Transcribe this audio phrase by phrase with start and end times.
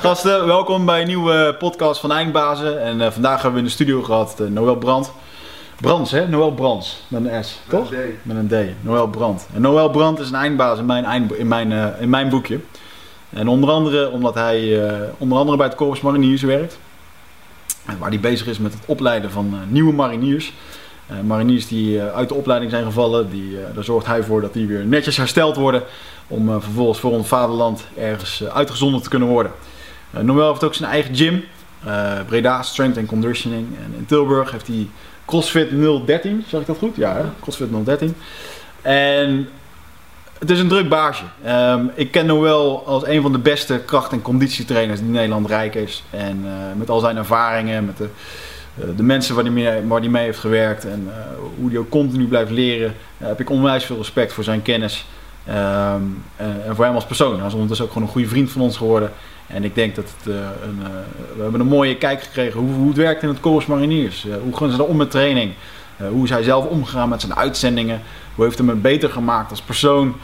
[0.00, 2.82] Gasten, welkom bij een nieuwe podcast van Eindbazen.
[2.82, 5.12] En eh, vandaag hebben we in de studio gehad uh, Noël Brandt.
[5.80, 6.28] Brands, hè?
[6.28, 7.02] Noël Brands.
[7.08, 7.90] Met een S, toch?
[8.22, 8.84] Met een D.
[8.84, 9.48] Noël Brandt.
[9.54, 12.60] En Noël Brandt is een eindbaas in mijn, eind, in mijn, uh, in mijn boekje.
[13.30, 14.80] En onder andere omdat hij
[15.18, 16.78] onder andere bij het Corps Mariniers werkt.
[17.98, 20.52] Waar hij bezig is met het opleiden van nieuwe mariniers.
[21.24, 24.84] Mariniers die uit de opleiding zijn gevallen, die, daar zorgt hij voor dat die weer
[24.84, 25.82] netjes hersteld worden
[26.26, 29.52] om vervolgens voor ons vaderland ergens uitgezonden te kunnen worden.
[30.10, 31.44] Noël heeft ook zijn eigen gym,
[32.26, 33.66] Breda Strength and Conditioning.
[33.84, 34.88] En in Tilburg heeft hij
[35.26, 35.70] CrossFit
[36.06, 36.96] 013, zeg ik dat goed?
[36.96, 37.32] Ja?
[37.40, 38.14] CrossFit 013.
[38.82, 39.48] En
[40.38, 41.24] het is een druk baasje.
[41.46, 45.74] Um, ik ken Noël als een van de beste kracht- en conditietrainers die Nederland rijk
[45.74, 46.04] is.
[46.10, 46.44] En
[46.76, 48.08] met al zijn ervaringen, met de,
[48.96, 51.08] de mensen waar hij mee, waar die mee heeft gewerkt en
[51.58, 55.06] hoe hij ook continu blijft leren, heb ik onwijs veel respect voor zijn kennis.
[55.48, 57.38] Um, en voor hem als persoon.
[57.38, 59.12] Hij is ondertussen ook gewoon een goede vriend van ons geworden.
[59.46, 60.78] En ik denk dat het, een,
[61.36, 64.26] we hebben een mooie kijk gekregen hoe, hoe het werkt in het Corps Mariniers.
[64.42, 65.52] Hoe gaan ze er om met training?
[66.10, 68.00] hoe is hij zelf omgegaan met zijn uitzendingen?
[68.34, 70.16] Hoe heeft hem beter gemaakt als persoon?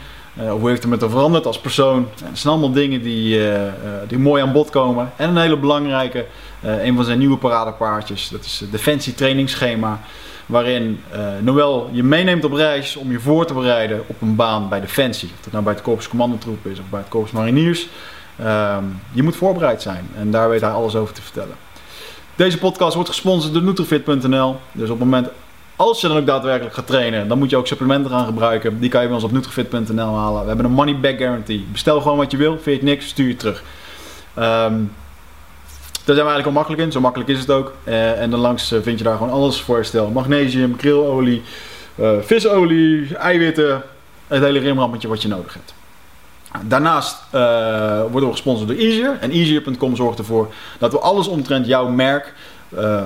[0.49, 1.97] hoe heeft hij het veranderd als persoon?
[1.97, 3.41] En dat zijn allemaal dingen die,
[4.07, 5.11] die mooi aan bod komen.
[5.15, 6.25] En een hele belangrijke,
[6.61, 9.99] een van zijn nieuwe paradepaardjes, dat is het Defensie trainingsschema
[10.47, 14.69] waarin uh, Noël je meeneemt op reis om je voor te bereiden op een baan
[14.69, 15.29] bij Defensie.
[15.37, 17.87] Of dat nou bij het Korps Commandotroep is of bij het Korps Mariniers.
[18.41, 21.55] Um, je moet voorbereid zijn en daar weet hij alles over te vertellen.
[22.35, 24.55] Deze podcast wordt gesponsord door Nutrifit.nl.
[24.71, 25.27] Dus op het moment
[25.75, 28.79] als je dan ook daadwerkelijk gaat trainen, dan moet je ook supplementen gaan gebruiken.
[28.79, 30.41] Die kan je bij ons op Nutrifit.nl halen.
[30.41, 31.65] We hebben een money back guarantee.
[31.71, 33.63] Bestel gewoon wat je wil, vind je niks, stuur je terug.
[34.39, 34.91] Um,
[36.07, 37.73] daar zijn we eigenlijk al makkelijk in, zo makkelijk is het ook.
[37.83, 40.09] Uh, en dan langs uh, vind je daar gewoon alles voor herstel.
[40.09, 41.41] Magnesium, krilolie,
[41.95, 43.83] uh, visolie, eiwitten,
[44.27, 45.73] het hele rimrammetje wat je nodig hebt.
[46.61, 47.17] Daarnaast
[48.11, 49.17] worden we gesponsord door Easier.
[49.19, 52.33] En Easier.com zorgt ervoor dat we alles omtrent jouw merk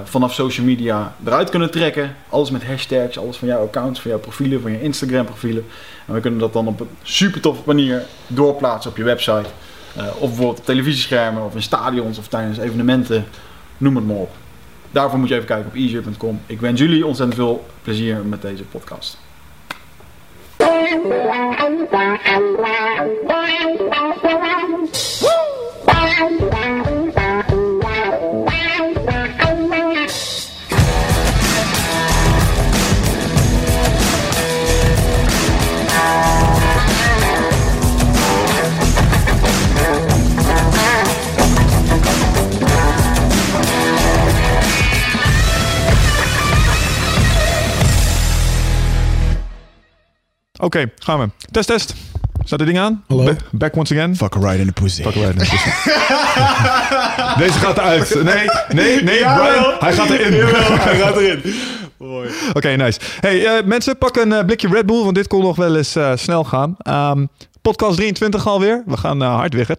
[0.04, 2.16] vanaf social media eruit kunnen trekken.
[2.30, 5.66] Alles met hashtags, alles van jouw accounts, van jouw profielen, van je Instagram profielen.
[6.08, 9.50] En we kunnen dat dan op een super toffe manier doorplaatsen op je website.
[9.98, 13.26] Uh, of bijvoorbeeld op televisieschermen of in stadions of tijdens evenementen.
[13.78, 14.32] Noem het maar op.
[14.92, 16.42] Daarvoor moet je even kijken op easier.com.
[16.46, 19.18] Ik wens jullie ontzettend veel plezier met deze podcast.
[50.62, 51.30] Oké, okay, gaan we.
[51.52, 51.94] Test, test.
[52.44, 53.04] Staat dit ding aan?
[53.08, 53.24] Hallo.
[53.24, 54.16] Ba back once again.
[54.16, 55.04] Fuck a ride in the pussy.
[55.04, 55.70] Fuck a ride in the pussy.
[57.44, 58.24] Deze gaat eruit.
[58.24, 59.76] Nee, nee, nee, ja, Brian.
[59.80, 60.36] Hij gaat erin.
[60.36, 61.54] Jawel, hij gaat erin.
[61.98, 63.00] Oké, okay, nice.
[63.20, 65.96] Hey, uh, mensen, pak een uh, blikje Red Bull, want dit kon nog wel eens
[65.96, 66.76] uh, snel gaan.
[67.18, 67.30] Um,
[67.62, 68.84] podcast 23 alweer.
[68.86, 69.70] We gaan hard weg.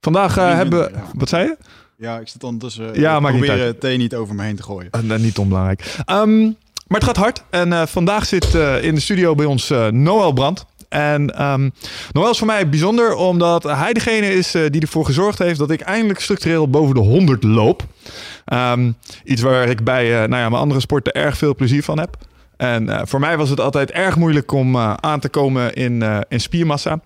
[0.00, 0.90] Vandaag hebben we...
[1.12, 1.56] Wat zei je?
[1.96, 3.00] Ja, ik zit ondertussen...
[3.00, 4.90] Ja, maar proberen thee niet over me heen te gooien.
[5.22, 5.96] niet onbelangrijk.
[6.10, 6.56] Um,
[6.86, 7.44] maar het gaat hard.
[7.50, 10.64] En uh, vandaag zit uh, in de studio bij ons uh, Noël Brandt.
[10.88, 11.72] En um,
[12.12, 15.80] Noël is voor mij bijzonder omdat hij degene is die ervoor gezorgd heeft dat ik
[15.80, 17.82] eindelijk structureel boven de 100 loop.
[18.52, 22.16] Um, iets waar ik bij nou ja, mijn andere sporten erg veel plezier van heb.
[22.56, 25.92] En uh, voor mij was het altijd erg moeilijk om uh, aan te komen in,
[25.92, 27.00] uh, in spiermassa.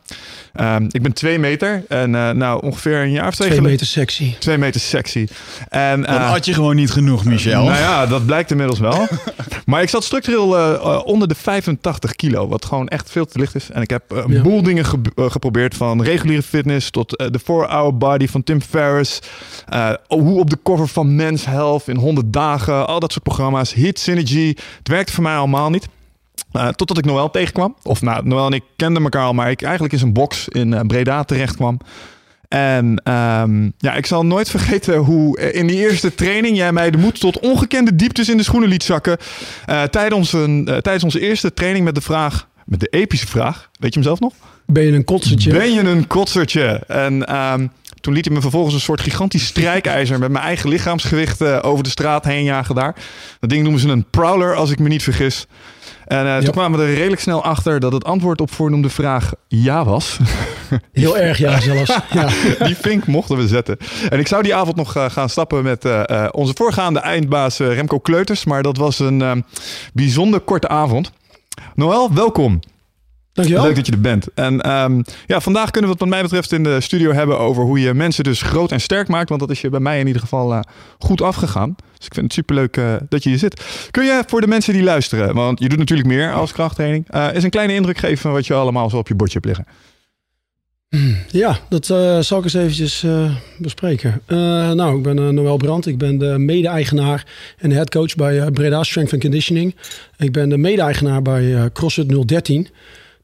[0.60, 4.34] Um, ik ben twee meter en nou ongeveer een jaar of twee Twee meter sexy.
[4.38, 5.26] Twee meter sexy.
[5.68, 7.64] En, Dan had je gewoon niet genoeg, Michel.
[7.64, 9.06] Nou ja, dat blijkt inmiddels wel.
[9.66, 13.70] maar ik zat structureel onder de 85 kilo, wat gewoon echt veel te licht is.
[13.70, 14.42] En ik heb een ja.
[14.42, 19.18] boel dingen ge geprobeerd, van reguliere fitness tot de 4-hour body van Tim Ferriss.
[20.06, 23.74] hoe op de cover van Men's Health in 100 dagen, al dat soort programma's.
[23.74, 24.54] Hit Synergy.
[24.78, 25.88] Het werkte voor mij allemaal niet.
[26.52, 27.76] Uh, totdat ik Noël tegenkwam.
[27.82, 30.72] Of nou, Noël en ik kenden elkaar al, maar ik eigenlijk in zijn box in
[30.72, 31.80] uh, Breda terecht kwam.
[32.48, 36.98] En um, ja, ik zal nooit vergeten hoe in die eerste training jij mij de
[36.98, 39.16] moed tot ongekende dieptes in de schoenen liet zakken.
[39.70, 43.94] Uh, tijdens, een, tijdens onze eerste training met de vraag, met de epische vraag, weet
[43.94, 44.32] je hem zelf nog?
[44.66, 45.52] Ben je een kotsertje?
[45.52, 46.82] Ben je een kotsertje?
[46.86, 51.40] En um, toen liet hij me vervolgens een soort gigantisch strijkijzer met mijn eigen lichaamsgewicht
[51.40, 52.96] uh, over de straat heen jagen daar.
[53.40, 55.46] Dat ding noemen ze een prowler, als ik me niet vergis.
[56.04, 56.42] En uh, yep.
[56.42, 60.18] toen kwamen we er redelijk snel achter dat het antwoord op voornoemde vraag ja was.
[60.92, 61.98] Heel erg ja zelfs.
[62.12, 62.28] Ja.
[62.66, 63.76] Die vink mochten we zetten.
[64.08, 67.98] En ik zou die avond nog uh, gaan stappen met uh, onze voorgaande eindbaas Remco
[67.98, 68.44] Kleuters.
[68.44, 69.44] Maar dat was een
[69.92, 71.12] bijzonder korte avond.
[71.74, 72.60] Noël, welkom.
[73.38, 73.64] Dankjewel.
[73.64, 74.26] Leuk dat je er bent.
[74.34, 77.62] En ehm, ja, vandaag kunnen we het wat mij betreft in de studio hebben over
[77.62, 79.28] hoe je mensen dus groot en sterk maakt.
[79.28, 80.60] Want dat is je bij mij in ieder geval eh,
[80.98, 81.76] goed afgegaan.
[81.96, 83.88] Dus ik vind het superleuk uh, dat je hier zit.
[83.90, 87.26] Kun je voor de mensen die luisteren, want je doet natuurlijk meer als krachttraining, uh,
[87.32, 89.66] eens een kleine indruk geven van wat je allemaal zo op je bordje hebt liggen?
[91.42, 91.86] Ja, dat
[92.26, 93.06] zal ik eens eventjes
[93.58, 94.22] bespreken.
[94.76, 95.86] Nou, ik ben Noël Brandt.
[95.86, 97.26] Ik ben de mede-eigenaar
[97.58, 99.74] en headcoach bij Breda Strength and Conditioning.
[100.16, 102.68] Ik ben de mede-eigenaar bij CrossFit 013.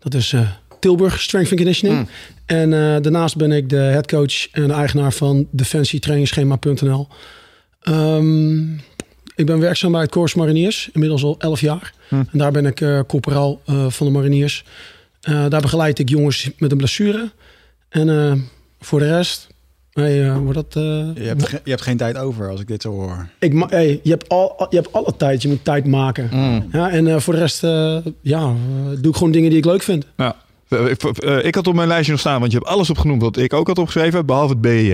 [0.05, 0.35] Dat is
[0.81, 1.99] Tilburg Strength and Conditioning.
[1.99, 2.09] Mm.
[2.47, 2.71] En
[3.03, 7.09] daarnaast ben ik de headcoach en de eigenaar van defensietrainingsschema.nl.
[7.89, 8.81] Um,
[9.35, 11.93] ik ben werkzaam bij het Corps Mariniers, inmiddels al 11 jaar.
[12.09, 12.29] Mm.
[12.33, 14.65] En daar ben ik corporaal van de Mariniers.
[15.21, 17.31] daar begeleid ik jongens met een blessure...
[17.89, 18.09] En
[18.81, 19.47] voor de rest,
[19.94, 20.75] hey, uh, wordt dat...
[20.76, 20.82] Uh,
[21.14, 23.29] je, hebt je hebt geen tijd over als ik dit zo hoor.
[23.38, 26.29] Ik, hey, je, hebt al, je hebt alle tijd, je moet tijd maken.
[26.32, 26.69] Mm.
[26.73, 27.61] Ja, en voor de rest
[28.20, 28.55] ja,
[29.00, 30.06] doe ik gewoon dingen die ik leuk vind.
[30.17, 30.37] Ja.
[31.43, 33.67] Ik had op mijn lijstje nog staan, want je hebt alles opgenoemd wat ik ook
[33.67, 34.91] had opgeschreven, behalve het BEJ.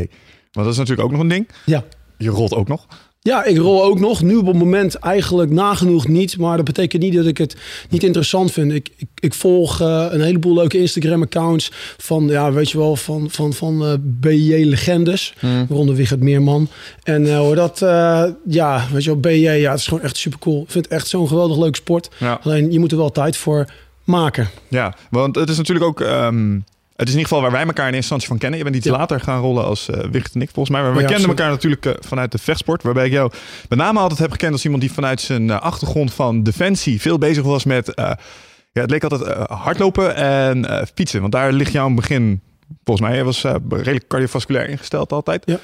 [0.52, 1.48] Want dat is natuurlijk ook nog een ding.
[1.64, 1.84] Ja.
[2.18, 2.86] Je rolt ook nog.
[3.22, 4.22] Ja, ik rol ook nog.
[4.22, 6.38] Nu op het moment eigenlijk nagenoeg niet.
[6.38, 7.56] Maar dat betekent niet dat ik het
[7.90, 8.72] niet interessant vind.
[8.72, 13.30] Ik, ik, ik volg uh, een heleboel leuke Instagram-accounts van, ja, weet je wel, van,
[13.30, 15.34] van, van uh, BJ-legendes.
[15.38, 15.66] Hmm.
[15.68, 16.68] Waaronder Wigert Meerman.
[17.02, 17.78] En uh, hoor dat,
[18.46, 20.62] ja, weet je wel, BJ, ja, het is gewoon echt super cool.
[20.62, 22.08] Ik vind het echt zo'n geweldig leuke sport.
[22.18, 22.40] Ja.
[22.42, 23.64] Alleen, je moet er wel tijd voor
[24.04, 24.48] maken.
[24.68, 26.00] Ja, want het is natuurlijk ook...
[26.00, 26.64] Um...
[27.00, 28.58] Het is in ieder geval waar wij elkaar in eerste instantie van kennen.
[28.58, 28.92] Je bent iets ja.
[28.92, 30.84] later gaan rollen als uh, Wicht en ik, volgens mij.
[30.84, 32.82] Maar we ja, kenden elkaar natuurlijk uh, vanuit de vechtsport.
[32.82, 33.32] Waarbij ik jou
[33.68, 37.18] met name altijd heb gekend als iemand die vanuit zijn uh, achtergrond van defensie veel
[37.18, 37.92] bezig was met...
[37.94, 38.16] ja,
[38.72, 41.20] het leek altijd hardlopen en fietsen.
[41.20, 42.40] Want daar ligt jou een begin...
[42.84, 45.42] Volgens mij, hij was redelijk cardiovasculair ingesteld altijd.
[45.46, 45.58] Ja.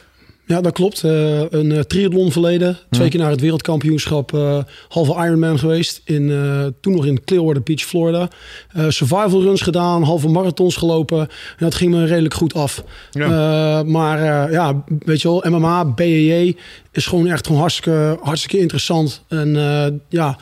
[0.46, 1.02] Ja, dat klopt.
[1.02, 2.78] Uh, een uh, triathlon verleden.
[2.90, 4.32] Twee keer naar het wereldkampioenschap.
[4.32, 4.58] Uh,
[4.88, 6.00] halve Ironman geweest.
[6.04, 8.28] In, toen nog in Clearwater Beach, Florida.
[8.88, 10.02] survival runs gedaan.
[10.02, 11.19] Halve marathons gelopen.
[11.19, 11.28] En
[11.58, 12.84] dat ging me redelijk goed af.
[13.10, 13.82] Ja.
[13.82, 16.56] maar ja, weet je wel, MMA, BEJ
[16.92, 19.25] is gewoon echt gewoon hartstikke, hartstikke interessant.
[19.28, 20.38] En ja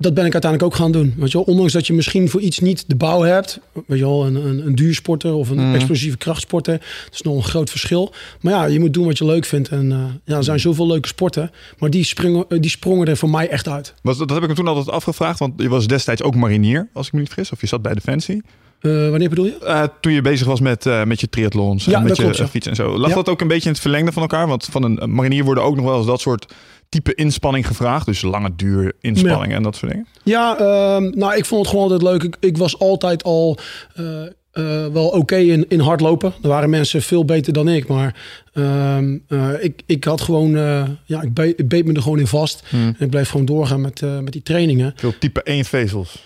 [0.00, 1.14] dat ben ik uiteindelijk ook gaan doen.
[1.16, 1.46] Weet je wel?
[1.46, 3.60] Ondanks dat je misschien voor iets niet de bouw hebt.
[3.86, 5.74] Weet je wel, een, een, een duursporter of een Mhm.
[5.74, 6.78] explosieve krachtsporter.
[7.04, 8.12] Dat is nog een groot verschil.
[8.40, 9.68] Maar ja, je moet doen wat je leuk vindt.
[9.68, 11.50] En uh, ja, er zijn zoveel leuke sporten.
[11.78, 13.94] Maar die, springen, die sprongen er voor mij echt uit.
[14.02, 15.38] Was, dat heb ik me toen altijd afgevraagd.
[15.38, 17.52] Want je was destijds ook marinier, als ik me niet vergis.
[17.52, 18.42] Of je zat bij Defensie.
[18.82, 19.56] Uh, wanneer bedoel je?
[19.62, 22.36] Uh, toen je bezig was met, uh, met je triathlons ja, en met je klopt,
[22.38, 22.48] ja.
[22.48, 22.98] fiets en zo.
[22.98, 23.14] Lag Ja.
[23.14, 24.46] dat ook een beetje in het verlengde van elkaar?
[24.48, 26.52] Want van een marinier worden ook nog wel eens dat soort
[26.88, 28.06] type inspanning gevraagd.
[28.06, 30.06] Dus lange duur inspanning en dat soort dingen.
[30.22, 32.22] Ja, ehm, nou, ik vond het gewoon altijd leuk.
[32.22, 33.58] Ik, ik was altijd al
[33.94, 34.22] eh,
[34.52, 36.32] eh, wel oké in, in hardlopen.
[36.42, 37.88] Er waren mensen veel beter dan ik.
[37.88, 38.14] Maar
[38.52, 40.56] ehm, eh, ik, ik had gewoon...
[40.56, 42.62] eh, ja, ik, be- ik beet me er gewoon in vast.
[42.70, 44.92] En ik bleef gewoon doorgaan met, eh, met die trainingen.
[44.96, 46.22] Veel type 1 vezels.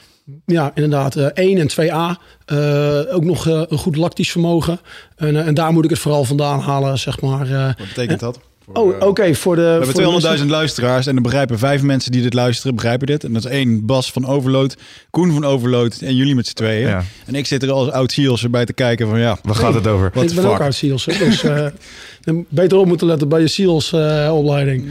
[0.46, 1.16] Ja, inderdaad.
[1.16, 2.18] eh 1 en 2A.
[2.44, 4.80] Eh, ook nog eh, een goed lactisch vermogen.
[5.16, 7.50] En, eh, en daar moet ik het vooral vandaan halen, zeg maar.
[7.50, 7.64] eh.
[7.64, 8.38] Wat betekent dat?
[8.66, 9.34] Voor, oh, eh, oké.
[9.34, 9.62] voor de...
[9.62, 13.24] We hebben 200.000 mensen- luisteraars en er begrijpen vijf mensen die dit luisteren, begrijpen dit.
[13.24, 14.76] En dat is één, Bas van Overload,
[15.10, 16.88] Koen van Overload en jullie met z'n tweeën.
[16.88, 17.04] Ja.
[17.26, 19.86] En ik zit er als oud Seals bij te kijken van ja, Waar gaat het
[19.86, 20.06] over?
[20.06, 20.60] Ik the ben fuck?
[20.60, 21.04] ook SEALS.
[21.06, 21.66] hè, Dus eh,
[22.24, 24.84] dan beter op moeten letten bij je SEALS-opleiding.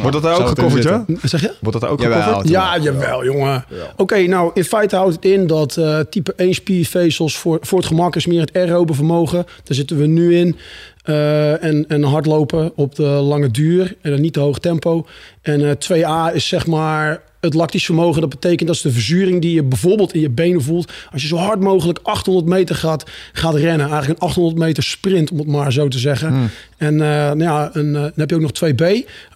[0.00, 1.04] Wordt dat daar ook gecoverd, ja?
[1.22, 1.52] zeg je?
[1.60, 2.22] Wordt dat daar ook Jawel.
[2.22, 2.48] gecoverd?
[2.48, 3.64] Ja, jawel, jongen.
[3.96, 7.86] Oké, nou, in feite houdt het in dat eh, type 1 spiervezels voor, voor het
[7.86, 9.44] gemak is meer het aerobe vermogen.
[9.64, 10.56] Daar zitten we nu in.
[11.02, 15.06] Eh, en, en hardlopen op de lange duur en dan niet te hoog tempo.
[15.42, 18.20] En eh 2A is zeg maar het lactisch vermogen.
[18.20, 20.92] Dat betekent dat is de verzuring die je bijvoorbeeld in je benen voelt.
[21.12, 23.86] Als je zo hard mogelijk 800 meter gaat, gaat rennen.
[23.90, 26.50] Eigenlijk een 800 meter sprint, om het maar zo te zeggen.
[26.76, 28.82] En eh, nou ja, een, eh, dan heb je ook nog 2B.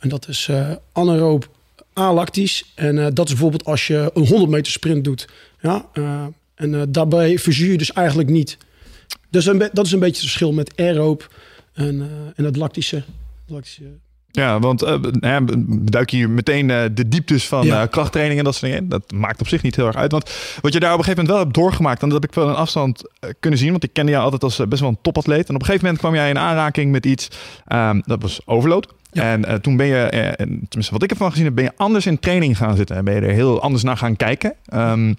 [0.01, 1.49] En dat is eh anaeroop
[1.93, 2.73] alactisch.
[2.75, 5.29] En dat is bijvoorbeeld als je een 100 meter sprint doet.
[5.61, 5.87] Ja,
[6.55, 8.57] en daarbij verzuur je dus eigenlijk niet.
[9.31, 11.35] Dus dat is een beetje het verschil met aeroop
[11.73, 13.03] en, en het lactische.
[13.47, 13.83] lactische.
[14.33, 14.81] Ja, want
[15.21, 17.83] ja, we duiken hier meteen eh, de dieptes van Ja.
[17.83, 18.83] eh, krachttraining en dat soort dingen.
[18.83, 18.89] in.
[18.89, 20.13] Dat maakt op zich niet heel erg uit.
[20.13, 22.37] Want wat je daar op een gegeven moment wel hebt doorgemaakt, en dat heb ik
[22.37, 23.03] wel een afstand
[23.41, 25.49] kunnen zien, want ik kende jou altijd als best wel een topatleet.
[25.49, 27.29] En op een gegeven moment kwam jij in aanraking met iets,
[27.67, 28.87] ehm, dat was overload.
[29.13, 29.23] Ja.
[29.23, 31.73] En eh, toen ben je, eh, en tenminste wat ik ervan gezien heb, ben je
[31.77, 32.97] anders in training gaan zitten.
[32.97, 34.55] En ben je er heel anders naar gaan kijken.
[34.67, 35.11] Ehm,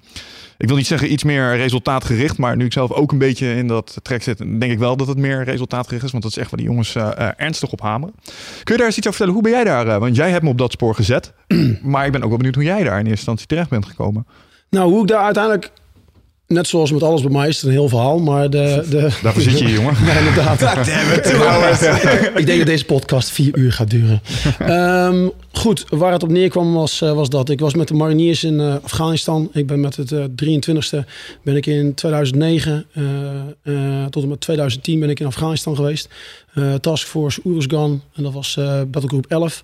[0.58, 3.68] ik wil niet zeggen iets meer resultaatgericht, maar nu ik zelf ook een beetje in
[3.68, 6.12] dat trek zit, denk ik wel dat het meer resultaatgericht is.
[6.12, 8.16] Want dat is echt waar die jongens eh, ernstig op hameren.
[8.64, 9.34] Kun je daar eens iets over vertellen?
[9.34, 10.00] Hoe ben jij daar?
[10.00, 11.34] want jij hebt me op dat spoor gezet.
[11.82, 14.26] maar ik ben ook wel benieuwd hoe jij daar in eerste instantie terecht bent gekomen.
[14.70, 15.72] Nou, hoe ik daar uiteindelijk
[16.53, 18.86] net zoals met alles bij mij is het een heel verhaal, maar de...
[18.89, 19.95] de Daarvoor zit je hier, jongen.
[20.05, 20.62] Ja, inderdaad.
[22.39, 24.22] ik denk dat deze podcast vier uur gaat duren.
[24.60, 27.50] Ehm, goed, waar het op neerkwam was, eh, was dat.
[27.50, 29.50] Ik was met de mariniers in uh, Afghanistan.
[29.53, 31.05] Ik ben met het uh, 23e
[31.43, 36.10] ben ik in 2009 uh, tot en met 2010 ben ik in Afghanistan geweest.
[36.79, 39.63] Task Force Uruzgan en dat was Battlegroup 11.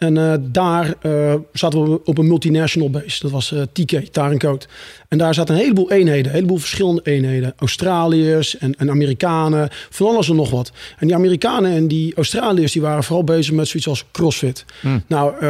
[0.00, 3.22] En uh, daar uh, zaten we op een multinational base.
[3.22, 4.68] Dat was uh, TK, Tarencoat.
[5.08, 7.54] En daar zaten een heleboel eenheden, een heleboel verschillende eenheden.
[7.56, 10.72] Australiërs en, en, Amerikanen, van alles en nog wat.
[10.98, 14.64] En die Amerikanen en die Australiërs die waren vooral bezig met zoiets als CrossFit.
[14.80, 15.02] Hmm.
[15.06, 15.44] Nou,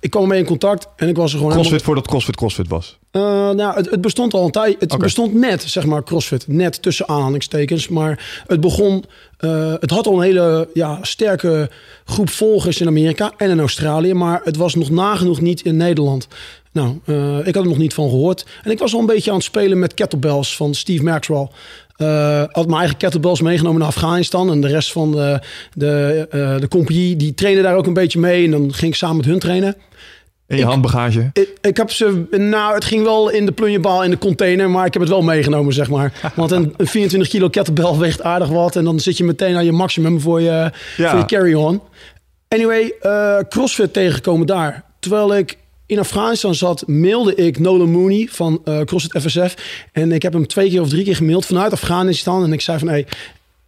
[0.00, 2.98] ik kwam mee in contact en ik was er gewoon CrossFit voordat CrossFit CrossFit was?
[3.12, 4.76] nou, het, het, bestond al een tijd.
[4.80, 6.48] Het bestond net, zeg maar, CrossFit.
[6.48, 7.88] Net tussen aanhalingstekens.
[7.88, 9.04] Maar het begon...
[9.80, 11.70] het had al een hele ja, sterke
[12.04, 14.14] groep volgers in Amerika en in Australië.
[14.14, 16.28] Maar het was nog nagenoeg niet in Nederland.
[16.72, 18.46] Nou, uh, ik had er nog niet van gehoord.
[18.62, 21.48] En ik was al een beetje aan het spelen met kettlebells van Steve Maxwell.
[21.98, 24.50] Uh, had mijn eigen kettlebells meegenomen naar Afghanistan.
[24.50, 25.40] En de rest van de,
[25.74, 26.26] de,
[26.60, 28.44] de compagnie, die trainde daar ook een beetje mee.
[28.44, 29.76] En dan ging ik samen met hun trainen.
[30.52, 31.30] In je handbagage?
[31.32, 34.86] Ik, ik, heb ze, nou, het ging wel in de plunjebal in de container, maar
[34.86, 36.12] ik heb het wel meegenomen, zeg maar.
[36.34, 38.76] Want een, een 24 kilo kettlebell weegt aardig wat.
[38.76, 41.10] En dan zit je meteen aan je maximum voor je, ja.
[41.10, 41.80] voor je carry-on.
[42.48, 44.84] Anyway, uh, CrossFit tegengekomen daar.
[45.00, 49.54] Terwijl ik in Afghanistan zat, mailde ik Nolan Mooney van uh, CrossFit FSF.
[49.92, 52.44] En ik heb hem twee keer of drie keer gemaild vanuit Afghanistan.
[52.44, 53.06] En ik zei van, hey,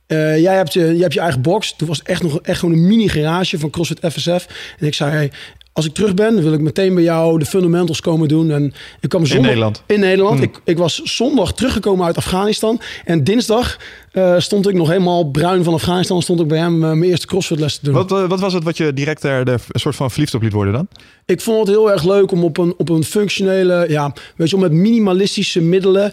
[0.09, 1.75] uh, jij, hebt je, jij hebt je eigen box.
[1.77, 4.47] Toen was echt nog echt gewoon een mini garage van CrossFit FSF.
[4.79, 5.31] En ik zei, hey,
[5.75, 8.51] als ik terug ben, wil ik meteen bij jou de fundamentals komen doen.
[8.51, 9.83] En ik kwam zondag, in Nederland.
[9.87, 10.35] In Nederland.
[10.35, 10.43] Hmm.
[10.43, 12.81] Ik, ik was zondag teruggekomen uit Afghanistan.
[13.05, 13.79] En dinsdag
[14.15, 16.23] uh, stond ik nog helemaal bruin van Afghanistan.
[16.23, 17.95] Stond ik bij hem uh, mijn eerste crossfit les te doen.
[17.95, 20.43] Wat, uh, wat was het wat je direct er de, een soort van verliefd op
[20.43, 20.89] liet worden dan?
[21.27, 24.57] Ik vond het heel erg leuk om op een, op een functionele, ja, weet je,
[24.57, 26.13] om met minimalistische middelen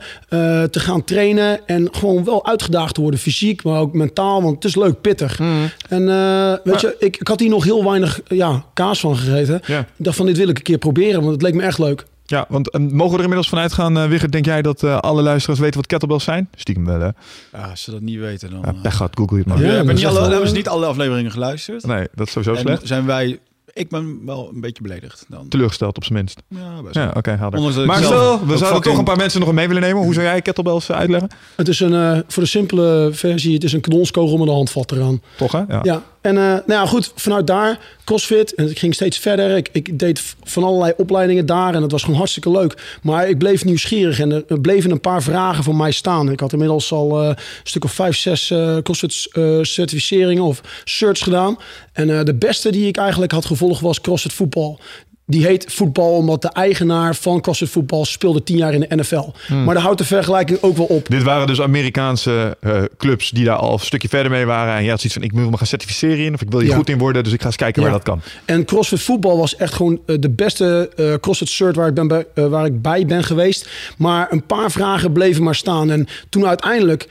[0.70, 1.68] te gaan trainen.
[1.68, 4.42] En gewoon wel uitgedaagd te worden, fysiek, maar ook mentaal.
[4.42, 5.40] Want het is leuk, pittig.
[5.40, 5.70] Mm.
[5.90, 9.56] En weet maar, je, ik, ik had hier nog heel weinig ja, kaas van gegeten.
[9.68, 12.06] Ik dacht van, dit wil ik een keer proberen, want het leek me echt leuk.
[12.32, 14.98] Ja, want uh, mogen we er inmiddels vanuit gaan, uh, Wigert, denk jij dat uh,
[14.98, 16.50] alle luisteraars weten wat kettlebells zijn?
[16.56, 17.10] Stiekem wel, hè?
[17.52, 18.62] Ja, als ze dat niet weten, dan...
[18.64, 19.60] Ja, pech gaat, google het maar.
[19.60, 21.86] Ja, ja, hebben, niet alle, hebben ze niet alle afleveringen geluisterd.
[21.86, 22.88] Nee, dat is sowieso en slecht.
[22.88, 23.40] zijn wij...
[23.74, 25.48] Ik ben wel een beetje beledigd dan.
[25.48, 26.42] Teleurgesteld op zijn minst.
[26.48, 27.86] Ja, best Ja, oké, okay, helder.
[27.86, 28.84] Maar stel, we zouden fucking...
[28.84, 30.04] toch een paar mensen nog mee willen nemen.
[30.04, 31.30] Hoe zou jij kettlebells uitleggen?
[31.56, 35.22] Het is een, voor de simpele versie, het is een knolskogel met een handvat eraan.
[35.38, 35.60] Toch, hè?
[35.68, 35.80] Ja.
[35.84, 36.04] ja.
[36.22, 38.56] En uh, nou goed, vanuit daar CrossFit.
[38.56, 39.58] En ik ging steeds verder.
[39.58, 41.76] Ik, ik deed van allerlei opleidingen daar.
[41.76, 43.00] En het was gewoon hartstikke leuk.
[43.02, 44.20] Maar ik bleef nieuwsgierig.
[44.20, 46.32] En er bleven een paar vragen voor mij staan.
[46.32, 49.30] Ik had inmiddels al uh, een stuk of vijf, zes uh, CrossFit
[49.68, 51.58] certificeringen of certs gedaan.
[51.94, 54.80] En de beste die ik eigenlijk had gevolgd was CrossFit voetbal.
[55.26, 59.30] Die heet voetbal omdat de eigenaar van CrossFit voetbal speelde tien jaar in de NFL.
[59.48, 59.64] Hmm.
[59.64, 61.10] Maar daar houdt de vergelijking ook wel op.
[61.10, 64.76] Dit waren dus Amerikaanse uh, clubs die daar al een stukje verder mee waren.
[64.76, 66.70] En je had zoiets van, ik wil me gaan certificeren in of ik wil hier
[66.70, 66.76] ja.
[66.76, 67.24] goed in worden.
[67.24, 67.90] Dus ik ga eens kijken ja.
[67.90, 68.22] waar dat kan.
[68.46, 72.08] En CrossFit voetbal was echt gewoon uh, de beste uh, CrossFit cert waar ik, ben
[72.08, 73.70] bij, waar ik bij ben geweest.
[73.98, 75.92] Maar een paar vragen bleven maar staan.
[75.92, 77.08] En toen uiteindelijk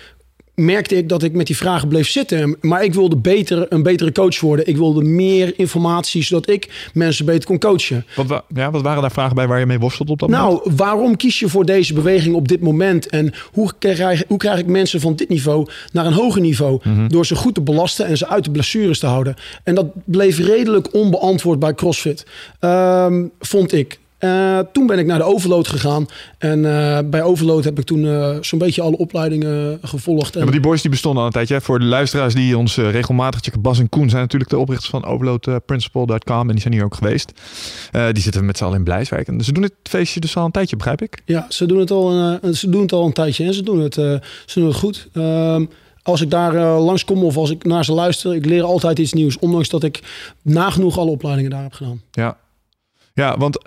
[0.55, 2.57] merkte ik dat ik met die vragen bleef zitten.
[2.61, 4.67] Maar ik wilde beter, een betere coach worden.
[4.67, 8.07] Ik wilde meer informatie, zodat ik mensen beter kon coachen.
[8.17, 10.65] Wat, ja, wat waren daar vragen bij waar je mee worstelt op dat nou, moment?
[10.65, 13.07] Nou, waarom kies je voor deze beweging op dit moment?
[13.07, 16.81] En hoe krijg, hoe krijg ik mensen van dit niveau naar een hoger niveau?
[16.83, 17.09] Mm -hmm.
[17.09, 19.37] Door ze goed te belasten en ze uit de blessures te houden.
[19.65, 22.27] En dat bleef redelijk onbeantwoord bij CrossFit,
[22.61, 23.99] um, vond ik.
[24.21, 26.07] Uh, toen ben ik naar de Overload gegaan.
[26.39, 30.33] En uh, bij Overload heb ik toen uh, zo'n beetje alle opleidingen gevolgd.
[30.33, 30.39] En...
[30.39, 31.61] Ja, maar die boys die bestonden al een tijdje.
[31.61, 33.61] Voor de luisteraars die ons regelmatig checken.
[33.61, 36.41] Bas en Koen zijn natuurlijk de oprichters van overloadprinciple.com.
[36.41, 37.33] En die zijn hier ook geweest.
[38.13, 39.29] die zitten met z'n allen in Blijswijk.
[39.29, 41.23] En ze doen het feestje dus al een tijdje, begrijp ik?
[41.25, 43.45] Ja, ze doen het al een, ze doen het al een tijdje.
[43.45, 44.21] En ze doen het, ze
[44.55, 45.09] doen het goed.
[45.13, 45.69] Um,
[46.03, 49.13] als ik daar uh, langskom of als ik naar ze luister, ik leer altijd iets
[49.13, 49.39] nieuws.
[49.39, 50.01] Ondanks dat ik
[50.43, 52.03] nagenoeg alle opleidingen daar heb gedaan.
[52.11, 52.37] Ja,
[53.21, 53.59] ja, want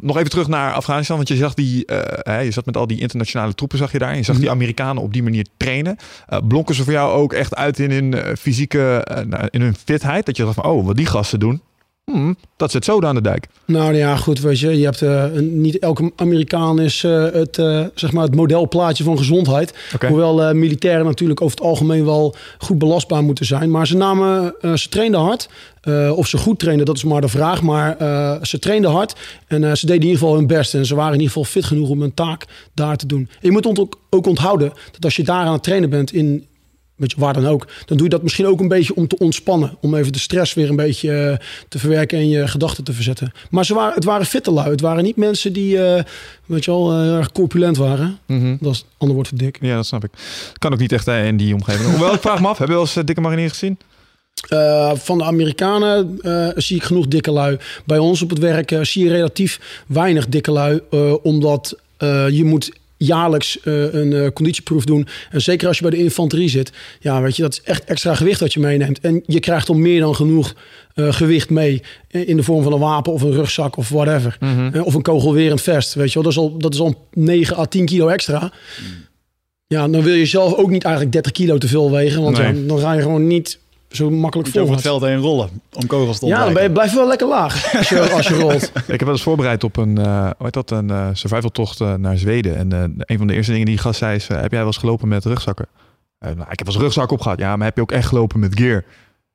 [0.00, 1.16] nog even terug naar Afghanistan.
[1.16, 3.98] Want je zag die, uh, hè, je zat met al die internationale troepen, zag je
[3.98, 4.10] daar.
[4.10, 5.96] En je zag die Amerikanen op die manier trainen.
[6.30, 9.06] Uh, blonken ze voor jou ook echt uit in hun fysieke,
[9.50, 10.26] in hun fitheid?
[10.26, 11.60] Dat je dacht van, oh, wat die gasten doen.
[12.12, 13.46] Hmm, dat zit zo aan de dijk.
[13.64, 17.84] Nou ja, goed, weet je, je hebt uh, niet elke Amerikaan is uh, het, uh,
[17.94, 19.74] zeg maar het modelplaatje van gezondheid.
[19.94, 20.10] Okay.
[20.10, 23.70] Hoewel militairen natuurlijk over het algemeen wel goed belastbaar moeten zijn.
[23.70, 25.48] Maar ze namen, ze trainden hard.
[26.16, 27.62] of ze goed trainden, dat is maar de vraag.
[27.62, 27.96] Maar
[28.42, 29.14] ze trainden hard
[29.46, 30.74] en ze deden in ieder geval hun best.
[30.74, 32.44] En ze waren in ieder geval fit genoeg om hun taak
[32.74, 33.28] daar te doen.
[33.30, 36.46] En je moet ook, ook onthouden dat als je daar aan het trainen bent in
[36.96, 37.66] weet je, waar dan ook.
[37.84, 39.76] Dan doe je dat misschien ook een beetje om te ontspannen.
[39.80, 43.32] Om even de stress weer een beetje eh, te verwerken en je gedachten te verzetten.
[43.50, 44.70] Maar ze waren, het waren fitte lui.
[44.70, 46.04] Het waren niet mensen die, eh,
[46.46, 48.18] weet je wel, eh, erg corpulent waren.
[48.26, 48.56] Mhm.
[48.60, 49.58] Dat is het andere woord voor dik.
[49.60, 50.10] Ja, dat snap ik.
[50.58, 51.90] Kan ook niet echt in die omgeving.
[51.90, 53.78] Hoewel, ik vraag me af, heb je wel eens dikke marinier gezien?
[54.94, 56.18] Van de Amerikanen
[56.56, 57.58] zie ik genoeg dikke lui.
[57.84, 60.80] Bij ons op het werk zie je relatief weinig dikke lui.
[61.22, 61.76] omdat
[62.30, 65.06] je moet jaarlijks eh, een eh, conditieproef doen.
[65.30, 66.72] En zeker als je bij de infanterie zit.
[67.00, 69.00] Ja, weet je, dat is echt extra gewicht dat je meeneemt.
[69.00, 70.54] En je krijgt al meer dan genoeg
[70.94, 71.82] eh, gewicht mee.
[72.10, 74.36] In de vorm van een wapen of een rugzak of whatever.
[74.72, 75.94] Eh, of een kogelwerend vest.
[75.94, 78.52] Weet je wel, dat is al, dat is al 9 à 10 kilo extra.
[79.66, 82.22] Ja, dan wil je zelf ook niet eigenlijk 30 kilo te veel wegen.
[82.22, 82.54] Want Nee.
[82.54, 83.58] ja, dan ga je gewoon niet
[83.90, 86.72] zo makkelijk over het veld heen rollen om kogels te Ja, dan ontwijken.
[86.72, 88.62] blijf je wel lekker laag als je, als je rolt.
[88.76, 91.80] Ik heb wel eens voorbereid op een, eh hoe heet dat, een eh survival tocht
[91.80, 92.56] eh, naar Zweden.
[92.56, 94.66] En eh, een van de eerste dingen die die gast zei is, heb jij wel
[94.66, 95.66] eens gelopen met rugzakken?
[96.18, 97.38] Eh, nou, ik heb wel eens rugzak opgehad.
[97.38, 98.84] Ja, maar heb je ook echt gelopen met gear?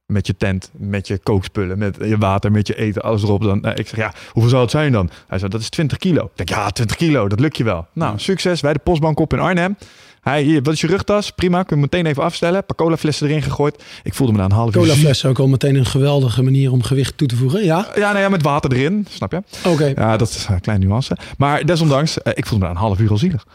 [0.05, 3.43] Met je tent, met je kookspullen, met je water, met je eten, alles erop.
[3.43, 5.10] Dan, ik zeg, ja, hoeveel zou het zijn dan?
[5.27, 6.24] Hij zei, dat is 20 kilo.
[6.24, 7.88] Ik denk, ja, 20 kilo, dat lukt je wel.
[7.93, 8.62] Nou, succes.
[8.62, 9.77] Wij de postbank op in Arnhem.
[10.21, 11.31] Hij, hier, wat is je rugtas?
[11.31, 12.55] Prima, kun je meteen even afstellen.
[12.57, 13.83] Een paar colaflessen erin gegooid.
[14.03, 14.81] Ik voelde me na een half uur...
[14.81, 15.03] Cola ziek.
[15.03, 17.63] fles ook al meteen een geweldige manier om gewicht toe te voegen.
[17.65, 19.41] Ja, Ja, nou ja, met water erin, snap je?
[19.65, 19.85] oké.
[19.95, 21.17] Ja, dat is een kleine nuance.
[21.37, 23.45] Maar desondanks, eh, ik voelde me na een half uur al zielig.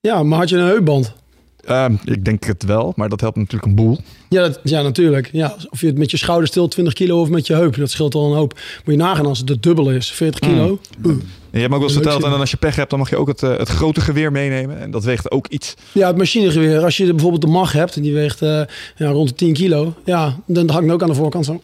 [0.00, 1.12] Ja, maar had je een heupband?
[1.64, 3.98] Ehm, ik denk het wel, maar dat helpt natuurlijk een boel.
[4.28, 5.28] Ja, dat, ja, natuurlijk.
[5.32, 7.90] Ja, of je het met je schouder stil 20 kilo of met je heup, dat
[7.90, 8.52] scheelt al een hoop.
[8.84, 10.78] Moet je nagaan als het de dubbele is, 40 kilo.
[11.04, 11.16] Oeh.
[11.52, 12.98] En je hebt me ook wel eens verteld, en dan als je pech hebt, dan
[12.98, 14.80] mag je ook het, eh, het grote geweer meenemen.
[14.80, 15.74] En dat weegt ook iets.
[15.92, 16.84] Ja, het machinegeweer.
[16.84, 18.62] Als je bijvoorbeeld de mag hebt en die weegt eh,
[18.96, 19.94] ja, rond de 10 kilo.
[20.04, 21.62] Ja, dan hangt het ook aan de voorkant zo.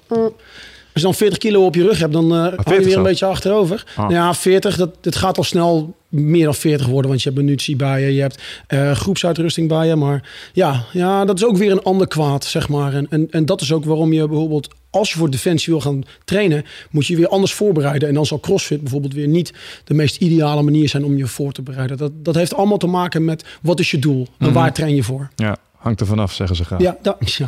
[1.04, 3.02] Als je dan 40 kilo op je rug hebt, dan hou je 40 weer een
[3.02, 3.84] beetje achterover.
[3.90, 3.98] Ah.
[3.98, 7.10] Nou ja, 40, dat, het gaat al snel meer dan 40 worden.
[7.10, 9.96] Want je hebt munitie bij je, je hebt eh, groepsuitrusting bij je.
[9.96, 12.94] Maar ja, ja, dat is ook weer een ander kwaad, zeg maar.
[12.94, 16.02] En, en, en dat is ook waarom je bijvoorbeeld, als je voor Defensie wil gaan
[16.24, 18.08] trainen, moet je je weer anders voorbereiden.
[18.08, 19.52] En dan zal CrossFit bijvoorbeeld weer niet
[19.84, 21.96] de meest ideale manier zijn om je voor te bereiden.
[21.96, 25.02] Dat, dat heeft allemaal te maken met wat is je doel en waar train je
[25.02, 25.28] voor.
[25.36, 25.56] Ja,
[25.88, 26.80] hangt er vanaf, zeggen ze graag.
[26.80, 27.46] Ja, dat, ja.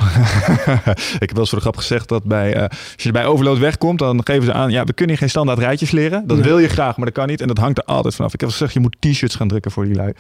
[1.25, 3.59] ik heb wel eens voor de grap gezegd dat bij, eh, als je bij overload
[3.59, 6.27] wegkomt, dan geven ze aan, ja, we kunnen je geen standaard rijtjes leren.
[6.27, 6.47] Dat Nee.
[6.47, 7.41] wil je graag, maar dat kan niet.
[7.41, 8.35] En dat hangt er altijd vanaf.
[8.35, 10.13] Ik heb gezegd, je moet t-shirts gaan drukken voor die lui.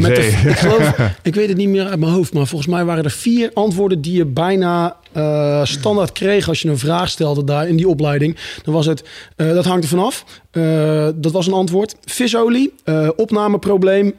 [0.00, 2.84] Met de, ik, geloof, ik weet het niet meer uit mijn hoofd, maar volgens mij
[2.84, 7.44] waren er vier antwoorden die je bijna eh, standaard kreeg als je een vraag stelde
[7.44, 8.36] daar in die opleiding.
[8.62, 9.04] Dan was het,
[9.36, 10.24] eh, dat hangt er vanaf.
[10.50, 11.96] Eh, dat was een antwoord.
[12.04, 12.74] Visolie,
[13.16, 14.14] opnameprobleem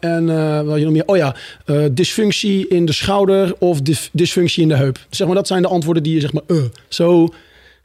[0.00, 1.06] en wat had je nog meer?
[1.06, 1.36] Oh ja,
[1.92, 4.98] dysfunctie in de schouder of dys- dysfunctie in de heup.
[5.10, 6.42] Zeg maar, dat zijn de antwoorden die je zeg maar
[6.88, 7.28] zo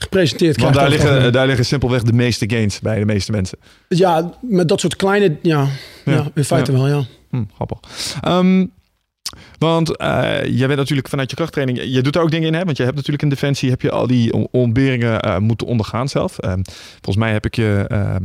[0.01, 0.89] gepresenteerd Want krijgt.
[0.91, 3.57] daar over het liggen, daar liggen simpelweg de meeste gains bij de meeste mensen.
[3.88, 5.67] Ja, met dat soort kleine, ja,
[6.05, 6.77] ja, Ja, in feite ja.
[6.77, 7.03] wel, ja.
[7.29, 7.79] Hm, grappig.
[8.21, 8.65] Ehm,
[9.57, 10.09] want eh,
[10.45, 12.63] jij bent natuurlijk vanuit je krachttraining, je doet er ook dingen in, hè?
[12.65, 16.07] Want je hebt natuurlijk in Defensie heb je al die on- ontberingen eh, moeten ondergaan
[16.09, 16.38] zelf.
[16.38, 16.59] Ehm,
[16.91, 17.85] volgens mij heb ik je.
[17.88, 18.23] ehm,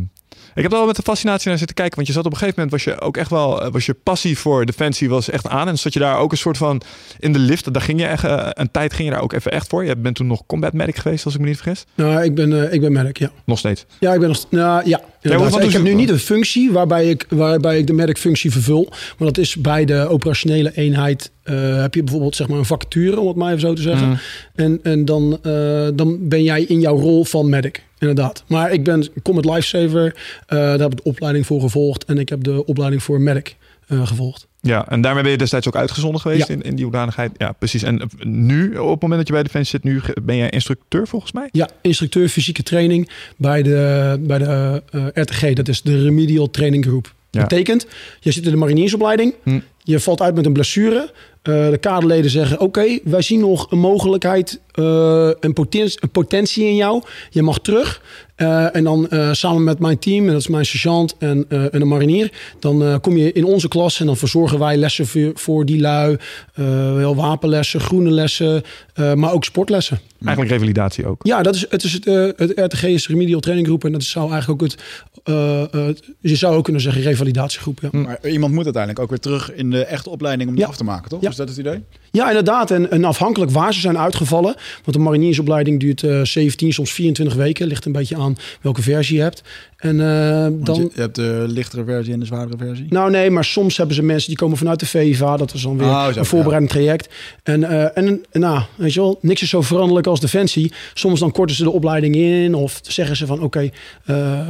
[0.54, 2.38] ik heb er wel met de fascinatie naar zitten kijken, want je zat op een
[2.38, 5.48] gegeven moment was je ook echt wel, eh, was je passie voor Defensie was echt
[5.48, 6.82] aan en zat je daar ook een soort van
[7.18, 7.72] in de lift.
[7.72, 9.84] Daar ging je echt eh, een tijd ging je daar ook even echt voor.
[9.84, 11.84] Je bent toen nog combat medic geweest, als ik me niet vergis.
[11.94, 13.30] Nou, ik ben, eh, ik ben medic, ja.
[13.44, 13.86] Nog steeds.
[14.00, 14.50] Ja, ik ben nog.
[14.50, 15.00] Nou, ja,
[15.32, 18.88] wat doe ik heb nu niet een functie waarbij ik, waarbij ik de medic-functie vervul.
[18.90, 21.32] Maar dat is bij de operationele eenheid.
[21.42, 24.08] eh, heb je bijvoorbeeld zeg maar een vacature, om het maar even zo te zeggen.
[24.08, 24.18] Mm.
[24.54, 27.82] En, en dan, eh, dan ben jij in jouw rol van medic.
[27.98, 28.44] Inderdaad.
[28.46, 30.14] Maar ik ben Combat Lifesaver.
[30.46, 32.04] eh daar heb ik de opleiding voor gevolgd.
[32.04, 33.56] En ik heb de opleiding voor medic
[33.88, 34.46] eh, gevolgd.
[34.60, 36.54] Ja, en daarmee ben je destijds ook uitgezonden geweest Ja.
[36.54, 37.30] in, in die hoedanigheid.
[37.36, 37.82] Ja, precies.
[37.82, 41.08] En eh, nu, op het moment dat je bij Defensie zit, nu ben jij instructeur
[41.08, 41.48] volgens mij?
[41.52, 45.52] Ja, instructeur fysieke training bij de, bij de eh, RTG.
[45.52, 47.14] Dat is de Remedial Training Group.
[47.30, 47.40] Ja.
[47.40, 47.86] Betekent,
[48.20, 49.34] je zit in de mariniersopleiding.
[49.42, 49.60] Hm.
[49.82, 51.10] Je valt uit met een blessure.
[51.44, 56.64] Eh, de kaderleden zeggen: Oké, wij zien nog een mogelijkheid, eh, een, potentie, een potentie
[56.64, 57.02] in jou.
[57.30, 58.02] Je mag terug.
[58.35, 61.74] Eh, en dan eh, samen met mijn team, en dat is mijn sergeant en, eh,
[61.74, 65.07] en een marinier, dan eh, kom je in onze klas en dan verzorgen wij lessen
[65.07, 66.16] voor, voor die lui.
[66.54, 68.62] Eh, wel wapenlessen, groene lessen,
[68.94, 69.98] eh, maar ook sportlessen.
[70.24, 71.26] Eigenlijk revalidatie ook.
[71.26, 74.02] Ja, dat is, het, is het, eh, het RTG is Remedial Training Groep en dat
[74.02, 74.80] zou eigenlijk ook het,
[75.24, 77.78] eh, eh, je zou ook kunnen zeggen revalidatiegroep.
[77.83, 77.88] Ja.
[77.92, 80.70] Maar iemand moet uiteindelijk ook weer terug in de echte opleiding om die Ja.
[80.70, 81.20] af te maken, toch?
[81.22, 81.33] Ja.
[81.34, 81.84] Is dat het idee?
[82.10, 82.70] Ja, inderdaad.
[82.70, 84.54] En, en afhankelijk waar ze zijn uitgevallen.
[84.84, 87.66] Want de mariniersopleiding duurt eh 17, soms 24 weken.
[87.66, 89.42] Ligt een beetje aan welke versie je hebt.
[89.76, 90.90] En eh, Want dan...
[90.94, 92.86] je, hebt de lichtere versie en de zwaardere versie.
[92.88, 95.36] Nou nee, maar soms hebben ze mensen die komen vanuit de VEVA.
[95.36, 97.08] Dat is dan weer Oh, zo, een voorbereidend traject.
[97.42, 100.72] En, eh, en nou, weet je wel, niks is zo veranderlijk als Defensie.
[100.94, 102.54] Soms dan korten ze de opleiding in.
[102.54, 103.70] Of zeggen ze van oké,
[104.04, 104.48] eh,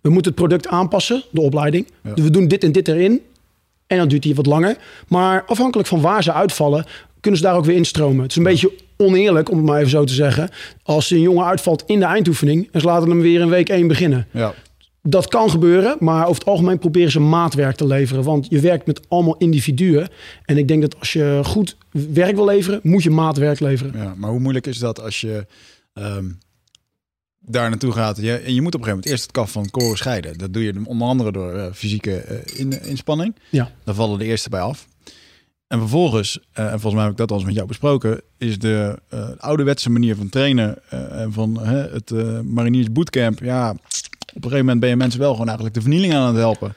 [0.00, 1.86] we moeten het product aanpassen, de opleiding.
[2.02, 2.14] Ja.
[2.14, 3.20] We doen dit en dit erin.
[3.94, 4.76] En dan duurt die wat langer.
[5.08, 6.84] Maar afhankelijk van waar ze uitvallen,
[7.20, 8.22] kunnen ze daar ook weer instromen.
[8.22, 10.48] Het is een beetje oneerlijk, om het maar even zo te zeggen.
[10.82, 13.86] Als een jongen uitvalt in de eindoefening en ze laten hem weer in week 1
[13.86, 14.26] beginnen.
[14.30, 14.54] Ja.
[15.02, 18.22] Dat kan gebeuren, maar over het algemeen proberen ze maatwerk te leveren.
[18.22, 20.08] Want je werkt met allemaal individuen.
[20.44, 23.92] En ik denk dat als je goed werk wil leveren, moet je maatwerk leveren.
[23.96, 25.46] Ja, maar hoe moeilijk is dat als je
[25.94, 26.24] ehm,
[27.46, 28.16] daar naartoe gaat?
[28.16, 30.38] Je, en je moet op een gegeven moment eerst het kaf van het koren scheiden.
[30.38, 33.36] Dat doe je onder andere door eh, fysieke eh, in, inspanning.
[33.50, 33.70] Ja.
[33.84, 34.86] Daar vallen de eerste bij af.
[35.66, 38.58] En vervolgens, eh, en volgens mij heb ik dat al eens met jou besproken, is
[38.58, 38.98] de
[39.38, 42.10] ouderwetse manier van trainen en van het
[42.44, 43.38] mariniers bootcamp.
[43.38, 43.78] Ja, op
[44.34, 46.74] een gegeven moment ben je mensen wel gewoon eigenlijk de vernieling aan het helpen.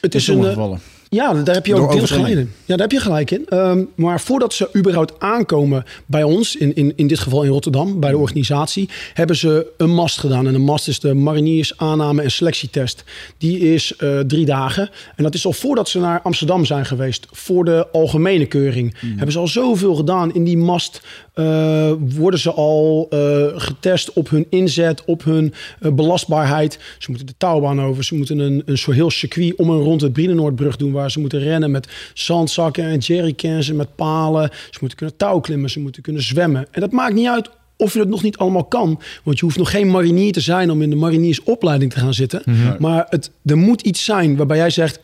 [0.00, 0.80] Het is een, sommige gevallen.
[1.10, 2.52] Ja, daar heb je ook deels gelijk in.
[2.64, 3.46] Ja, daar heb je gelijk in.
[3.46, 8.00] Ehm, maar voordat ze überhaupt aankomen bij ons, in, in, in dit geval in Rotterdam,
[8.00, 10.46] bij de organisatie, hebben ze een mast gedaan.
[10.46, 13.04] En een mast is de mariniers aanname- en selectietest.
[13.38, 14.90] Die is eh, drie dagen.
[15.16, 18.94] En dat is al voordat ze naar Amsterdam zijn geweest, voor de algemene keuring.
[19.00, 20.34] Hebben ze al zoveel gedaan.
[20.34, 21.00] In die mast
[21.38, 26.78] eh, worden ze al eh, getest op hun inzet, op hun eh, belastbaarheid.
[26.98, 28.04] Ze moeten de touwbaan over.
[28.04, 30.92] Ze moeten een, een soort heel circuit om en rond de Brienenoordbrug doen...
[30.92, 34.50] waar ze moeten rennen met zandzakken en jerrycans en met palen.
[34.70, 36.66] Ze moeten kunnen touwklimmen, ze moeten kunnen zwemmen.
[36.70, 39.00] En dat maakt niet uit of je het nog niet allemaal kan.
[39.24, 42.42] Want je hoeft nog geen marinier te zijn om in de mariniersopleiding te gaan zitten.
[42.78, 45.00] Maar het, er moet iets zijn waarbij jij zegt...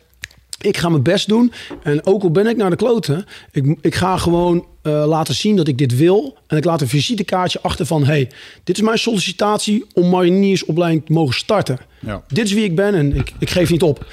[0.61, 1.51] Ik ga mijn best doen.
[1.83, 5.55] En ook al ben ik naar de kloten, ik, ik ga gewoon eh, laten zien
[5.55, 6.37] dat ik dit wil.
[6.47, 8.05] En ik laat een visitekaartje achter van...
[8.05, 8.29] hey,
[8.63, 11.77] dit is mijn sollicitatie om mariniersopleiding te mogen starten.
[11.99, 12.23] Ja.
[12.27, 14.05] Dit is wie ik ben en ik, ik geef niet op.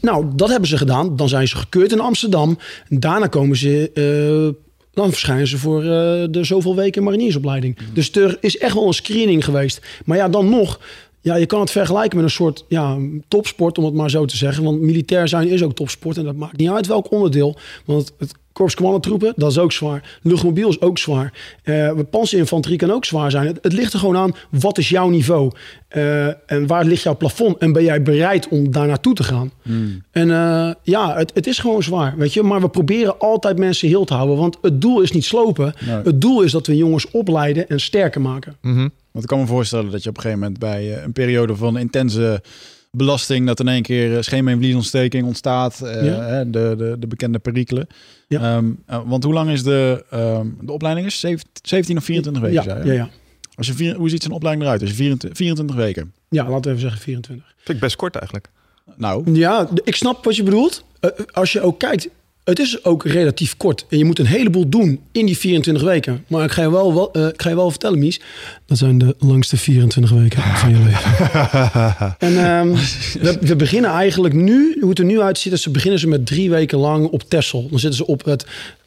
[0.00, 1.16] Nou, dat hebben ze gedaan.
[1.16, 2.58] Dan zijn ze gekeurd in Amsterdam.
[2.88, 3.90] En daarna komen ze...
[3.94, 5.88] eh, dan verschijnen ze voor eh,
[6.30, 7.78] de zoveel weken mariniersopleiding.
[7.92, 9.86] Dus er is echt wel een screening geweest.
[10.04, 10.80] Maar ja, dan nog...
[11.20, 12.96] Ja, je kan het vergelijken met een soort ja,
[13.28, 14.64] topsport, om het maar zo te zeggen.
[14.64, 16.16] Want militair zijn is ook topsport.
[16.16, 17.56] En dat maakt niet uit welk onderdeel.
[17.84, 20.18] Want het korps commandotroepen, dat is ook zwaar.
[20.22, 21.32] Luchtmobiel is ook zwaar.
[21.62, 23.46] Eh panzerinfanterie kan ook zwaar zijn.
[23.46, 25.50] Het, het ligt er gewoon aan, wat is jouw niveau?
[25.88, 27.58] Eh, en waar ligt jouw plafond?
[27.58, 29.52] En ben jij bereid om daar naartoe te gaan?
[30.10, 32.42] En eh, ja, het, het is gewoon zwaar, weet je.
[32.42, 34.36] Maar we proberen altijd mensen heel te houden.
[34.36, 35.72] Want het doel is niet slopen.
[35.86, 36.00] Nee.
[36.04, 38.56] Het doel is dat we jongens opleiden en sterker maken.
[39.10, 41.56] Want ik kan me voorstellen dat je op een gegeven moment bij eh, een periode
[41.56, 42.42] van intense
[42.90, 46.20] belasting, dat in één keer uh, scheenbeenvliesontsteking ontstaat, eh, Ja.
[46.22, 47.86] hè, de, de, de bekende perikelen.
[48.28, 48.40] Ja.
[48.56, 51.06] Ehm, eh, want hoe lang is de, ehm, de opleiding?
[51.06, 51.24] Is
[51.62, 52.64] 17 of 24 weken?
[52.64, 53.08] Ja, ja, ja.
[53.54, 54.80] Als je vier, hoe ziet zo'n opleiding eruit?
[54.80, 56.12] Als je 24, 24 weken.
[56.28, 57.46] ja, laten we even zeggen 24.
[57.56, 58.48] Vind ik best kort eigenlijk.
[58.96, 60.84] Nou, Ja, ik snap wat je bedoelt.
[61.00, 62.08] Eh, als je ook kijkt,
[62.48, 63.86] het is ook relatief kort.
[63.88, 66.24] En je moet een heleboel doen in die 24 weken.
[66.26, 68.20] Maar ik ga je wel, wel, eh, ik ga je wel vertellen, Mies.
[68.66, 72.14] Dat zijn de langste 24 weken van je leven.
[72.18, 72.68] en ehm,
[73.20, 75.52] we, we beginnen eigenlijk nu, hoe het er nu uitziet...
[75.52, 77.68] is ze beginnen ze met drie weken lang op Texel.
[77.70, 78.46] Dan zitten ze op het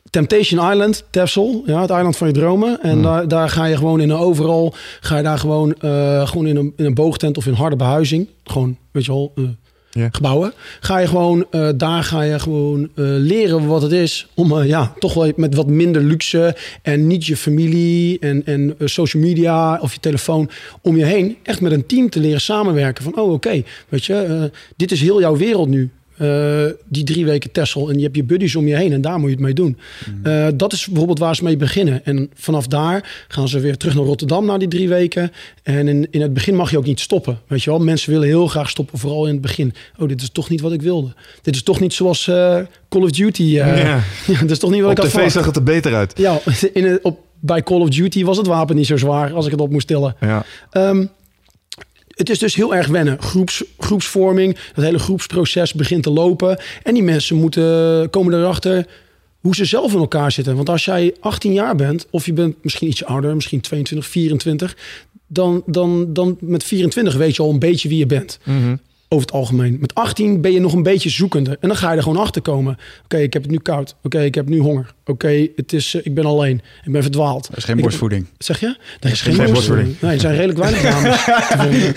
[0.09, 1.63] Temptation Island, Texel.
[1.65, 2.81] Ja, het eiland van je dromen.
[2.81, 4.73] En daar, daar ga je gewoon in een overal...
[5.01, 8.27] ga je daar gewoon, eh, gewoon in, een, in een boogtent of in harde behuizing.
[8.43, 9.31] Gewoon, weet je wel...
[9.35, 9.43] eh,
[9.91, 10.53] Gebouwen.
[10.79, 14.67] Ga je gewoon, eh, daar ga je gewoon eh, leren wat het is om eh,
[14.67, 19.79] ja, toch wel met wat minder luxe en niet je familie en, en social media
[19.81, 20.49] of je telefoon
[20.81, 23.03] om je heen echt met een team te leren samenwerken.
[23.03, 25.89] Van oh oké, weet je, dit is heel jouw wereld nu.
[26.21, 29.19] Eh, die drie weken Tessel en je hebt je buddies om je heen en daar
[29.19, 29.77] moet je het mee doen.
[30.23, 32.05] Eh, dat is bijvoorbeeld waar ze mee beginnen.
[32.05, 35.31] En vanaf daar gaan ze weer terug naar Rotterdam na die drie weken.
[35.63, 37.39] En in, in het begin mag je ook niet stoppen.
[37.47, 39.73] Weet je wel, mensen willen heel graag stoppen, vooral in het begin.
[39.99, 41.13] Oh, dit is toch niet wat ik wilde.
[41.41, 42.57] Dit is toch niet zoals eh,
[42.89, 43.43] Call of Duty.
[43.43, 43.75] Ja.
[44.27, 45.33] ja, dit is toch niet wat Op ik had tv verwacht.
[45.33, 46.13] zag het er beter uit.
[46.17, 46.39] Ja,
[46.73, 49.61] in op, bij Call of Duty was het wapen niet zo zwaar als ik het
[49.61, 50.15] op moest tillen.
[50.19, 50.45] Ja.
[50.71, 51.05] Ehm,
[52.21, 53.21] het is dus heel erg wennen.
[53.21, 56.59] Groeps, groepsvorming, het hele groepsproces begint te lopen.
[56.83, 58.87] En die mensen moeten komen erachter
[59.39, 60.55] hoe ze zelf in elkaar zitten.
[60.55, 64.77] Want als jij 18 jaar bent, of je bent misschien iets ouder, misschien 22, 24...
[65.27, 68.39] dan, dan, dan met 24 weet je al een beetje wie je bent.
[69.13, 69.77] Over het algemeen.
[69.79, 71.57] Met 18 ben je nog een beetje zoekende.
[71.59, 72.77] En dan ga je er gewoon achter komen.
[73.03, 73.95] Oké, ik heb het nu koud.
[74.03, 74.93] Oké, ik heb nu honger.
[75.05, 76.61] Oké, het is, eh, ik ben alleen.
[76.83, 77.47] Ik ben verdwaald.
[77.47, 78.27] er is geen borstvoeding.
[78.37, 78.77] Zeg je?
[78.99, 79.95] Er is geen, geen borstvoeding.
[80.01, 81.19] Nee, er zijn redelijk weinig dames.
[81.19, 81.95] vinden.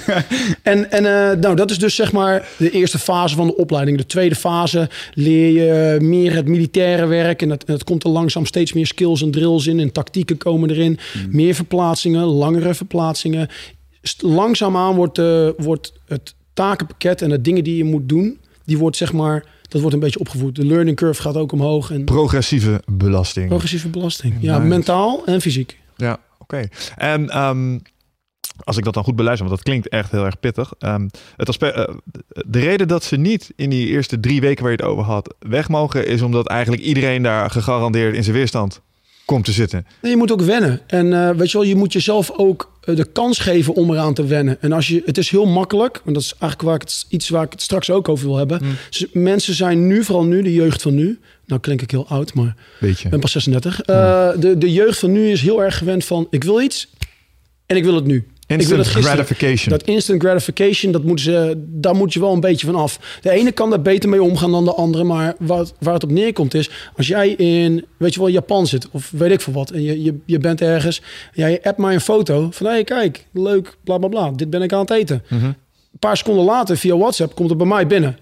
[0.62, 3.96] en en eh, nou, dat is dus zeg maar de eerste fase van de opleiding.
[3.96, 7.42] De tweede fase leer je meer het militaire werk.
[7.42, 9.80] En het komt er langzaam steeds meer skills en drills in.
[9.80, 10.98] En tactieken komen erin.
[11.30, 13.48] Meer verplaatsingen, langere verplaatsingen.
[14.18, 18.38] Langzaamaan wordt, eh, wordt het takenpakket en de dingen die je moet doen...
[18.64, 19.52] die wordt zeg maar...
[19.68, 20.56] Dat wordt een beetje opgevoed.
[20.56, 21.90] De learning curve gaat ook omhoog.
[21.90, 23.48] En Progressieve belasting.
[23.48, 24.34] progressieve belasting.
[24.40, 24.68] Ja, Nice.
[24.68, 25.78] mentaal en fysiek.
[25.96, 26.68] Ja, oké.
[26.96, 27.78] En ehm,
[28.64, 30.72] als ik dat dan goed beluister, want dat klinkt echt heel erg pittig.
[30.78, 31.94] ehm, het aspect, eh,
[32.46, 35.34] de reden dat ze niet in die eerste drie weken waar je het over had
[35.38, 38.80] weg mogen, is omdat eigenlijk iedereen daar gegarandeerd in zijn weerstand
[39.24, 39.86] komt te zitten.
[40.02, 40.80] Nee, je moet ook wennen.
[40.86, 44.14] En uh, weet je wel, je moet jezelf ook uh, de kans geven om eraan
[44.14, 44.56] te wennen.
[44.60, 47.28] En als je, het is heel makkelijk, en dat is eigenlijk waar ik het, iets
[47.28, 48.60] waar ik het straks ook over wil hebben.
[48.62, 48.70] Mm.
[48.90, 51.18] Dus mensen zijn nu, vooral nu, de jeugd van nu.
[51.46, 53.04] Nou klink ik heel oud, maar Weet je.
[53.04, 53.80] ik ben pas 36.
[53.80, 56.88] Uh, de, de jeugd van nu is heel erg gewend van, ik wil iets
[57.66, 58.26] en ik wil het nu.
[58.46, 59.68] Instant gratification.
[59.68, 63.18] Dat instant gratification, dat moet ze, daar moet je wel een beetje van af.
[63.20, 65.04] De ene kan daar beter mee omgaan dan de andere.
[65.04, 66.70] Maar wat, waar het op neerkomt is...
[66.96, 68.88] als jij in, weet je wel, Japan zit...
[68.90, 69.70] of weet ik veel wat...
[69.70, 71.02] en je, je, je bent ergens...
[71.32, 72.66] jij appt maar een foto van...
[72.66, 74.30] hé, hey, kijk, leuk, bla, bla, bla.
[74.30, 75.22] Dit ben ik aan het eten.
[75.28, 75.44] Mhm.
[75.44, 77.34] Een paar seconden later, via WhatsApp...
[77.34, 78.18] komt het bij mij binnen.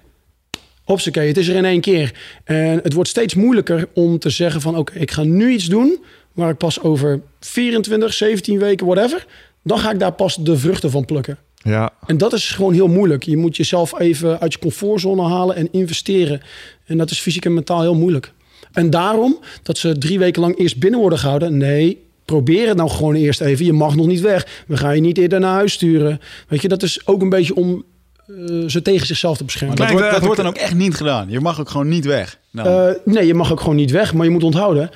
[0.84, 2.14] Hopsakee, het is er in één keer.
[2.44, 4.76] En het wordt steeds moeilijker om te zeggen van...
[4.76, 6.04] oké, ik ga nu iets doen...
[6.32, 9.26] waar ik pas over 24, 17 weken, whatever
[9.62, 11.38] dan ga ik daar pas de vruchten van plukken.
[11.62, 11.90] Ja.
[12.06, 13.22] En dat is gewoon heel moeilijk.
[13.22, 16.40] Je moet jezelf even uit je comfortzone halen en investeren.
[16.86, 18.32] En dat is fysiek en mentaal heel moeilijk.
[18.72, 21.56] En daarom dat ze drie weken lang eerst binnen worden gehouden.
[21.56, 23.64] Nee, probeer het nou gewoon eerst even.
[23.64, 24.64] Je mag nog niet weg.
[24.66, 26.20] We gaan je niet eerder naar huis sturen.
[26.48, 27.84] Weet je, dat is ook een beetje om
[28.26, 29.78] uh, ze tegen zichzelf te beschermen.
[29.78, 31.30] Maar dat, wordt, dat wordt dan ook echt niet gedaan.
[31.30, 32.38] Je mag ook gewoon niet weg.
[32.50, 32.90] Nou.
[32.90, 34.14] Uh, nee, je mag ook gewoon niet weg.
[34.14, 34.90] Maar je moet onthouden,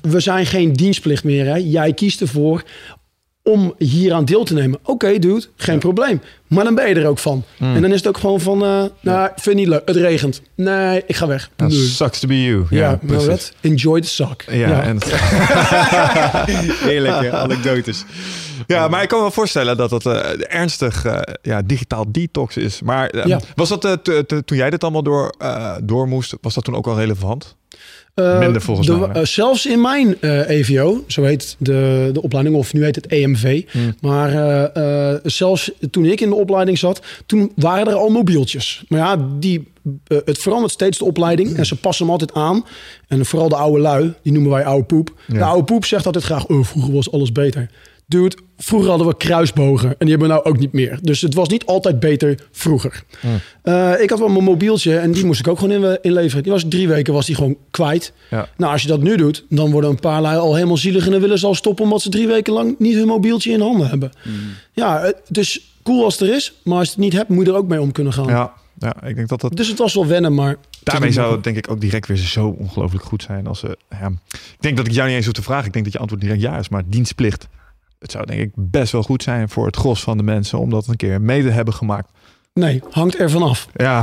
[0.00, 1.46] we zijn geen dienstplicht meer.
[1.46, 1.56] Hè?
[1.56, 2.64] Jij kiest ervoor
[3.48, 4.78] om hier aan deel te nemen.
[4.80, 5.80] Oké, okay, dude, geen ja.
[5.80, 6.20] probleem.
[6.46, 7.44] Maar dan ben je er ook van.
[7.58, 7.74] Mm.
[7.74, 9.82] En dan is het ook gewoon van, uh, nou, vind niet leuk.
[9.84, 10.42] Het regent.
[10.54, 11.50] Nee, ik ga weg.
[11.56, 11.70] Nee.
[11.70, 12.66] sucks to be you.
[12.70, 13.52] Ja, ja nou dat.
[13.60, 14.44] Enjoy the suck.
[14.46, 14.82] Ja, ja.
[14.82, 14.98] En
[16.88, 18.04] Heerlijke anekdotes.
[18.66, 20.14] Ja, maar ik kan me wel voorstellen dat dat uh,
[20.54, 22.80] ernstig uh, ja, digitaal detox is.
[22.82, 23.40] Maar uh, ja.
[23.54, 24.00] was dat
[24.44, 25.34] toen jij dit allemaal door,
[25.82, 27.56] door moest, was dat toen ook al relevant?
[28.18, 29.08] Uh, Minder volgens de, mij.
[29.16, 33.06] Uh, zelfs in mijn uh, EVO, zo heet de, de opleiding, of nu heet het
[33.06, 33.62] EMV.
[33.70, 33.94] Hmm.
[34.00, 34.70] Maar
[35.22, 38.84] zelfs toen ik in de opleiding zat, toen waren er al mobieltjes.
[38.88, 39.68] Maar ja, die,
[40.24, 42.64] het verandert steeds de opleiding en ze passen hem altijd aan.
[43.08, 45.14] En vooral de oude lui, die noemen wij oude poep.
[45.26, 45.34] Ja.
[45.34, 47.70] De oude poep zegt altijd graag, oh, vroeger was alles beter.
[48.10, 50.98] Dude, vroeger hadden we kruisbogen en die hebben we nou ook niet meer.
[51.02, 53.02] Dus het was niet altijd beter vroeger.
[53.20, 53.40] Hmm.
[53.64, 56.42] Uh, ik had wel mijn mobieltje en die moest ik ook gewoon in, inleveren.
[56.42, 58.12] Die was drie weken was die gewoon kwijt.
[58.30, 58.48] Ja.
[58.56, 61.10] Nou, als je dat nu doet, dan worden een paar lui al helemaal zielig en
[61.10, 63.88] dan willen ze al stoppen omdat ze drie weken lang niet hun mobieltje in handen
[63.88, 64.12] hebben.
[64.22, 64.34] Hmm.
[64.72, 67.46] Ja, het is cool als het er is, maar als je het niet hebt, moet
[67.46, 68.26] je er ook mee om kunnen gaan.
[68.26, 69.56] Ja, ja ik denk dat dat...
[69.56, 70.56] Dus het was wel wennen, maar...
[70.82, 73.76] Daarmee zou het denk ik ook direct weer zo ongelooflijk goed zijn als ze...
[73.90, 75.66] Ja, ik denk dat ik jou niet eens hoef te vragen.
[75.66, 77.48] Ik denk dat je antwoord direct ja is, maar dienstplicht
[77.98, 80.70] het zou denk ik best wel goed zijn voor het gros van de mensen om
[80.70, 82.10] dat een keer mee te hebben gemaakt.
[82.58, 83.68] Nee, hangt er vanaf.
[83.76, 83.98] Ja,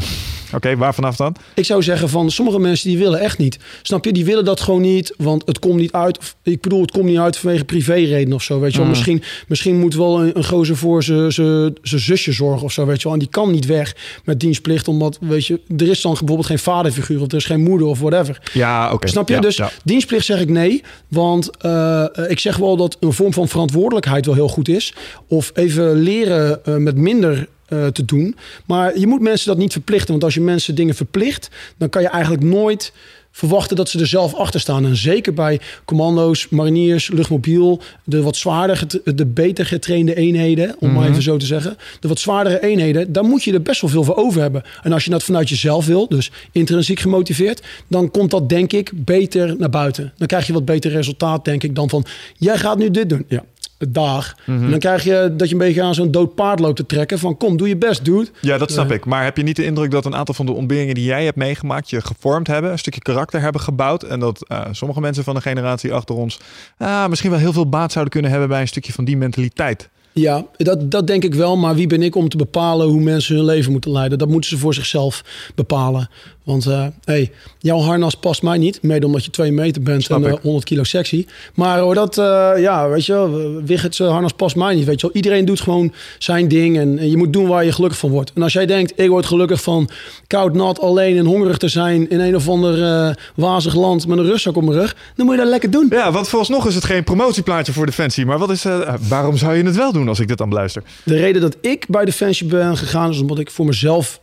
[0.45, 1.35] oké, okay, waar vanaf dan?
[1.53, 3.59] Ik zou zeggen van sommige mensen die willen echt niet.
[3.81, 4.11] Snap je?
[4.11, 6.17] Die willen dat gewoon niet, want het komt niet uit.
[6.17, 8.85] Of, ik bedoel, het komt niet uit vanwege privéreden of zo, weet je wel.
[8.85, 8.91] Mm.
[8.91, 13.03] Misschien, misschien moet wel een, een gozer voor zijn zusje zorgen of zo, weet je
[13.03, 13.13] wel.
[13.13, 16.59] En die kan niet weg met dienstplicht, omdat, weet je, er is dan bijvoorbeeld geen
[16.59, 18.41] vaderfiguur of er is geen moeder of whatever.
[18.53, 18.93] Ja, oké.
[18.93, 19.09] Okay.
[19.09, 19.33] Snap je?
[19.33, 19.71] Ja, dus ja.
[19.83, 24.35] dienstplicht zeg ik nee, want uh, ik zeg wel dat een vorm van verantwoordelijkheid wel
[24.35, 24.93] heel goed is.
[25.27, 28.35] Of even leren uh, met minder uh, te doen.
[28.65, 30.11] Maar je moet mensen dat niet verplichten.
[30.11, 32.93] Want als je mensen dingen verplicht, dan kan je eigenlijk nooit
[33.31, 34.85] verwachten dat ze er zelf achter staan.
[34.85, 40.97] En zeker bij commando's, mariniers, luchtmobiel, de wat zwaarder, de beter getrainde eenheden, om Mhm.
[40.99, 41.77] maar even zo te zeggen.
[41.99, 44.63] De wat zwaardere eenheden, daar moet je er best wel veel voor over hebben.
[44.83, 48.91] En als je dat vanuit jezelf wil, dus intrinsiek gemotiveerd, dan komt dat denk ik
[48.95, 50.13] beter naar buiten.
[50.17, 52.05] Dan krijg je wat beter resultaat, denk ik, dan van
[52.37, 53.25] jij gaat nu dit doen.
[53.27, 53.43] Ja.
[53.77, 54.35] Dag.
[54.45, 54.63] Mhm.
[54.63, 57.19] En dan krijg je dat je een beetje aan zo'n dood paard loopt te trekken.
[57.19, 58.27] Van kom, doe je best, dude.
[58.41, 58.95] Ja, dat snap Ja.
[58.95, 59.05] ik.
[59.05, 61.37] Maar heb je niet de indruk dat een aantal van de ontberingen die jij hebt
[61.37, 64.03] meegemaakt, je gevormd hebben, een stukje karakter hebben gebouwd?
[64.03, 66.39] En dat eh, sommige mensen van de generatie achter ons
[66.77, 69.89] ah, misschien wel heel veel baat zouden kunnen hebben bij een stukje van die mentaliteit?
[70.11, 71.57] Ja, dat, dat denk ik wel.
[71.57, 74.17] Maar wie ben ik om te bepalen hoe mensen hun leven moeten leiden?
[74.17, 75.23] Dat moeten ze voor zichzelf
[75.55, 76.09] bepalen.
[76.45, 78.81] Want eh hey, jouw harnas past mij niet.
[78.81, 80.41] Mede omdat je twee meter bent Snap en eh, ik.
[80.41, 81.25] 100 kilo sexy.
[81.53, 83.53] Maar hoor, dat, eh, ja, weet je
[83.97, 84.85] eh, harnas past mij niet.
[84.85, 85.15] Weet je wel.
[85.15, 86.77] Iedereen doet gewoon zijn ding.
[86.77, 88.31] En, en je moet doen waar je gelukkig van wordt.
[88.33, 89.89] En als jij denkt, ik word gelukkig van
[90.27, 92.09] koud, nat, alleen en hongerig te zijn...
[92.09, 94.95] in een of ander eh, wazig land met een rugzak op mijn rug...
[95.15, 95.87] dan moet je dat lekker doen.
[95.89, 98.25] Ja, want vooralsnog is het geen promotieplaatje voor Defensie.
[98.25, 100.83] Maar wat is, eh, waarom zou je het wel doen als ik dit dan beluister?
[101.03, 104.19] De reden dat ik bij Defensie ben gegaan is omdat ik voor mezelf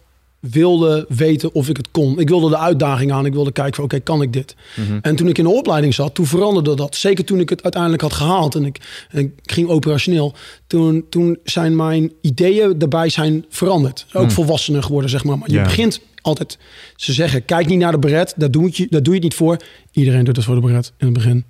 [0.51, 2.19] wilde weten of ik het kon.
[2.19, 3.27] Ik wilde de uitdaging aan.
[3.27, 4.55] Ik wilde kijken van oké, kan ik dit?
[5.03, 6.97] En toen ik in de opleiding zat, toen veranderde dat.
[6.97, 10.35] Zeker toen ik het uiteindelijk had gehaald en ik, en ik ging operationeel.
[10.67, 14.07] Toen, toen zijn mijn ideeën daarbij zijn veranderd.
[14.13, 15.39] Ook volwassener geworden, zeg maar.
[15.39, 16.59] Maar je begint altijd,
[16.97, 18.35] ze zeggen, kijk niet naar de beret.
[18.37, 19.57] Daar doe, je, daar doe je het niet voor.
[19.93, 21.45] Iedereen doet het voor de beret in het begin.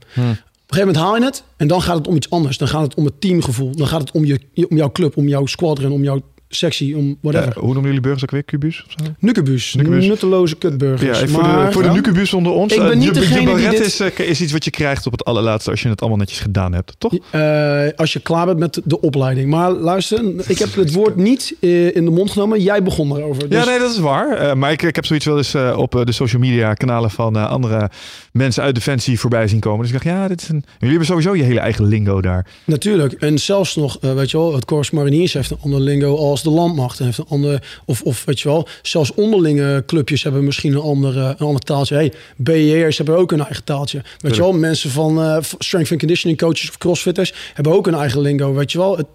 [0.73, 2.59] Op een gegeven moment haal je het en dan gaat het om iets anders.
[2.59, 3.77] Dan gaat het om het teamgevoel.
[3.77, 6.23] Dan gaat het om, je, om jouw club, om jouw squadron, om jouw
[6.55, 7.53] sexy om whatever.
[7.55, 8.43] Hoe noemen jullie burgers ook weer?
[8.43, 8.85] Kubus?
[9.19, 9.75] Nukkebus.
[9.75, 11.21] nutteloze kutburgers.
[11.21, 12.73] Ja, voor de, voor de Nukkebus onder ons.
[12.73, 14.71] Ik ben eh, niet je, degene je die dit- is, eh, is iets wat je
[14.71, 17.15] krijgt op het allerlaatste als je het allemaal netjes gedaan hebt, toch?
[17.31, 19.51] Eh, als je klaar bent met de opleiding.
[19.51, 22.63] Maar luister, ik heb het woord niet in de mond genomen.
[22.63, 23.49] Jij begon erover.
[23.49, 24.59] Dus Ja, nee, dat is waar.
[24.59, 27.91] Maar ik, ik heb zoiets wel eens op de social media kanalen van andere
[28.33, 29.79] mensen uit Defensie voorbij zien komen.
[29.81, 30.65] Dus ik dacht, ja, dit is een...
[30.79, 32.47] Jullie hebben sowieso je hele eigen lingo daar.
[32.65, 33.13] Natuurlijk.
[33.13, 36.51] En zelfs nog, weet je wel, het Corps Mariniers heeft een ander lingo als de
[36.51, 36.99] landmacht.
[36.99, 41.19] Heeft een ander, of, of weet je wel, zelfs onderlinge clubjes hebben misschien een ander,
[41.19, 41.95] eh, een ander taaltje.
[41.95, 44.03] Hey, BE'ers hebben ook een eigen taaltje.
[44.19, 47.95] Weet je wel, mensen van eh, strength and conditioning coaches of crossfitters hebben ook een
[47.95, 48.55] eigen lingo.
[48.55, 49.07] Weet je wel, het,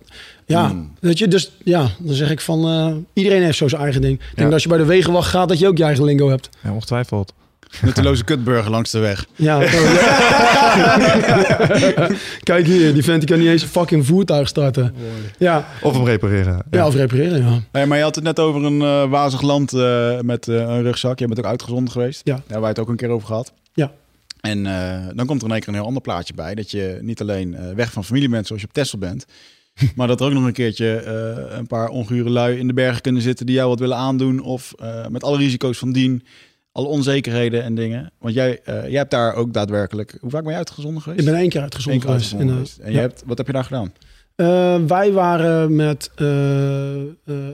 [0.45, 4.01] ja, weet je, dus ja, dan zeg ik van eh, iedereen heeft zo zijn eigen
[4.01, 4.13] ding.
[4.13, 4.43] Ik denk Ja.
[4.43, 6.49] dat als je bij de wegenwacht gaat, dat je ook je eigen lingo hebt.
[6.63, 7.33] Ja, ongetwijfeld.
[7.85, 9.25] Nutteloze kutburger langs de weg.
[9.35, 9.59] Ja.
[12.43, 14.93] Kijk hier, die vent die kan niet eens een fucking voertuig starten.
[15.37, 16.63] Ja, Of hem repareren.
[16.71, 16.87] ja.
[16.87, 17.59] of repareren, ja.
[17.71, 20.81] Hey, maar je had het net over een eh, wazig land eh, met eh, een
[20.81, 21.19] rugzak.
[21.19, 22.21] Je bent ook uitgezonden geweest.
[22.23, 22.31] Ja.
[22.33, 23.53] Daar hebben wij het ook een keer over gehad.
[23.73, 23.91] Ja.
[24.41, 26.55] En eh, dan komt er in één keer een heel ander plaatje bij.
[26.55, 29.25] Dat je niet alleen eh, weg van familie bent zoals je op Texel bent.
[29.95, 33.01] maar dat er ook nog een keerje eh, een paar ongure lui in de bergen
[33.01, 34.41] kunnen zitten die jou wat willen aandoen.
[34.41, 36.23] Of eh, met alle risico's van dien.
[36.77, 38.11] Alle onzekerheden en dingen.
[38.19, 40.17] Want jij, eh, jij hebt daar ook daadwerkelijk...
[40.21, 41.19] Hoe vaak ben je uitgezonden geweest?
[41.19, 42.33] Ik ben één keer uitgezonden keer geweest.
[42.33, 42.87] uitgezonden En, geweest.
[42.87, 42.95] En ja.
[42.95, 43.93] je hebt, wat heb je daar gedaan?
[44.35, 46.27] Eh, wij waren met eh,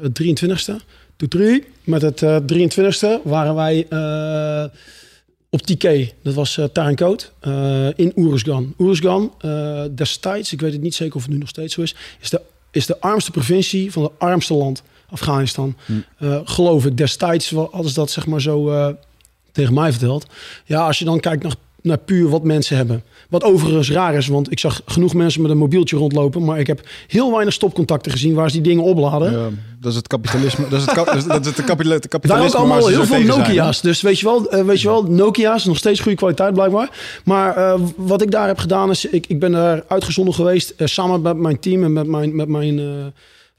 [0.01, 0.75] het 23ste.
[1.15, 1.63] Doe drie.
[1.83, 3.88] Met het eh 23ste waren wij
[5.49, 6.13] op TK.
[6.23, 8.73] Dat was uh, in Oeruzgan.
[8.77, 9.33] Oeruzgan,
[9.91, 12.41] destijds, ik weet het niet zeker of het nu nog steeds zo is, is de,
[12.71, 15.75] is de armste provincie van het armste land, Afghanistan.
[16.17, 16.97] Eh, geloof ik.
[16.97, 18.71] Destijds wa- hadden ze dat zeg maar zo
[19.54, 20.26] tegen mij verteld.
[20.66, 23.04] Ja, als je dan kijkt naar, naar puur wat mensen hebben.
[23.30, 26.44] Wat overigens raar is, want ik zag genoeg mensen met een mobieltje rondlopen.
[26.46, 29.32] Maar ik heb heel weinig stopcontacten gezien waar ze die dingen opladen.
[29.32, 30.68] Ja, dat is het kapitalisme.
[30.70, 32.28] dat is het, kap, dat is- het kapitalisme.
[32.28, 33.26] Daar ook allemaal heel veel zijn?
[33.26, 33.82] Nokia's.
[33.82, 36.89] Dus weet je wel, eh, weet je wel Nokia's, nog steeds goede kwaliteit blijkbaar.
[37.26, 40.88] Maar eh, wat ik daar heb gedaan is, ik, ik ben daar uitgezonden geweest eh,
[40.88, 42.80] samen met mijn team en met mijn, met mijn,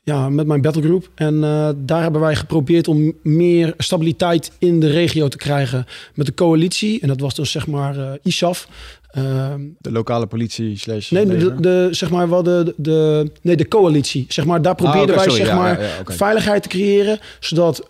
[0.04, 1.08] ja, met mijn battlegroup.
[1.14, 6.26] En eh, daar hebben wij geprobeerd om meer stabiliteit in de regio te krijgen met
[6.26, 7.00] de coalitie.
[7.00, 8.68] En dat was dus zeg maar eh, ISAF.
[9.10, 11.26] Ehm, De lokale politie slash Nee,
[11.60, 14.24] de, zeg maar wel de, de, nee, de coalitie.
[14.28, 16.12] Zeg maar, daar probeerden Ah, oké, wij sorry, zeg ja, maar ja, ja, oké.
[16.12, 17.88] veiligheid te creëren, zodat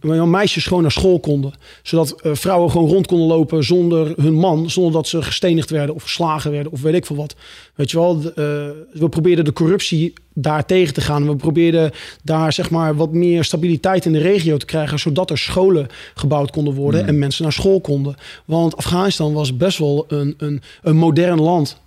[0.00, 4.34] wel meisjes gewoon naar school konden, zodat eh, vrouwen gewoon rond konden lopen zonder hun
[4.34, 7.34] man, zonder dat ze gestenigd werden of geslagen werden of weet ik veel wat.
[7.74, 8.34] Weet je wel, eh,
[8.92, 11.28] we probeerden de corruptie daar tegen te gaan.
[11.28, 11.90] We probeerden
[12.22, 16.50] daar zeg maar wat meer stabiliteit in de regio te krijgen, zodat er scholen gebouwd
[16.50, 17.08] konden worden Hmm.
[17.08, 18.14] en mensen naar school konden.
[18.44, 21.80] Want Afghanistan was best wel een, een, een modern land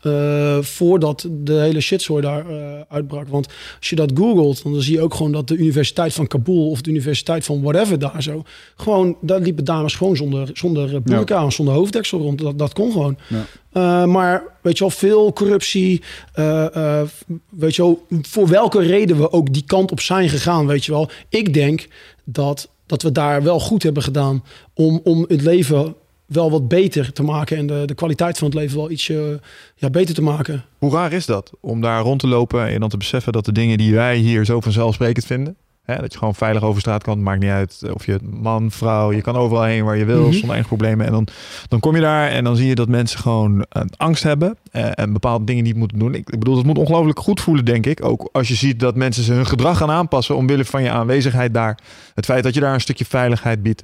[0.61, 2.45] voordat de hele shitzooi daar
[2.89, 3.27] uitbrak.
[3.27, 3.47] Want
[3.79, 6.81] als je dat googelt, dan zie je ook gewoon dat de Universiteit van Kabul of
[6.81, 8.43] de Universiteit van whatever daar zo,
[8.75, 12.39] gewoon, daar liepen dames gewoon zonder, zonder eh, burka, zonder hoofddeksel rond.
[12.39, 13.17] Dat, dat kon gewoon.
[13.27, 13.45] Ja.
[13.73, 16.01] Uh, maar weet je wel, veel corruptie.
[16.35, 17.01] Uh, uh,
[17.49, 20.91] weet je wel, voor welke reden we ook die kant op zijn gegaan, weet je
[20.91, 21.09] wel.
[21.29, 21.87] Ik denk
[22.23, 27.13] dat, dat we daar wel goed hebben gedaan om, om het leven wel wat beter
[27.13, 29.39] te maken en de, de kwaliteit van het leven wel ietsje
[29.75, 30.63] ja, beter te maken.
[30.77, 33.51] Hoe raar is dat om daar rond te lopen en dan te beseffen dat de
[33.51, 37.23] dingen die wij hier zo vanzelfsprekend vinden, hè, dat je gewoon veilig over straat kan,
[37.23, 40.23] maakt niet uit of je man, vrouw, je kan overal heen waar je wil, mm
[40.23, 40.33] -hmm.
[40.33, 41.05] zonder enige problemen.
[41.05, 41.27] En dan,
[41.67, 44.89] dan kom je daar en dan zie je dat mensen gewoon een angst hebben eh,
[44.93, 46.13] en bepaalde dingen niet moeten doen.
[46.13, 48.05] Ik, ik bedoel, het moet ongelooflijk goed voelen, denk ik.
[48.05, 51.79] Ook als je ziet dat mensen hun gedrag gaan aanpassen omwille van je aanwezigheid daar.
[52.13, 53.83] Het feit dat je daar een stukje veiligheid biedt.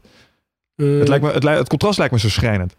[0.76, 2.76] Uh, het, lijkt me, het, het, contrast lijkt me zo schrijnend.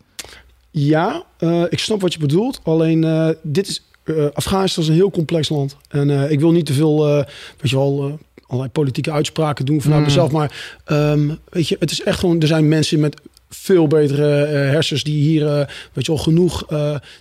[0.71, 1.25] Ja,
[1.69, 2.61] ik snap wat je bedoelt.
[2.63, 3.87] Alleen dit is.
[4.33, 5.77] Afghanistan is een heel complex land.
[5.89, 8.19] En ik wil niet te veel, weet je wel,
[8.53, 10.07] allerlei politieke uitspraken doen vanuit mm.
[10.07, 10.33] mezelf.
[10.33, 12.41] Maar um, weet je, het is echt gewoon.
[12.41, 15.45] Er zijn mensen met veel betere hersens die hier,
[15.93, 16.67] weet je wel, genoeg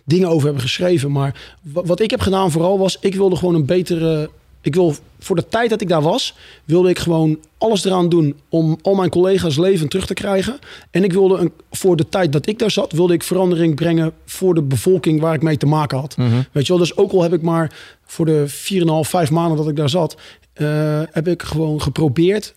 [0.06, 1.12] dingen over hebben geschreven.
[1.12, 4.30] Maar wat ik heb gedaan vooral was, ik wilde gewoon een betere.
[4.62, 8.40] Ik wil voor de tijd dat ik daar was, wilde ik gewoon alles eraan doen
[8.50, 10.60] om al mijn collega's leven terug te krijgen.
[10.92, 14.14] En ik wilde een, voor de tijd dat ik daar zat, wilde ik verandering brengen
[14.26, 16.18] voor de bevolking waar ik mee te maken had.
[16.18, 16.28] Mhm.
[16.28, 16.46] Mm -hmm.
[16.52, 17.72] Weet je wel, dus ook al heb ik maar
[18.06, 20.18] voor de 4,5, 5 maanden dat ik daar zat,
[20.56, 22.54] uh, heb ik gewoon geprobeerd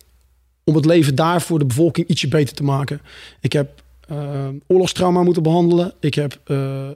[0.63, 3.01] om het leven daar voor de bevolking ietsje beter te maken.
[3.41, 5.93] Ik heb uh, oorlogstrauma moeten behandelen.
[5.99, 6.89] Ik heb uh,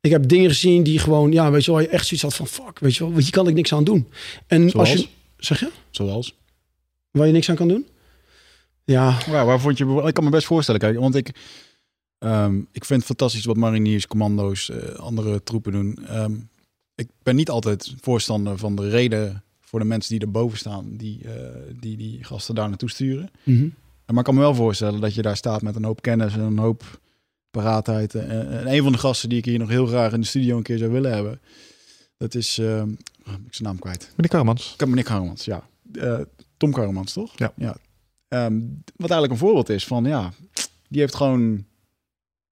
[0.00, 2.46] ik heb dingen gezien die gewoon, ja, weet je wel, je echt zoiets had van
[2.46, 4.08] fuck, weet je wel, hier kan ik niks aan doen.
[4.46, 4.90] En Zoals?
[4.90, 6.34] als je, zeg je, Zoals?
[7.10, 7.86] waar je niks aan kan doen?
[8.84, 9.18] Ja.
[9.26, 11.30] ja waar vond je, ik kan me best voorstellen, kijk, want ik,
[12.18, 15.98] um, ik vind het fantastisch wat mariniers, commando's, uh, andere troepen doen.
[16.10, 16.48] Um,
[16.94, 21.24] ik ben niet altijd voorstander van de reden voor de mensen die erboven staan, die,
[21.24, 21.32] eh,
[21.80, 23.30] die die gasten daar naartoe sturen.
[23.42, 23.68] Mhm.
[24.06, 26.40] Maar ik kan me wel voorstellen dat je daar staat met een hoop kennis en
[26.40, 27.00] een hoop
[27.62, 28.14] paraatheid.
[28.14, 30.56] En, en een van de gasten die ik hier nog heel graag in de studio
[30.56, 31.40] een keer zou willen hebben,
[32.16, 34.12] dat is, uh, ik ben zijn naam kwijt.
[34.16, 34.76] Meneer Karmans.
[34.86, 35.68] Meneer Karmans, ja.
[35.92, 36.20] Uh,
[36.56, 37.38] Tom Karmans, toch?
[37.38, 37.52] Ja.
[37.56, 37.76] ja.
[38.28, 40.32] Um, wat eigenlijk een voorbeeld is van, ja,
[40.88, 41.46] die heeft gewoon,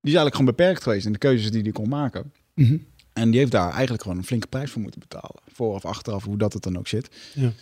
[0.00, 2.32] die is eigenlijk gewoon beperkt geweest in de keuzes die hij kon maken.
[2.54, 2.76] Mhm.
[3.12, 5.42] En die heeft daar eigenlijk gewoon een flinke prijs voor moeten betalen.
[5.52, 7.08] Voor of achteraf, hoe dat het dan ook zit.
[7.34, 7.52] Ja.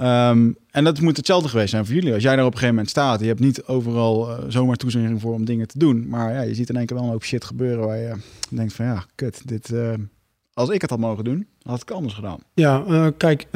[0.00, 2.12] Um, en dat moet hetzelfde geweest zijn voor jullie.
[2.12, 5.20] Als jij daar op een gegeven moment staat, je hebt niet overal uh, zomaar toezegging
[5.20, 6.08] voor om dingen te doen.
[6.08, 8.12] Maar ja, je ziet in één keer wel een hoop shit gebeuren waar je
[8.50, 9.92] denkt van ja, kut, dit, uh,
[10.52, 12.38] als ik het had mogen doen, had ik anders gedaan.
[12.54, 13.46] Ja, uh, kijk,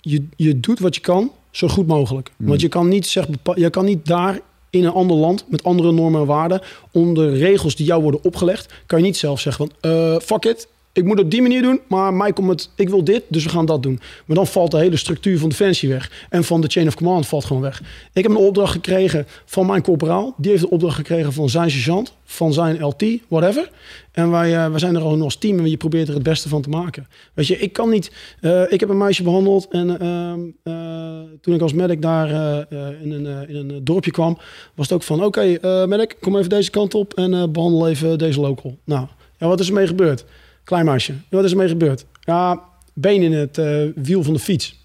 [0.00, 2.30] je, je doet wat je kan, zo goed mogelijk.
[2.36, 2.46] Hmm.
[2.46, 4.40] Want je kan niet zeggen, je kan niet daar
[4.70, 6.60] in een ander land met andere normen en waarden,
[6.90, 10.68] onder regels die jou worden opgelegd, kan je niet zelf zeggen van uh, fuck it,
[10.96, 13.44] ik moet het op die manier doen, maar mij komt het, ik wil dit, dus
[13.44, 14.00] we gaan dat doen.
[14.26, 16.26] Maar dan valt de hele structuur van Defensie weg.
[16.30, 17.82] En van de chain of command valt gewoon weg.
[18.12, 20.34] Ik heb een opdracht gekregen van mijn corporaal.
[20.36, 23.70] Die heeft de opdracht gekregen van zijn sergeant, van zijn LT, whatever.
[24.12, 26.62] En wij, uh, zijn er al als team en je probeert er het beste van
[26.62, 27.06] te maken.
[27.34, 28.12] Weet je, ik kan niet...
[28.40, 32.28] Uh, ik heb een meisje behandeld en uh, toen ik als medic daar
[33.02, 34.38] in, een, in een dorpje kwam...
[34.74, 38.18] was het ook van, oké okay, medic, kom even deze kant op en behandel even
[38.18, 38.78] deze local.
[38.84, 39.06] Nou,
[39.38, 40.24] ja, wat is er mee gebeurd?
[40.66, 41.12] Klein meisje.
[41.30, 42.04] Wat is er mee gebeurd?
[42.20, 42.60] Ja,
[42.94, 44.80] been in het uh, wiel van de fiets.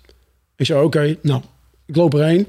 [0.56, 1.42] Ik zei, oké, okay, nou,
[1.86, 2.48] ik loop erheen.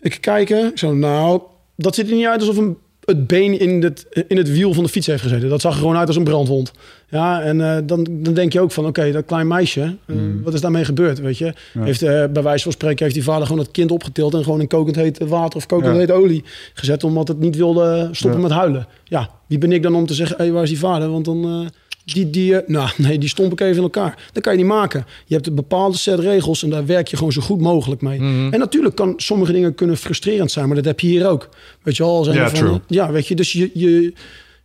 [0.00, 1.40] Ik kijk, ik zo, nou,
[1.76, 4.84] dat ziet er niet uit alsof een, het been in het, in het wiel van
[4.84, 5.48] de fiets heeft gezeten.
[5.48, 6.72] Dat zag er gewoon uit als een brandwond.
[7.08, 10.16] Ja, en uh, dan, dan denk je ook van, oké, okay, dat klein meisje, uh,
[10.16, 10.42] mm.
[10.42, 11.54] wat is daarmee gebeurd, weet je?
[11.74, 11.82] Ja.
[11.82, 14.60] Heeft, uh, bij wijze van spreken heeft die vader gewoon het kind opgetild en gewoon
[14.60, 15.98] in kokend heet water of kokend ja.
[15.98, 16.44] heet olie
[16.74, 18.46] gezet, omdat het niet wilde stoppen ja.
[18.46, 18.86] met huilen.
[19.04, 21.10] Ja, wie ben ik dan om te zeggen, hé, hey, waar is die vader?
[21.10, 21.70] Want dan...
[22.04, 24.28] Die, die, nou, nee, die stomp ik even in elkaar.
[24.32, 25.06] Dat kan je niet maken.
[25.26, 28.20] Je hebt een bepaalde set regels en daar werk je gewoon zo goed mogelijk mee.
[28.20, 28.52] Mhm.
[28.52, 31.48] En natuurlijk kan sommige dingen kunnen frustrerend zijn, maar dat heb je hier ook.
[31.82, 32.32] Weet je wel?
[32.32, 34.12] Ja, van, ja, weet je, dus je, je,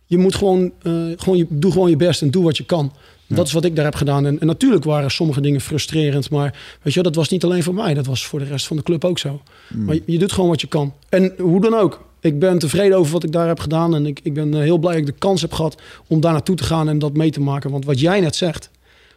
[0.06, 2.92] je moet gewoon, uh, gewoon je, doe gewoon je best en doe wat je kan.
[3.26, 3.36] Ja.
[3.36, 4.26] Dat is wat ik daar heb gedaan.
[4.26, 6.30] En, en, natuurlijk waren sommige dingen frustrerend.
[6.30, 7.94] Maar weet je, dat was niet alleen voor mij.
[7.94, 9.42] Dat was voor de rest van de club ook zo.
[9.68, 9.84] Mm.
[9.84, 10.94] Maar je, je, doet gewoon wat je kan.
[11.08, 12.05] En hoe dan ook.
[12.20, 13.94] Ik ben tevreden over wat ik daar heb gedaan.
[13.94, 16.32] En ik, ik ben uh, heel blij dat ik de kans heb gehad om daar
[16.32, 17.70] naartoe te gaan en dat mee te maken.
[17.70, 18.70] Want wat jij net zegt,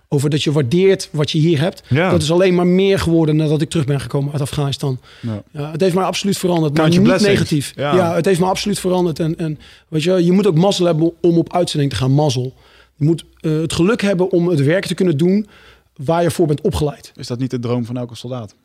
[0.07, 1.83] over dat je waardeert wat je hier hebt.
[1.87, 2.09] Ja.
[2.09, 4.99] Dat is alleen maar meer geworden nadat ik terug ben gekomen uit Afghanistan.
[5.21, 5.43] Ja.
[5.51, 7.33] Ja, het heeft mij absoluut veranderd, maar niet blessings.
[7.33, 7.73] negatief.
[7.75, 7.95] Ja.
[7.95, 8.15] Ja.
[8.15, 9.19] het heeft me absoluut veranderd.
[9.19, 12.53] En, en weet je, je moet ook mazzel hebben om op uitzending te gaan, mazzel.
[12.95, 15.47] Je moet uh, het geluk hebben om het werk te kunnen doen
[15.95, 17.11] waar je voor bent opgeleid.
[17.15, 18.55] Is dat niet de droom van elke soldaat?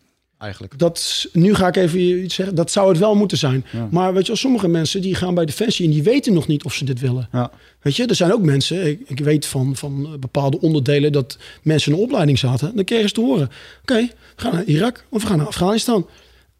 [0.44, 0.78] Eigenlijk.
[0.78, 2.54] Dat, nu ga ik even iets zeggen.
[2.54, 3.64] Dat zou het wel moeten zijn.
[3.72, 3.88] Ja.
[3.90, 6.64] Maar weet je, wel, sommige mensen die gaan bij Defensie en die weten nog niet
[6.64, 7.28] of ze dit willen.
[7.32, 7.50] Ja.
[7.82, 11.92] Weet je, er zijn ook mensen, ik, ik weet van, van bepaalde onderdelen dat mensen
[11.92, 12.76] in de opleiding zaten.
[12.76, 16.06] Dan kregen ze te horen, oké, we gaan naar Irak of we gaan naar Afghanistan.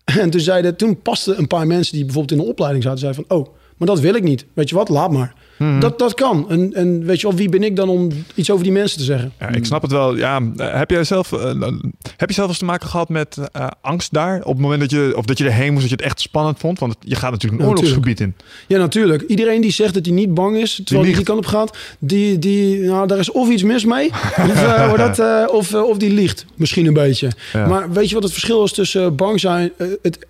[0.04, 3.24] En toen, zeiden, toen pasten een paar mensen die bijvoorbeeld in de opleiding zaten, zeiden
[3.26, 4.44] van, oh, maar dat wil ik niet.
[4.52, 5.34] Weet je wat, laat maar.
[5.80, 6.50] Dat, dat kan.
[6.50, 9.04] En, en weet je wel, wie ben ik dan om iets over die mensen te
[9.04, 9.32] zeggen?
[9.38, 10.16] Ja, ik snap het wel.
[10.16, 11.52] Ja, eh, heb jij zelf, eh,
[12.16, 14.40] heb je zelf eens te maken gehad met eh, angst daar?
[14.40, 16.58] Op het moment dat je, of dat je erheen moest, dat je het echt spannend
[16.58, 16.78] vond?
[16.78, 18.34] Want je gaat natuurlijk een Ja, oorlogsgebied in.
[18.66, 19.22] Ja, natuurlijk.
[19.22, 21.16] Iedereen die zegt dat hij niet bang is, terwijl hij liegt.
[21.16, 24.10] die kant op gaat, die, die, nou, daar is of iets mis mee,
[24.50, 26.44] of, dat, of, of die liegt.
[26.54, 27.30] Misschien een beetje.
[27.52, 27.66] Ja.
[27.66, 29.72] Maar weet je wat het verschil is tussen bang zijn?
[30.02, 30.26] Het,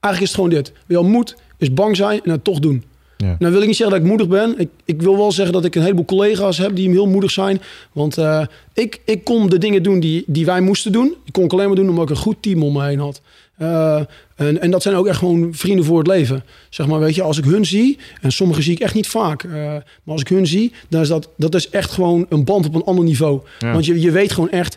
[0.00, 0.72] eigenlijk is het gewoon dit.
[0.86, 2.84] Wel moed is bang zijn en het toch doen.
[3.24, 3.36] Ja.
[3.38, 4.54] Nou wil ik niet zeggen dat ik moedig ben.
[4.58, 7.60] Ik, ik wil wel zeggen dat ik een heleboel collega's heb die heel moedig zijn.
[7.92, 8.42] Want eh,
[8.74, 11.14] ik, ik kon de dingen doen die, die wij moesten doen.
[11.24, 13.20] Die kon ik alleen maar doen omdat ik een goed team om me heen had.
[13.56, 14.00] Eh,
[14.36, 16.44] en, en dat zijn ook echt gewoon vrienden voor het leven.
[16.68, 19.42] Zeg maar, weet je, als ik hun zie, en sommige zie ik echt niet vaak.
[19.42, 22.66] eh, maar als ik hun zie, dan is dat, dat is echt gewoon een band
[22.66, 23.40] op een ander niveau.
[23.58, 23.72] Ja.
[23.72, 24.76] Want je, je weet gewoon echt,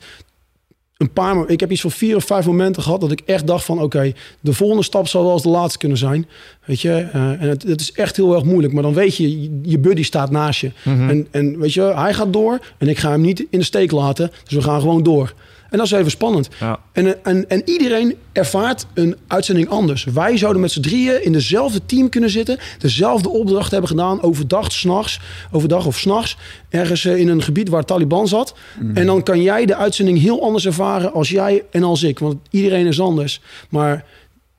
[1.01, 3.65] een paar, ik heb iets van vier of vijf momenten gehad dat ik echt dacht
[3.65, 6.27] van oké, de volgende stap zal wel eens de laatste kunnen zijn.
[6.65, 8.73] Weet je, eh, en het, het is echt heel erg moeilijk.
[8.73, 10.71] Maar dan weet je, je- je buddy staat naast je.
[10.83, 11.09] Mhm.
[11.09, 13.91] En, en weet je, hij gaat door en ik ga hem niet in de steek
[13.91, 14.31] laten.
[14.43, 15.33] Dus we gaan gewoon door.
[15.71, 16.49] En dat is even spannend.
[16.59, 16.79] Ja.
[16.91, 20.03] En, en, en iedereen ervaart een uitzending anders.
[20.03, 22.57] Wij zouden met z'n drieën in dezelfde team kunnen zitten.
[22.77, 24.21] Dezelfde opdracht hebben gedaan.
[24.21, 25.19] Overdag, s'nachts.
[25.51, 26.37] Overdag of s'nachts.
[26.69, 28.55] Ergens eh, in een gebied waar Taliban zat.
[28.93, 32.19] En dan kan jij de uitzending heel anders ervaren als jij en als ik.
[32.19, 33.41] Want iedereen is anders.
[33.69, 34.05] Maar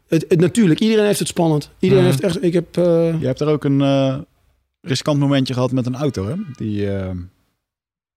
[0.09, 1.71] het, het, natuurlijk, iedereen heeft het spannend.
[1.79, 2.13] Iedereen Mhm.
[2.13, 2.45] heeft echt...
[2.45, 2.77] Ik heb...
[2.77, 4.17] eh, Je hebt er ook een eh,
[4.81, 6.35] riskant momentje gehad met een auto, hè?
[6.57, 7.11] Die, eh,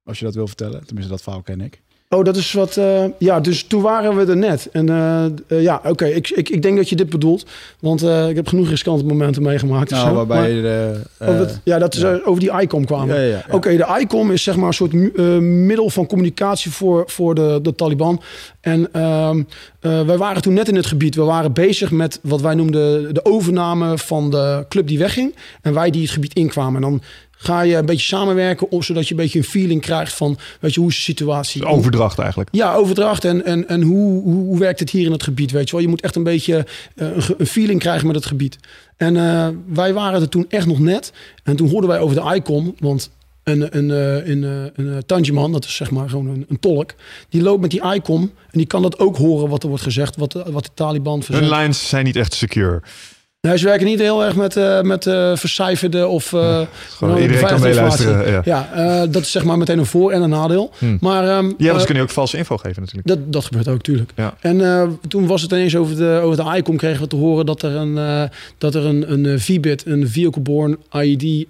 [0.04, 1.82] als je dat wil vertellen, tenminste dat verhaal ken ik.
[2.10, 2.78] Oh, dat is wat.
[2.78, 4.70] eh, ja, dus toen waren we er net.
[4.72, 7.46] En eh, eh, ja, oké, ik, ik, ik denk dat je dit bedoelt.
[7.80, 9.90] Want ik heb genoeg riskante momenten meegemaakt.
[9.90, 10.14] Nou, zo.
[10.16, 11.00] waarbij Maar- de...
[11.20, 12.12] oh, dat- ja, dat is ja.
[12.14, 13.16] eh, over die ICOM kwamen.
[13.16, 13.46] Ja, ja, ja.
[13.56, 14.94] Oké, de ICOM is zeg maar een soort
[15.42, 18.22] middel van communicatie voor, voor de, de Taliban.
[18.62, 19.44] En ehm
[19.80, 21.16] eh, wij waren toen net in het gebied.
[21.16, 25.36] We waren bezig met wat wij noemden de overname van de club die wegging.
[25.62, 26.76] En wij die het gebied inkwamen.
[26.76, 27.02] En dan
[27.38, 30.74] ga je een beetje samenwerken, om, zodat je een beetje een feeling krijgt van, weet
[30.74, 31.66] je, hoe is de situatie?
[31.66, 32.50] Overdracht eigenlijk.
[32.52, 35.66] Ja, overdracht en, en, en hoe, hoe, hoe werkt het hier in het gebied, weet
[35.66, 35.82] je wel.
[35.82, 36.66] Je moet echt een beetje
[36.96, 38.58] eh, een, een feeling krijgen met het gebied.
[38.98, 41.14] En eh, wij waren er toen echt nog net.
[41.44, 43.10] En toen hoorden wij over de ICOM, want
[43.44, 44.44] een, een, eh, een,
[44.76, 46.94] een, eh, Tanjiman, dat is zeg maar gewoon een, een tolk,
[47.30, 50.16] die loopt met die ICOM en die kan dat ook horen wat er wordt gezegd,
[50.16, 51.50] wat, de- wat de Taliban Hun verzet.
[51.50, 52.82] lines zijn niet echt secure.
[53.46, 56.34] Nee, ze werken niet heel erg met, eh, met eh, vercijferde of...
[56.34, 58.32] eh, Gewoon iedereen kan meeluisteren.
[58.46, 58.68] Ja.
[58.74, 60.72] Ja, dat is zeg maar meteen een voor- en een nadeel.
[60.78, 60.98] Hm.
[61.00, 63.08] Maar ehm, Ja, ze kunnen je ook valse info geven natuurlijk.
[63.08, 64.12] dat, dat gebeurt ook, tuurlijk.
[64.16, 64.34] Ja.
[64.40, 67.62] En toen was het ineens over de, over de ICOM kregen we te horen dat
[67.62, 71.48] er een, dat er een, een VBIT, een Vehicle-Borne IED,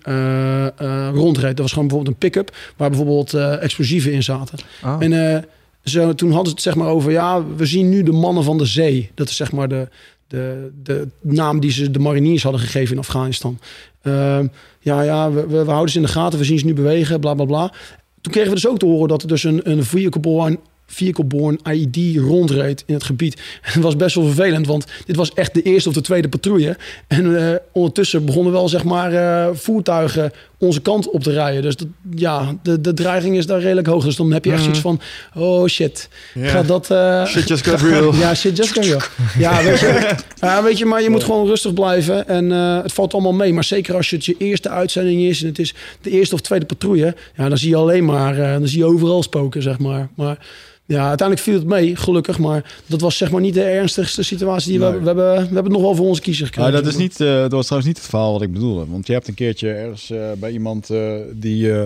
[1.13, 1.51] rondreed.
[1.55, 4.57] Dat was gewoon bijvoorbeeld een pick-up waar bijvoorbeeld explosieven in zaten.
[4.81, 4.95] Ah.
[4.99, 5.45] En
[5.83, 8.57] zo, toen hadden ze het zeg maar over, ja, we zien nu de mannen van
[8.57, 9.11] de zee.
[9.15, 9.87] Dat is zeg maar de,
[10.27, 13.59] de, de naam die ze de mariniers hadden gegeven in Afghanistan.
[14.01, 14.47] Ehm,
[14.79, 17.33] ja, ja, we, we, houden ze in de gaten, we zien ze nu bewegen, bla
[17.33, 17.73] bla bla.
[18.21, 22.17] Toen kregen we dus ook te horen dat er dus een, een vehicle-borne vehicle-borne IED
[22.17, 23.35] rondreed in het gebied.
[23.61, 26.29] En het was best wel vervelend, want dit was echt de eerste of de tweede
[26.29, 26.77] patrouille.
[27.07, 31.61] En eh, ondertussen begonnen wel zeg maar eh, voertuigen onze kant op te rijden.
[31.61, 34.03] Dus dat, ja, de, de dreiging is daar redelijk hoog.
[34.03, 34.99] Dus dan heb je echt zoiets van,
[35.35, 36.47] oh shit, Ja.
[36.49, 36.91] gaat dat...
[36.91, 38.13] eh, Shit just got real.
[38.23, 38.99] ja, shit just got real.
[39.37, 42.27] Ja, weet je, ja, weet je maar je moet gewoon rustig blijven.
[42.27, 43.53] En het valt allemaal mee.
[43.53, 45.41] Maar zeker als het je eerste uitzending is...
[45.41, 47.15] en het is de eerste of tweede patrouille...
[47.37, 48.35] ja, dan zie je alleen maar...
[48.35, 50.09] dan zie je overal spoken, zeg maar.
[50.15, 50.37] Maar
[50.85, 52.39] ja, uiteindelijk viel het mee, gelukkig.
[52.39, 54.99] Maar dat was zeg maar niet de ernstigste situatie die we, Nee.
[54.99, 55.25] we hebben.
[55.33, 56.71] We hebben het nog wel voor onze kiezer gekregen.
[56.71, 58.85] Nou, dat, is niet, eh, dat was trouwens niet het verhaal wat ik bedoelde.
[58.89, 61.85] Want je hebt een keertje ergens eh, bij iemand eh, die eh,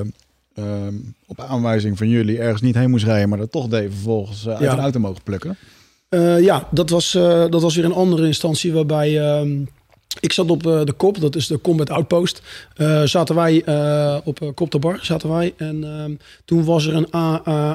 [0.56, 0.94] ehm,
[1.28, 4.60] op aanwijzing van jullie ergens niet heen moest rijden, maar dat toch deed vervolgens uit
[4.60, 4.74] Ja.
[4.74, 5.58] een auto mogen plukken.
[6.42, 7.12] Ja, dat was,
[7.50, 9.50] dat was weer een andere instantie waarbij ehm,
[10.20, 12.42] ik zat op eh, de kop, dat is de Combat Outpost.
[12.76, 15.54] Eh, zaten wij eh, op uh, Kop de Bar, zaten wij.
[15.58, 16.12] En ehm,
[16.46, 17.12] toen was er een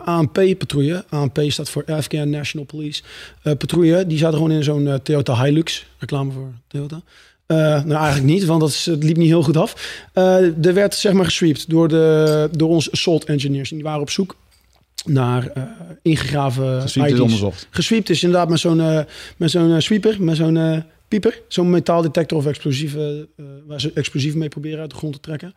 [0.05, 1.05] ANP-patrouille.
[1.09, 3.03] ANP staat voor Afghan National Police
[3.43, 4.07] eh, patrouille.
[4.07, 5.87] Die zaten gewoon in zo'n Toyota Hilux.
[5.99, 7.01] Reclame voor Toyota.
[7.47, 10.01] Nou, eigenlijk niet, want dat is, het liep niet heel goed af.
[10.13, 13.71] Er werd zeg maar gesweept door, de, door onze assault engineers.
[13.71, 14.37] En die waren op zoek
[15.05, 15.53] naar
[16.03, 17.67] ingegraven Dus is onderzocht.
[17.71, 19.07] Gesweept is inderdaad met zo'n
[19.37, 21.43] met zo'n sweeper, met zo'n pieper.
[21.49, 25.55] Zo'n metaaldetector of explosieven, eh, waar ze explosieven mee proberen uit de grond te trekken.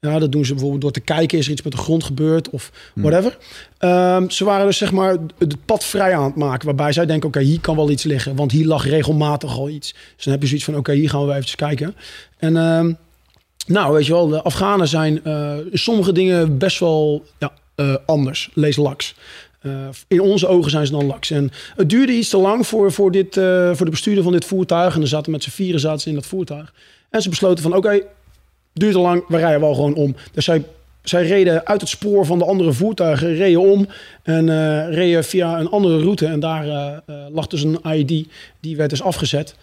[0.00, 2.50] Ja, dat doen ze bijvoorbeeld door te kijken, is er iets met de grond gebeurd
[2.50, 3.38] of whatever.
[3.78, 7.28] Ehm, ze waren dus zeg maar het pad vrij aan het maken, waarbij zij denken,
[7.28, 9.94] oké, hier kan wel iets liggen, want hier lag regelmatig al iets.
[10.14, 11.94] Dus dan heb je zoiets van, oké, hier gaan we even kijken.
[12.36, 12.92] En ehm,
[13.66, 18.50] nou, weet je wel, de Afghanen zijn uh, sommige dingen best wel ja, uh, anders.
[18.54, 19.14] Lees laks.
[19.62, 21.30] Uh, in onze ogen zijn ze dan laks.
[21.30, 24.44] En het duurde iets te lang voor, voor, dit, uh, voor de bestuurder van dit
[24.44, 24.94] voertuig.
[24.94, 26.74] En er zaten met z'n vieren zaten ze in dat voertuig.
[27.10, 28.02] En ze besloten van, oké, okay,
[28.72, 30.16] duurt te lang, we rijden wel gewoon om.
[30.32, 30.64] Dus zij,
[31.02, 33.88] zij reden uit het spoor van de andere voertuigen, reden om.
[34.22, 36.26] En uh, reden via een andere route.
[36.26, 36.66] En daar
[37.32, 38.28] lag dus een ID,
[38.60, 39.54] die werd dus afgezet.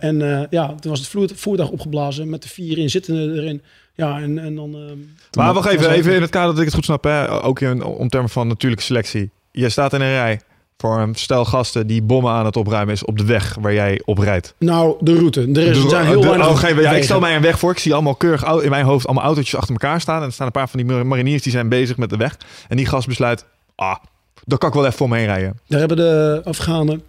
[0.00, 3.62] En ja, toen was het voertuig opgeblazen met de vier inzittenden erin.
[3.98, 4.74] Ja, en, en dan...
[4.74, 4.92] Uh,
[5.36, 7.42] maar wacht even, even in het kader dat ik het goed snap, hè?
[7.42, 9.30] ook in, om termen van natuurlijke selectie.
[9.52, 10.40] Je staat in een rij
[10.76, 14.00] voor een stel gasten die bommen aan het opruimen is op de weg waar jij
[14.04, 14.54] op rijdt.
[14.58, 15.40] Nou, de route.
[15.40, 16.48] Er is, de, zijn heel de, weinig...
[16.48, 17.70] Oh, ja, ik stel mij een weg voor.
[17.70, 20.20] Ik zie allemaal keurig in mijn hoofd allemaal autootjes achter elkaar staan.
[20.20, 22.36] En er staan een paar van die mariniers die zijn bezig met de weg.
[22.68, 23.44] En die gast besluit,
[23.74, 23.96] ah,
[24.44, 25.60] daar kan ik wel even voor me heen rijden.
[25.66, 27.02] Daar hebben de Afghanen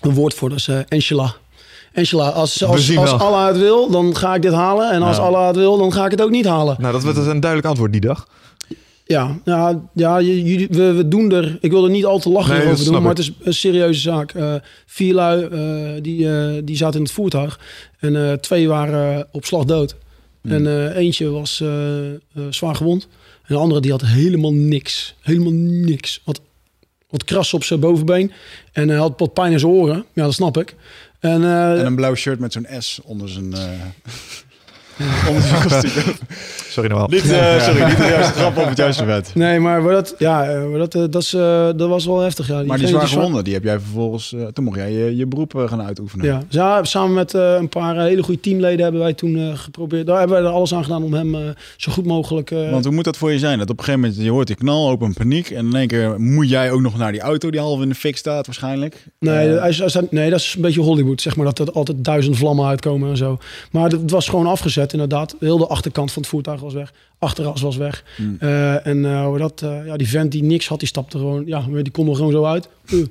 [0.00, 0.78] een woord voor, dat is uh,
[1.94, 2.26] Inshallah.
[2.26, 4.90] Angela, als, als, als Allah het wil, dan ga ik dit halen.
[4.90, 5.28] En als nou.
[5.28, 6.76] Allah het wil, dan ga ik het ook niet halen.
[6.78, 8.28] Nou, dat was een duidelijk antwoord die dag.
[9.06, 11.58] Ja, ja, ja jullie, we, we doen er...
[11.60, 14.00] Ik wil er niet al te lachen nee, over doen, maar het is een serieuze
[14.00, 14.34] zaak.
[14.34, 14.54] Uh,
[14.86, 17.60] vier lui, uh, die, uh, die zaten in het voertuig.
[17.98, 19.96] En twee waren op slag dood.
[20.40, 20.52] Mm.
[20.52, 21.62] En eentje was
[22.50, 23.08] zwaar gewond.
[23.46, 25.14] En de andere die had helemaal niks.
[25.20, 26.20] Helemaal niks.
[26.24, 26.40] Wat,
[27.10, 28.32] wat kras op zijn bovenbeen.
[28.72, 30.04] En hij had wat pijn in zijn oren.
[30.12, 30.74] Ja, dat snap ik.
[31.24, 33.54] En, uh, en een blauw shirt met zo'n S onder zijn.
[35.00, 35.28] Uh...
[35.28, 36.14] Om het kostuum.
[36.68, 37.06] Sorry Noël.
[37.08, 39.30] Niet, eh, sorry, niet de juiste grap op het juiste vet.
[39.34, 42.20] Nee, maar, maar dat, ja, eh, maar dat, eh, dat, is, eh, dat was wel
[42.20, 42.46] heftig.
[42.48, 42.54] Ja.
[42.54, 44.32] Maar die Diegene zwaar zwa- gewonnen, die heb jij vervolgens...
[44.34, 46.26] eh, toen mocht jij je, je beroep gaan uitoefenen.
[46.26, 50.06] Ja, ja, samen met eh, een paar hele goede teamleden hebben wij toen eh, geprobeerd.
[50.06, 51.40] Daar hebben wij er alles aan gedaan om hem eh,
[51.76, 52.50] zo goed mogelijk.
[52.50, 53.58] eh, Want hoe moet dat voor je zijn?
[53.58, 55.50] Dat op een gegeven moment, je hoort die knal, open paniek.
[55.50, 57.94] En in één keer moet jij ook nog naar die auto die half in de
[57.94, 59.04] fik staat waarschijnlijk.
[59.18, 59.48] nee,
[60.10, 61.44] nee, dat is een beetje Hollywood, zeg maar.
[61.46, 63.38] Dat er altijd duizend vlammen uitkomen en zo.
[63.70, 65.36] Maar het was gewoon afgezet, inderdaad.
[65.40, 66.92] Heel de achterkant van het voertuig was weg.
[67.18, 68.04] Achteras was weg.
[68.16, 68.36] Hmm.
[68.40, 71.46] Eh, en hoe dat, eh, ja, die vent die niks had, die stapte gewoon.
[71.46, 72.68] Ja, die kon er gewoon zo uit.
[72.86, 73.06] Uh.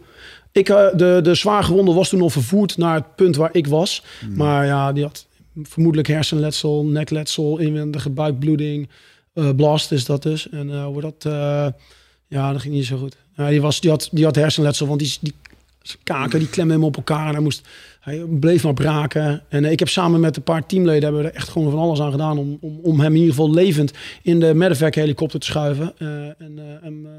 [0.52, 4.04] Ik, de, de zwaar gewonde was toen al vervoerd naar het punt waar ik was.
[4.30, 5.28] Maar ja, die had
[5.64, 8.90] vermoedelijk hersenletsel, nekletsel, inwendige buikbloeding.
[9.56, 10.50] blast is dat dus.
[10.50, 11.16] En hoe dat...
[12.28, 13.16] ja, dat ging niet zo goed.
[13.36, 15.34] Die, was, die, had, die had hersenletsel, want die, die
[16.04, 17.28] kaken die klemden hem op elkaar.
[17.28, 17.68] En hij, moest,
[18.04, 19.42] hij bleef maar braken.
[19.50, 22.00] En ik heb samen met een paar teamleden hebben we er echt gewoon van alles
[22.02, 22.38] aan gedaan...
[22.38, 23.92] om, om, om hem in ieder geval levend
[24.22, 25.94] in de medevac helikopter te schuiven.
[25.98, 27.12] eh, en eh, hem eh,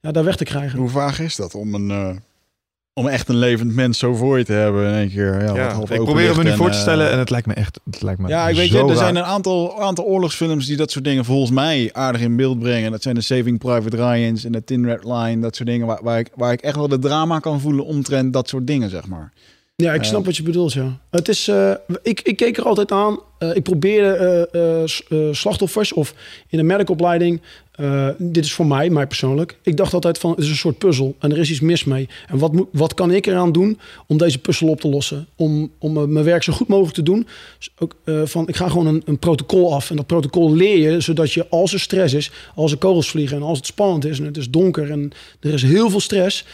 [0.00, 0.78] ja, daar weg te krijgen.
[0.78, 1.90] Hoe vaag is dat om een...
[1.90, 2.16] eh,
[3.00, 5.40] om echt een levend mens zo voor je te hebben in één keer.
[5.40, 7.46] Ja, wat Ja, half ik probeer het me nu voor te stellen en het lijkt
[7.46, 7.80] me echt...
[7.90, 8.96] Het lijkt me Ja, ik weet je, er raar.
[8.96, 12.90] zijn een aantal, aantal oorlogsfilms die dat soort dingen volgens mij aardig in beeld brengen.
[12.90, 16.00] Dat zijn de Saving Private Ryan's en de Tin Red Line, dat soort dingen waar,
[16.02, 19.06] waar, ik, waar ik echt wel de drama kan voelen omtrent dat soort dingen, zeg
[19.06, 19.32] maar.
[19.76, 20.26] Ja, ik snap Eh.
[20.26, 20.98] wat je bedoelt, ja.
[21.10, 21.70] Het is, eh,
[22.02, 23.18] ik, ik keek er altijd aan.
[23.38, 24.48] Eh, ik probeerde
[25.08, 26.14] eh, slachtoffers of
[26.48, 27.40] in een merkopleiding.
[28.18, 29.56] dit is voor mij, mij persoonlijk.
[29.62, 32.08] Ik dacht altijd van, het is een soort puzzel en er is iets mis mee.
[32.26, 35.26] En wat, moet, wat kan ik eraan doen om deze puzzel op te lossen?
[35.36, 37.26] Om, om mijn werk zo goed mogelijk te doen.
[37.58, 37.94] Dus ook,
[38.24, 39.90] van, ik ga gewoon een, een protocol af.
[39.90, 43.36] En dat protocol leer je, zodat je als er stress is, als er kogels vliegen
[43.36, 46.44] en als het spannend is en het is donker en er is heel veel stress,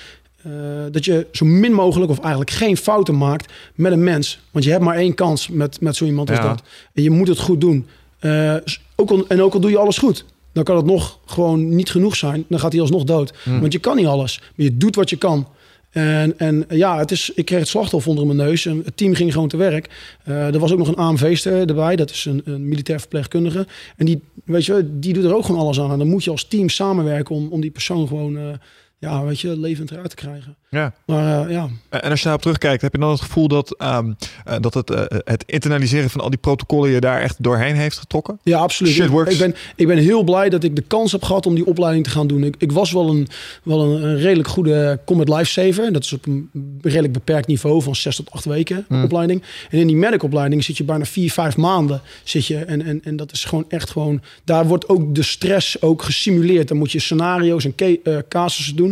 [0.43, 0.53] eh,
[0.91, 4.41] dat je zo min mogelijk of eigenlijk geen fouten maakt met een mens.
[4.51, 6.63] Want je hebt maar één kans met, met zo iemand als dat.
[6.95, 7.87] En je moet het goed doen.
[8.19, 8.55] Eh,
[8.97, 11.91] ook al, en ook al doe je alles goed, dan kan het nog gewoon niet
[11.91, 12.45] genoeg zijn.
[12.49, 13.35] Dan gaat hij alsnog dood.
[13.61, 15.47] Want je kan niet alles, maar je doet wat je kan.
[15.91, 18.67] En, en ja, het is, ik kreeg het slachtoffer onder mijn neus.
[18.67, 20.15] En het team ging gewoon te werk.
[20.25, 21.97] Eh, er was ook nog een AMV-ster erbij.
[21.97, 23.67] Dat is een, een militair verpleegkundige.
[23.97, 25.93] En die, weet je, die doet er ook gewoon alles aan.
[25.93, 28.59] En dan moet je als team samenwerken om, om die persoon gewoon...
[29.01, 30.57] ja, weet je, levend eruit te krijgen.
[30.71, 30.93] Ja.
[31.07, 34.13] Maar eh, ja, En als je daarop terugkijkt, heb je dan het gevoel dat, ehm,
[34.45, 37.99] eh, dat het, eh, het internaliseren van al die protocollen je daar echt doorheen heeft
[37.99, 38.39] getrokken?
[38.43, 38.93] Ja, absoluut.
[38.93, 39.33] Shit Ik, works.
[39.33, 42.05] ik, ben, ik ben heel blij dat ik de kans heb gehad om die opleiding
[42.05, 42.45] te gaan doen.
[42.45, 43.29] Ik, ik was wel een,
[43.63, 45.93] wel een, een redelijk goede Combat Lifesaver.
[45.93, 46.51] Dat is op een
[46.83, 49.05] redelijk beperkt niveau van zes tot acht weken Hmm.
[49.05, 49.43] opleiding.
[49.71, 52.01] En in die medic-opleiding zit je bijna vier, vijf maanden.
[52.25, 54.23] Zit je, en, en, en dat is gewoon echt gewoon...
[54.45, 56.69] Daar wordt ook de stress ook gesimuleerd.
[56.69, 58.90] Dan moet je scenario's en ca- eh, casussen doen.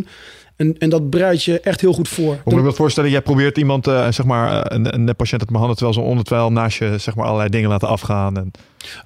[0.56, 2.32] En, en dat bereid je echt heel goed voor.
[2.32, 3.10] Hoe moet ik dat voorstellen?
[3.10, 6.52] Jij probeert iemand, eh, zeg maar, eh, een, een patiënt het behandelen terwijl ze onderwijl
[6.52, 8.36] naast je, zeg maar, allerlei dingen laten afgaan.
[8.36, 8.50] En...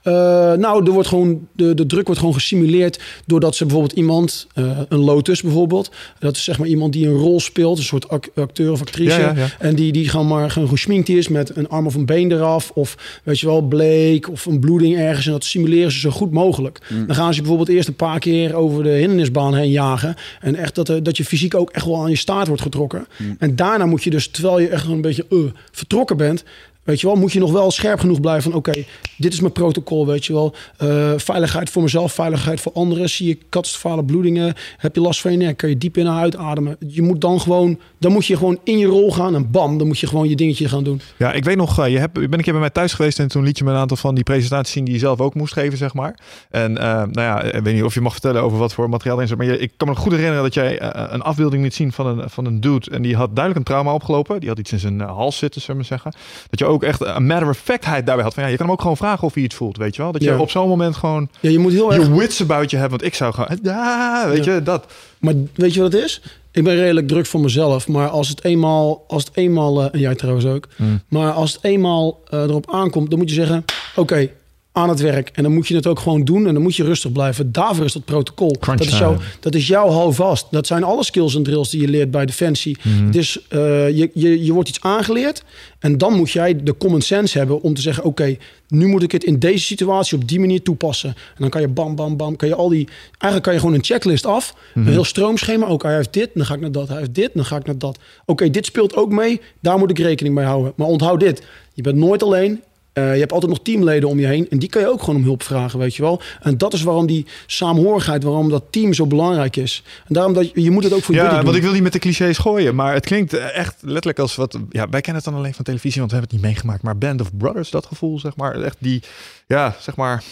[0.02, 0.12] Eh,
[0.52, 4.78] nou, er wordt gewoon, de, de druk wordt gewoon gesimuleerd doordat ze bijvoorbeeld iemand, eh,
[4.88, 8.28] een Lotus bijvoorbeeld, dat is zeg maar iemand die een rol speelt, een soort ac-
[8.34, 9.46] acteur of actrice, Ja, ja, ja.
[9.58, 12.70] en die, die gewoon maar gewoon gesminkt is met een arm of een been eraf,
[12.74, 16.30] of weet je wel, bleek of een bloeding ergens, en dat simuleren ze zo goed
[16.30, 16.78] mogelijk.
[17.06, 20.74] Dan gaan ze bijvoorbeeld eerst een paar keer over de hindernisbaan heen jagen, en echt
[20.74, 23.06] dat, er- dat je fysiek ook echt wel aan je staart wordt getrokken.
[23.38, 25.38] En daarna moet je dus, terwijl je echt een beetje eh,
[25.72, 26.44] vertrokken bent,
[26.82, 28.54] Weet je wel, moet je nog wel scherp genoeg blijven van...
[28.54, 28.72] oké,
[29.16, 30.54] dit is mijn protocol, weet je wel.
[30.76, 33.10] Eh, veiligheid voor mezelf, veiligheid voor anderen.
[33.10, 35.56] Zie je katastrofale bloedingen, heb je last van je nek...
[35.56, 36.76] kan je diep in en uitademen.
[36.88, 37.78] Je moet dan gewoon...
[37.98, 39.78] dan moet je gewoon in je rol gaan en bam...
[39.78, 41.00] dan moet je gewoon je dingetje gaan doen.
[41.16, 43.28] Ja, ik weet nog, eh, je hebt, ben een keer bij mij thuis geweest en
[43.28, 45.52] toen liet je me een aantal van die presentaties zien die je zelf ook moest
[45.52, 46.18] geven, zeg maar.
[46.50, 49.16] En eh, nou ja, ik weet niet of je mag vertellen over wat voor materiaal
[49.16, 52.06] erin zit, maar ik kan me goed herinneren dat jij een afbeelding liet zien van
[52.06, 54.40] een, van een dude en die had duidelijk een trauma opgelopen.
[54.40, 56.12] Die had iets in zijn hals zitten, zullen we zeggen.
[56.50, 58.74] Dat je ook echt een matter of factheid daarbij had van ja, je kan hem
[58.74, 60.12] ook gewoon vragen of hij iets voelt, weet je wel.
[60.12, 60.38] Dat je Ja.
[60.38, 62.06] op zo'n moment gewoon Ja, je moet heel erg...
[62.06, 64.54] je wits about je hebt, want ik zou gewoon, ja, weet Ja.
[64.54, 64.86] je, dat.
[65.18, 66.22] Maar weet je wat het is?
[66.52, 67.88] Ik ben redelijk druk voor mezelf.
[67.88, 69.04] Maar als het eenmaal...
[69.08, 70.68] Als het eenmaal en jij trouwens ook.
[71.08, 73.10] Maar als het eenmaal eh, erop aankomt...
[73.10, 73.64] dan moet je zeggen...
[73.96, 74.28] Oké,
[74.72, 75.30] aan het werk.
[75.34, 76.46] En dan moet je het ook gewoon doen.
[76.46, 77.52] En dan moet je rustig blijven.
[77.52, 78.56] Daarvoor is dat protocol.
[78.60, 80.46] Crunch Dat is, jouw, dat is jouw houvast.
[80.50, 82.78] Dat zijn alle skills en drills die je leert bij Defensie.
[83.10, 83.58] Dus eh,
[83.88, 85.44] je, je, je wordt iets aangeleerd.
[85.78, 88.04] En dan moet jij de common sense hebben om te zeggen...
[88.04, 88.36] oké,
[88.68, 91.08] nu moet ik het in deze situatie op die manier toepassen.
[91.08, 92.36] En dan kan je bam, bam, bam.
[92.36, 94.54] Kan je al die, eigenlijk kan je gewoon een checklist af.
[94.74, 95.66] Een heel stroomschema.
[95.66, 96.88] Ook hij heeft dit, dan ga ik naar dat.
[96.88, 97.98] Hij heeft dit, dan ga ik naar dat.
[98.26, 99.40] Oké, dit speelt ook mee.
[99.60, 100.72] Daar moet ik rekening mee houden.
[100.76, 101.42] Maar onthoud dit.
[101.74, 102.60] Je bent nooit alleen.
[102.94, 104.48] Uh, je hebt altijd nog teamleden om je heen.
[104.48, 106.22] En die kan je ook gewoon om hulp vragen, weet je wel.
[106.40, 109.82] En dat is waarom die saamhorigheid, waarom dat team zo belangrijk is.
[110.06, 111.92] En daarom dat je, je moet het ook voor ja, want ik wil niet met
[111.92, 112.74] de clichés gooien.
[112.74, 114.58] Maar het klinkt echt letterlijk als wat...
[114.68, 116.82] Ja, wij kennen het dan alleen van televisie, want we hebben het niet meegemaakt.
[116.82, 118.60] Maar Band of Brothers, dat gevoel, zeg maar.
[118.60, 119.02] Echt die,
[119.46, 120.22] ja, zeg maar...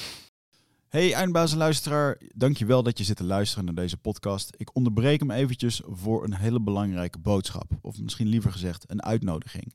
[0.88, 4.50] Hey eindbazen luisteraar, dankjewel dat je zit te luisteren naar deze podcast.
[4.56, 7.64] Ik onderbreek hem eventjes voor een hele belangrijke boodschap.
[7.82, 9.74] Of misschien liever gezegd een uitnodiging.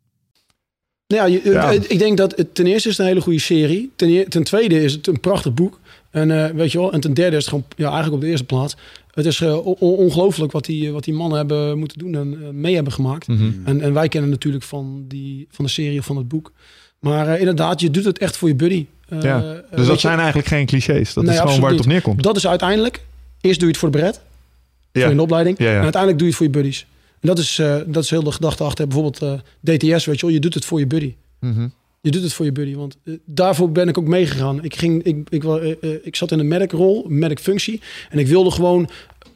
[1.11, 3.91] Nou ja, je, ik denk dat het ten eerste is een hele goede serie.
[3.95, 5.79] Ten, ten tweede is het een prachtig boek.
[6.11, 8.27] En uh, weet je wel, en ten derde is het gewoon ja, eigenlijk op de
[8.27, 8.75] eerste plaats.
[9.13, 12.75] Het is uh, ongelooflijk wat die, wat die mannen hebben moeten doen en uh, mee
[12.75, 13.27] hebben gemaakt.
[13.27, 13.51] Mhm.
[13.63, 16.51] en, en wij kennen natuurlijk van, die, van de serie of van het boek.
[16.99, 18.85] Maar inderdaad, je doet het echt voor je buddy.
[19.21, 19.63] ja.
[19.75, 21.13] Dus dat zijn eigenlijk geen clichés.
[21.13, 22.23] Dat is gewoon waar het op neerkomt.
[22.23, 23.01] Dat is uiteindelijk.
[23.41, 24.21] Eerst doe je het voor de bret.
[24.91, 25.05] Ja.
[25.05, 25.57] Voor je opleiding.
[25.57, 25.65] Ja.
[25.65, 26.85] En uiteindelijk doe je het voor je buddies.
[27.21, 29.33] En dat is, uh, dat is heel de gedachte achter bijvoorbeeld uh,
[29.75, 30.35] DTS, weet je wel.
[30.35, 31.15] Je doet het voor je buddy.
[31.39, 31.73] Mm -hmm.
[32.01, 34.63] Je doet het voor je buddy, want uh, daarvoor ben ik ook meegegaan.
[34.63, 35.43] Ik, ging, ik, ik,
[36.03, 37.81] ik zat in een medic-rol, medic-functie.
[38.09, 38.89] En ik wilde gewoon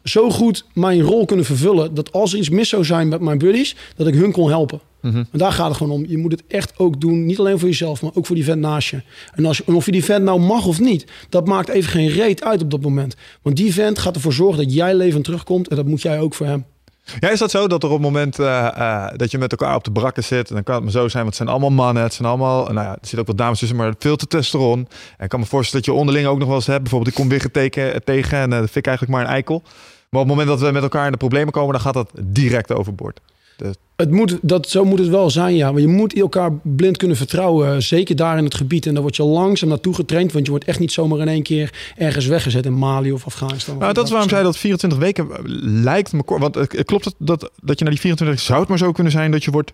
[0.04, 1.94] zo goed mijn rol kunnen vervullen...
[1.94, 3.76] dat als er iets mis zou zijn met mijn buddies...
[3.96, 4.80] dat ik hun kon helpen.
[5.02, 5.28] Mm -hmm.
[5.32, 6.06] En daar gaat het gewoon om.
[6.08, 7.26] Je moet het echt ook doen.
[7.26, 9.02] Niet alleen voor jezelf, maar ook voor die vent naast je.
[9.34, 11.06] En, als, en of je die vent nou mag of niet...
[11.30, 13.16] dat maakt even geen reet uit op dat moment.
[13.42, 15.68] Want die vent gaat ervoor zorgen dat jij leven terugkomt...
[15.68, 16.66] en dat moet jij ook voor hem.
[17.20, 18.46] Ja, is dat zo dat er op het moment uh,
[18.78, 21.08] uh, dat je met elkaar op de brakken zit, en dan kan het maar zo
[21.08, 23.38] zijn, want het zijn allemaal mannen, het zijn allemaal, nou ja, er zitten ook wat
[23.38, 24.88] dames tussen, maar veel te testosteron.
[25.18, 27.22] En ik kan me voorstellen dat je onderling ook nog wel eens hebt, bijvoorbeeld ik
[27.22, 29.62] kom weer tegen, tegen en uh, dat vind ik eigenlijk maar een eikel.
[30.10, 32.12] Maar op het moment dat we met elkaar in de problemen komen, dan gaat dat
[32.24, 33.20] direct overboord.
[33.58, 33.76] Dus...
[33.96, 35.72] Het moet, dat, zo moet het wel zijn, ja.
[35.72, 37.84] Maar je moet elkaar blind kunnen vertrouwen.
[37.84, 38.86] Zeker daar in het gebied.
[38.86, 40.32] En daar word je langzaam naartoe getraind.
[40.32, 43.78] Want je wordt echt niet zomaar in één keer ergens weggezet in Mali of Afghanistan.
[43.78, 45.28] Nou, dat is waarom zij dat 24 weken
[45.84, 46.42] lijkt me kort.
[46.42, 49.12] Want uh, klopt het dat, dat je na die 24 zou het maar zo kunnen
[49.12, 49.74] zijn dat je wordt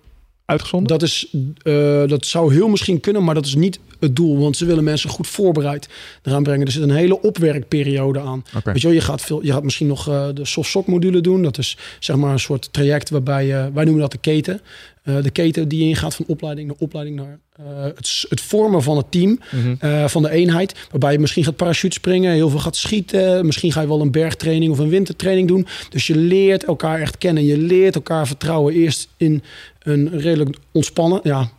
[0.51, 0.87] uitgezonden?
[0.87, 1.27] Dat, is,
[1.63, 4.39] uh, dat zou heel misschien kunnen, maar dat is niet het doel.
[4.39, 5.89] Want ze willen mensen goed voorbereid
[6.23, 6.65] eraan brengen.
[6.65, 8.43] Er zit een hele opwerkperiode aan.
[8.55, 8.73] Okay.
[8.73, 11.21] Weet je, wel, je, gaat veel, je gaat misschien nog uh, de soft sock module
[11.21, 11.43] doen.
[11.43, 14.61] Dat is zeg maar een soort traject waarbij je, wij noemen dat de keten.
[15.03, 18.97] Uh, de keten die ingaat van opleiding naar opleiding naar uh, het, het, vormen van
[18.97, 19.77] het team, mm -hmm.
[19.83, 20.87] uh, van de eenheid.
[20.91, 23.45] Waarbij je misschien gaat parachute springen, heel veel gaat schieten.
[23.45, 25.67] Misschien ga je wel een bergtraining of een wintertraining doen.
[25.89, 27.45] Dus je leert elkaar echt kennen.
[27.45, 28.73] Je leert elkaar vertrouwen.
[28.73, 29.43] Eerst in
[29.83, 31.49] een redelijk ontspannen, ja,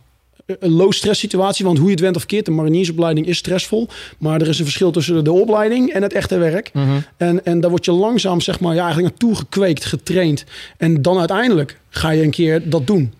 [0.45, 1.65] een low stress situatie.
[1.65, 3.87] Want hoe je het went of keert, de mariniersopleiding is stressvol.
[4.17, 6.69] Maar er is een verschil tussen de opleiding en het echte werk.
[6.73, 7.03] Mm -hmm.
[7.17, 10.45] En, en daar word je langzaam zeg maar, ja, eigenlijk naartoe gekweekt, getraind.
[10.77, 13.13] En dan uiteindelijk ga je een keer dat doen.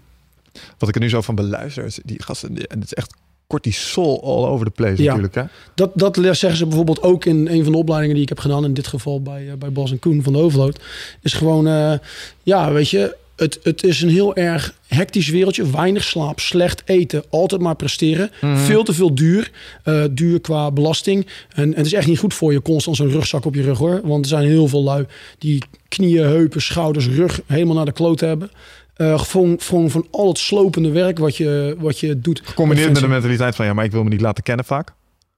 [0.77, 3.13] Wat ik er nu zo van beluister, is die gasten, en het is echt
[3.47, 5.07] cortisol all over the place Ja.
[5.07, 5.35] natuurlijk.
[5.35, 5.43] Hè?
[5.75, 8.65] Dat, dat zeggen ze bijvoorbeeld ook in een van de opleidingen die ik heb gedaan.
[8.65, 10.79] In dit geval bij, uh, bij Bas en Koen van de Overload.
[11.21, 11.93] Is gewoon, uh,
[12.43, 15.71] ja, weet je, het, het is een heel erg hectisch wereldje.
[15.71, 18.31] Weinig slaap, slecht eten, altijd maar presteren.
[18.41, 18.57] Mhm.
[18.57, 19.51] Veel te veel duur.
[19.85, 21.27] Uh, duur qua belasting.
[21.49, 23.77] En, en het is echt niet goed voor je constant zo'n rugzak op je rug
[23.77, 24.01] hoor.
[24.03, 25.05] Want er zijn heel veel lui
[25.37, 28.51] die knieën, heupen, schouders, rug helemaal naar de kloot hebben.
[28.97, 32.41] Uh, gewoon van al het slopende werk wat je, wat je doet.
[32.43, 34.93] Gecombineerd met de mentaliteit van ja, maar ik wil me niet laten kennen vaak.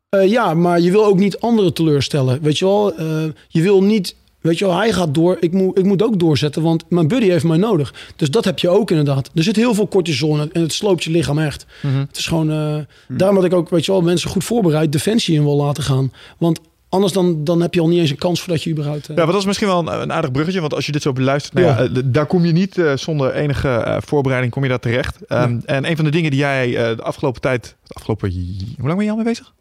[0.09, 2.41] Uh, ja, maar je wil ook niet anderen teleurstellen.
[2.41, 4.15] Weet je wel, uh, je wil niet.
[4.45, 5.37] Weet je wel, hij gaat door.
[5.39, 7.93] Ik moet, ik moet ook doorzetten, want mijn buddy heeft mij nodig.
[8.15, 9.29] Dus dat heb je ook inderdaad.
[9.35, 11.65] Er zit heel veel cortisol en het sloopt je lichaam echt.
[11.81, 11.99] Mm -hmm.
[11.99, 12.51] Het is gewoon.
[12.51, 13.17] Uh, mm.
[13.17, 16.11] Daarom dat ik ook, weet je wel, mensen goed voorbereid defensie in wil laten gaan.
[16.37, 19.07] Want Anders dan, dan heb je al niet eens een kans voordat je überhaupt...
[19.07, 20.59] Ja, maar dat is misschien wel een, een aardig bruggetje.
[20.59, 21.81] Want als je dit zo beluistert, nou ja.
[21.81, 21.89] Ja.
[21.89, 25.17] eh, daar kom je niet eh, zonder enige eh, voorbereiding kom je daar terecht.
[25.29, 28.31] Um, En een van de dingen die jij eh, de afgelopen tijd, de afgelopen,
[28.77, 29.53] hoe lang ben je al mee bezig?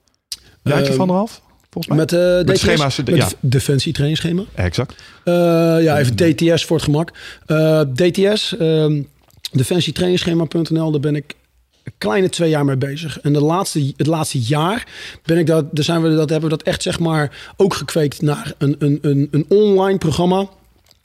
[0.63, 1.43] Jaartje Ehm, van anderhalf,
[1.75, 1.97] volgens mij.
[1.97, 3.29] Met, eh DTS, schema's, met ja.
[3.29, 4.43] de Defensie trainingsschema.
[4.55, 4.95] Exact.
[5.25, 5.35] Eh,
[5.81, 7.13] ja, even DTS voor het gemak.
[7.47, 9.03] Eh, DTS, ehm
[9.53, 11.35] defensietrainingsschema.nl, daar ben ik
[11.85, 13.21] een kleine twee jaar mee bezig.
[13.21, 14.87] En de laatste, het laatste jaar
[15.25, 18.23] ben ik dat, daar zijn we, dat hebben we dat echt zeg maar ook gekweekt
[18.23, 20.49] naar een, een, een, een online programma.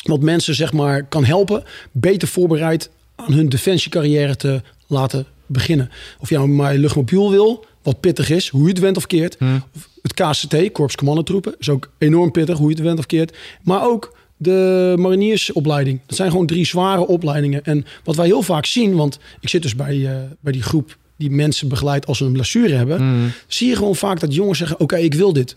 [0.03, 5.89] Wat mensen zeg maar kan helpen, beter voorbereid aan hun defensiecarrière te laten beginnen.
[6.19, 9.37] Of je nou maar luchtmobiel wil, wat pittig is, hoe je het went of keert.
[9.75, 13.37] Of Het KCT, Korps Commandotroepen, is ook enorm pittig, hoe je het went of keert.
[13.63, 15.99] Maar ook de mariniersopleiding.
[16.05, 17.63] Dat zijn gewoon drie zware opleidingen.
[17.63, 20.97] En wat wij heel vaak zien, want ik zit dus bij, eh, bij die groep
[21.17, 24.79] die mensen begeleidt als ze een blessure hebben, zie je gewoon vaak dat jongens zeggen:
[24.79, 25.55] Oké, ik wil dit.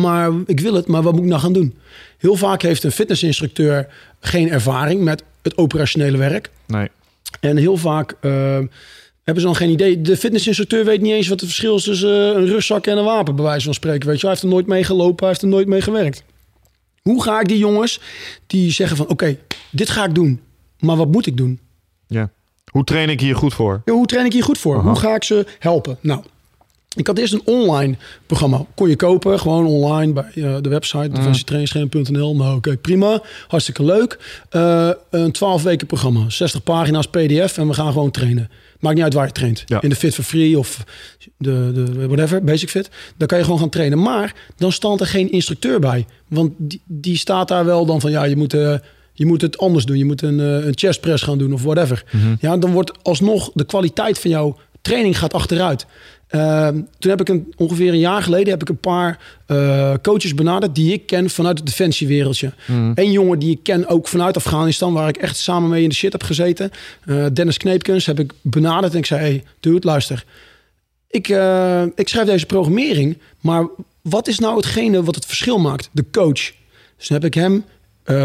[0.00, 1.74] Maar ik wil het, maar wat moet ik nou gaan doen?
[2.18, 3.88] Heel vaak heeft een fitnessinstructeur
[4.20, 6.50] geen ervaring met het operationele werk.
[6.66, 6.88] Nee.
[7.40, 8.58] En heel vaak eh,
[9.26, 10.00] hebben ze dan geen idee.
[10.00, 13.04] De fitnessinstructeur weet niet eens wat het verschil is tussen eh, een rugzak en een
[13.04, 14.08] wapen, bij wijze van spreken.
[14.08, 16.24] Weet je, hij heeft er nooit mee gelopen, hij heeft er nooit mee gewerkt.
[17.02, 18.00] Hoe ga ik die jongens
[18.46, 19.38] die zeggen van oké,
[19.70, 20.40] dit ga ik doen,
[20.78, 21.60] maar wat moet ik doen?
[22.06, 22.30] Ja.
[22.70, 23.82] Hoe train ik hier goed voor?
[23.84, 24.82] Ja, hoe train ik hier goed voor?
[24.82, 25.98] Hoe ga ik ze helpen?
[26.00, 26.22] Nou,
[26.94, 27.96] ik had eerst een online
[28.26, 28.64] programma.
[28.74, 32.36] Kon je kopen, gewoon online bij eh, de website defensietrainingsschema.nl.
[32.36, 33.22] Nou, oké, prima.
[33.48, 34.18] Hartstikke leuk.
[34.48, 36.30] Eh, een 12 weken programma.
[36.30, 38.50] 60 pagina's pdf en we gaan gewoon trainen.
[38.80, 39.62] Maakt niet uit waar je traint.
[39.66, 39.82] Ja.
[39.82, 40.84] In de Fit for Free of
[41.38, 42.90] de, de whatever, Basic Fit.
[43.16, 44.02] Dan kan je gewoon gaan trainen.
[44.02, 46.06] Maar dan staat er geen instructeur bij.
[46.28, 48.54] Want die, die staat daar wel dan van, ja, je moet...
[48.54, 48.74] eh,
[49.18, 49.98] je moet het anders doen.
[49.98, 52.04] Je moet een, eh, een chest press gaan doen of whatever.
[52.40, 54.56] Ja, dan wordt alsnog de kwaliteit van jouw
[54.86, 55.86] training gaat achteruit.
[56.26, 60.34] Ehm, toen heb ik een, ongeveer een jaar geleden heb ik een paar eh, coaches
[60.34, 62.52] benaderd die ik ken vanuit het defensiewereldje.
[62.94, 65.94] Eén jongen die ik ken ook vanuit Afghanistan, waar ik echt samen mee in de
[65.94, 66.70] shit heb gezeten.
[67.04, 70.24] Eh, Dennis Kneepkens heb ik benaderd en ik zei: Hey, dude, luister.
[71.10, 73.66] Ik, eh, ik schrijf deze programmering, maar
[74.02, 75.88] wat is nou hetgene wat het verschil maakt?
[75.92, 76.52] De coach.
[76.96, 77.64] Dus toen heb ik hem,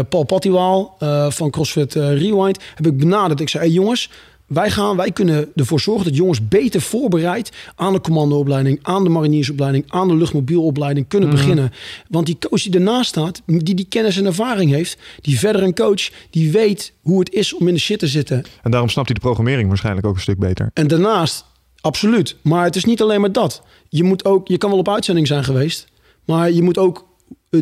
[0.08, 0.96] Paul Pattiwaal
[1.28, 3.40] van CrossFit Rewind, heb ik benaderd.
[3.40, 4.10] Ik zei, hey jongens,
[4.52, 9.10] wij, gaan, wij kunnen ervoor zorgen dat jongens beter voorbereid aan de commandoopleiding, aan de
[9.10, 11.72] mariniersopleiding, aan de luchtmobielopleiding kunnen beginnen.
[12.08, 15.74] Want die coach die ernaast staat, die die kennis en ervaring heeft, die verder een
[15.74, 18.44] coach, die weet hoe het is om in de shit te zitten.
[18.62, 20.70] En daarom snapt hij de programmering waarschijnlijk ook een stuk beter.
[20.74, 21.44] En daarnaast,
[21.80, 22.36] absoluut.
[22.42, 23.62] Maar het is niet alleen maar dat.
[23.88, 25.86] Je, moet ook, je kan wel op uitzending zijn geweest,
[26.24, 27.10] maar je moet ook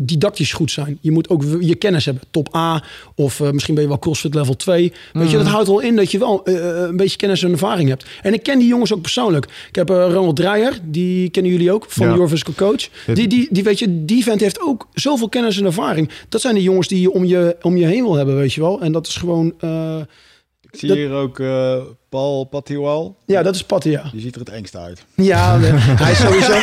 [0.03, 0.97] didactisch goed zijn.
[1.01, 2.23] Je moet ook je kennis hebben.
[2.31, 2.83] Top A
[3.15, 4.93] of eh, misschien ben je wel CrossFit level 2.
[5.13, 6.55] Weet je, dat houdt wel in dat je wel eh,
[6.87, 8.05] een beetje kennis en ervaring hebt.
[8.21, 9.45] En ik ken die jongens ook persoonlijk.
[9.69, 12.13] Ik heb eh, Ronald Dreyer, die kennen jullie ook, van Ja.
[12.13, 12.89] Your Physical Coach.
[13.13, 16.09] Die, die, die, weet je, die vent heeft ook zoveel kennis en ervaring.
[16.29, 18.61] Dat zijn de jongens die je om je, om je heen wil hebben, weet je
[18.61, 18.81] wel.
[18.81, 19.53] En dat is gewoon...
[20.71, 21.75] zie Dat- hier ook eh,
[22.09, 23.15] Paul Patiwal.
[23.25, 24.03] ja, dat is Patty, ja.
[24.11, 25.05] Die ziet er het engste uit.
[25.15, 26.53] Ja, nee, hij is sowieso.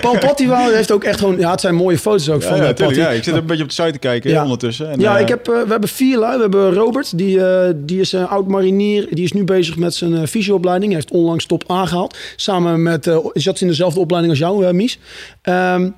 [0.00, 1.38] Paul Pottiwaal heeft ook echt gewoon.
[1.38, 3.46] Ja, het zijn mooie foto's ook van ja, eh, ja, tuurlijk, ja, ik zit een
[3.46, 4.42] beetje op de site te kijken Ja.
[4.42, 4.90] ondertussen.
[4.90, 6.34] En, Ja, eh, ik heb, we hebben vier lui.
[6.36, 7.40] We hebben Robert, die,
[7.84, 9.06] die is een oud marinier.
[9.10, 10.92] Die is nu bezig met zijn eh fysioopleiding.
[10.92, 12.16] Hij heeft onlangs top aangehaald.
[12.36, 14.98] Samen met, zat in dezelfde opleiding als jou, Mies.
[15.42, 15.88] Ehm,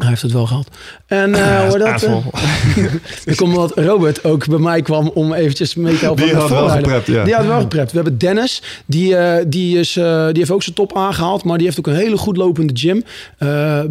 [0.00, 0.68] hij heeft het wel gehad.
[1.06, 2.22] En eh hoe dat, Asshole.
[3.24, 6.24] ik kom omdat Robert ook bij mij kwam om eventjes mee te helpen.
[6.24, 7.24] Die had wel geprept, ja.
[7.24, 7.90] Die had wel geprept.
[7.90, 11.44] We hebben Dennis, die, eh, die, is, eh, die heeft ook zijn top aangehaald.
[11.44, 13.04] Maar die heeft ook een hele goed lopende gym.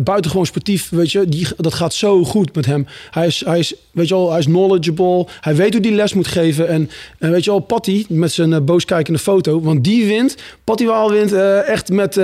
[0.03, 1.25] Buitengewoon sportief, weet je.
[1.25, 2.87] Die, dat gaat zo goed met hem.
[3.11, 5.27] Hij is, hij is, weet je wel, hij is knowledgeable.
[5.41, 6.67] Hij weet hoe die les moet geven.
[6.67, 6.89] En,
[7.19, 9.61] en weet je wel, Patty met zijn booskijkende foto.
[9.61, 10.35] Want die wint.
[10.63, 11.33] Patty Waal wint
[11.65, 12.15] echt met,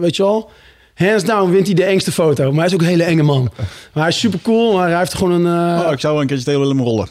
[0.00, 0.50] weet je wel...
[1.08, 2.44] Hands down wint hij de engste foto.
[2.50, 3.42] Maar hij is ook een hele enge man.
[3.92, 4.72] Maar hij is super cool.
[4.76, 5.78] Maar hij heeft gewoon een...
[5.78, 7.08] eh, oh, ik zou wel een keertje tegen willen rollen.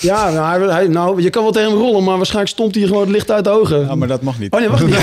[0.00, 3.00] ja, nou, hij, nou, je kan wel tegen hem rollen, maar waarschijnlijk stompt hij gewoon
[3.02, 3.80] het licht uit de ogen.
[3.80, 4.52] Ja, maar dat mag niet.
[4.52, 4.94] Oh nee, wacht niet.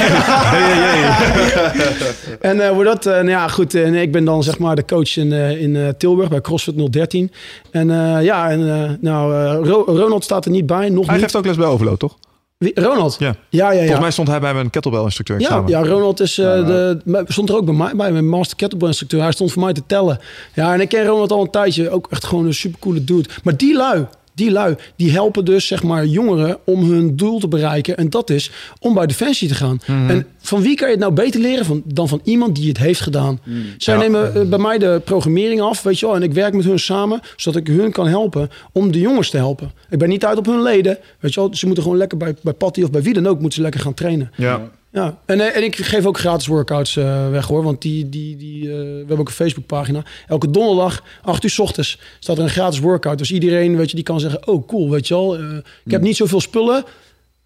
[2.49, 3.73] en eh hoe dat, eh, nou ja, goed.
[3.73, 7.32] nee, ik ben dan zeg maar de coach in, in Tilburg bij CrossFit 013.
[7.71, 7.88] En
[8.23, 9.34] ja, en nou,
[9.67, 11.23] Ro- Ronald staat er niet bij, nog Hij niet.
[11.23, 12.17] geeft ook les bij Overload, toch?
[12.60, 13.16] Wie- Ronald?
[13.20, 13.36] Ja.
[13.49, 13.80] Ja, ja, ja.
[13.80, 17.49] Volgens mij stond hij bij mijn kettlebell instructeur Ja, ja, Ronald is, eh, de, stond
[17.49, 19.22] er ook bij mij, bij mijn master kettlebell instructeur.
[19.22, 20.20] Hij stond voor mij te tellen.
[20.53, 21.89] Ja, en ik ken Ronald al een tijdje.
[21.89, 23.30] Ook echt gewoon een supercoole dude.
[23.43, 24.05] Maar die lui,
[24.39, 27.97] die lui, die helpen dus zeg maar jongeren om hun doel te bereiken.
[27.97, 29.79] En dat is om bij Defensie te gaan.
[29.87, 32.77] En van wie kan je het nou beter leren van, dan van iemand die het
[32.77, 33.39] heeft gedaan?
[33.77, 33.99] Zij Ja.
[33.99, 36.15] nemen eh, bij mij de programmering af, weet je wel.
[36.15, 39.37] En ik werk met hun samen, zodat ik hun kan helpen om de jongens te
[39.37, 39.71] helpen.
[39.89, 41.55] Ik ben niet uit op hun leden, weet je wel.
[41.55, 43.81] Ze moeten gewoon lekker bij, bij Patty of bij wie dan ook, moeten ze lekker
[43.81, 44.31] gaan trainen.
[44.35, 44.69] Ja.
[44.91, 47.63] Ja, en, eh, en ik geef ook gratis workouts eh, weg hoor.
[47.63, 50.03] Want die, die, die, eh, we hebben ook een Facebookpagina.
[50.27, 53.17] Elke donderdag, 8 uur s ochtends, staat er een gratis workout.
[53.17, 55.37] Dus iedereen, weet je, die kan zeggen: Oh, cool, weet je wel.
[55.37, 56.77] eh, ik heb niet zoveel spullen.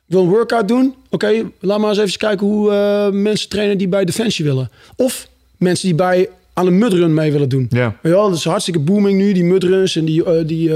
[0.07, 0.95] Ik wil een workout doen.
[1.09, 4.69] Oké, laat maar eens even kijken hoe mensen trainen die bij Defensie willen.
[4.95, 7.65] Of mensen die bij aan een mudrun mee willen doen.
[7.69, 7.97] Ja.
[8.01, 10.71] Wel, dat is hartstikke booming nu, die mudruns en die, die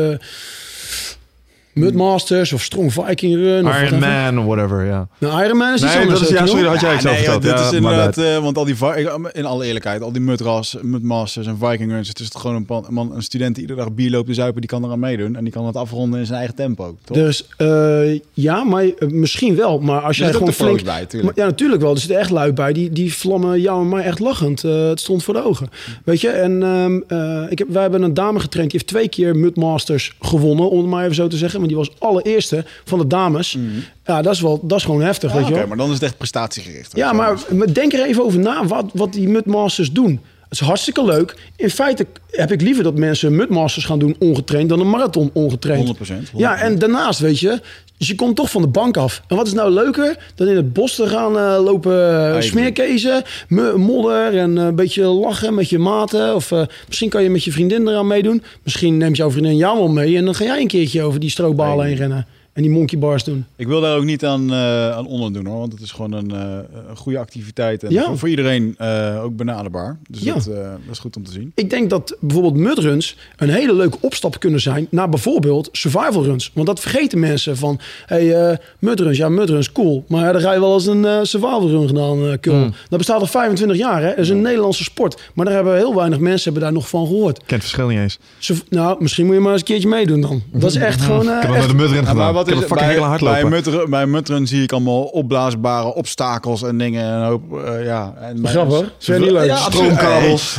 [1.78, 3.68] Mudmasters of Strong Viking Run.
[3.68, 4.34] of Iron whatever.
[4.34, 5.08] Man, whatever, ja.
[5.18, 6.20] Nou, Iron Man is iets Nee, anders.
[6.20, 7.42] dat is, ja, sorry, dat had jij Ja, over nee, verteld.
[7.42, 10.78] dit Ja, is inderdaad, eh, want al die, ik- in alle eerlijkheid, al die mudras,
[10.82, 13.80] mudmasters en Viking runs, het is toch gewoon een, pan- man, een student die iedere
[13.80, 16.26] dag bier loopt te zuipen, die kan eraan meedoen en die kan het afronden in
[16.26, 17.18] zijn eigen tempo, toch?
[17.18, 19.80] Dus eh, ja, maar eh, misschien wel.
[19.80, 20.84] Maar als Er jij gewoon de flink...
[20.84, 21.08] bij.
[21.22, 21.92] Maar- Ja, natuurlijk wel.
[21.92, 22.74] Er zitten echt lui bij.
[22.74, 24.64] Die, die vlammen jou en mij echt lachend.
[24.64, 25.70] Eh, het stond voor de ogen.
[26.06, 28.72] Weet je, en ehm, eh, ik heb, wij hebben een dame getraind.
[28.72, 31.62] Die heeft twee keer Mudmasters gewonnen, om het maar even zo te zeggen.
[31.68, 33.57] Maar die was allereerste van de dames.
[34.05, 35.93] Ja, dat is, wel, dat is gewoon heftig, Ja, weet je Oké, maar dan is
[35.93, 36.95] het echt prestatiegericht.
[36.95, 37.38] Ja, maar
[37.74, 40.22] denk er even over na wat, wat die Mudmasters doen.
[40.49, 41.36] Het is hartstikke leuk.
[41.55, 45.97] In feite heb ik liever dat mensen Mudmasters gaan doen ongetraind dan een marathon ongetraind.
[45.97, 46.13] 100%, 100%.
[46.36, 47.61] Ja, en daarnaast weet je,
[47.98, 49.22] dus je komt toch van de bank af.
[49.28, 52.41] En wat is nou leuker dan in het bos te gaan eh, lopen agree.
[52.41, 56.36] smeerkezen, me- modder en eh, een beetje lachen met je maten.
[56.36, 56.52] Of
[56.88, 58.43] misschien kan je met je vriendin eraan meedoen.
[58.64, 61.30] Misschien neemt jouw vriendin jou wel mee en dan ga jij een keertje over die
[61.30, 62.28] strookbalen heen rennen.
[62.58, 63.45] En die monkey bars doen.
[63.55, 66.32] Ik wil daar ook niet aan, eh aan onderdoen hoor, want het is gewoon een,
[66.32, 66.58] eh,
[66.89, 68.03] een goede activiteit en Ja.
[68.05, 69.97] voor, voor iedereen eh, ook benaderbaar.
[70.10, 70.34] Dus Ja.
[70.34, 71.51] dat, eh, dat is goed om te zien.
[71.55, 76.51] Ik denk dat bijvoorbeeld mudruns een hele leuke opstap kunnen zijn naar bijvoorbeeld survival runs.
[76.53, 80.03] Want dat vergeten mensen van, hey, eh mudruns, ja mudruns, cool.
[80.08, 82.70] Maar ja, dan ga je wel eens een eh, survival run gedaan, eh kul.
[82.89, 84.08] Dat bestaat al 25 jaar, hè.
[84.10, 85.22] Dat is een Nederlandse sport.
[85.34, 87.38] Maar daar hebben heel weinig mensen hebben daar nog van gehoord.
[87.38, 88.20] Ik ken het verschil niet eens.
[88.70, 90.41] Nou, misschien moet je maar eens een keertje meedoen dan.
[90.51, 91.30] Dat is echt gewoon...
[91.30, 92.45] eh, Ik heb wel echt- met de mudrun Ja, gedaan.
[92.48, 93.41] Is een fucking bij, hele hardlopen.
[93.41, 97.04] bij, Mutteren, bij Mutteren zie ik allemaal opblaasbare obstakels en dingen.
[97.06, 98.14] En een hoop, eh, ja.
[98.22, 98.78] En Grappig.
[99.00, 99.45] Vind je niet leuk?
[99.45, 99.91] Ja, absoluut.
[99.93, 100.58] Stroomkabels.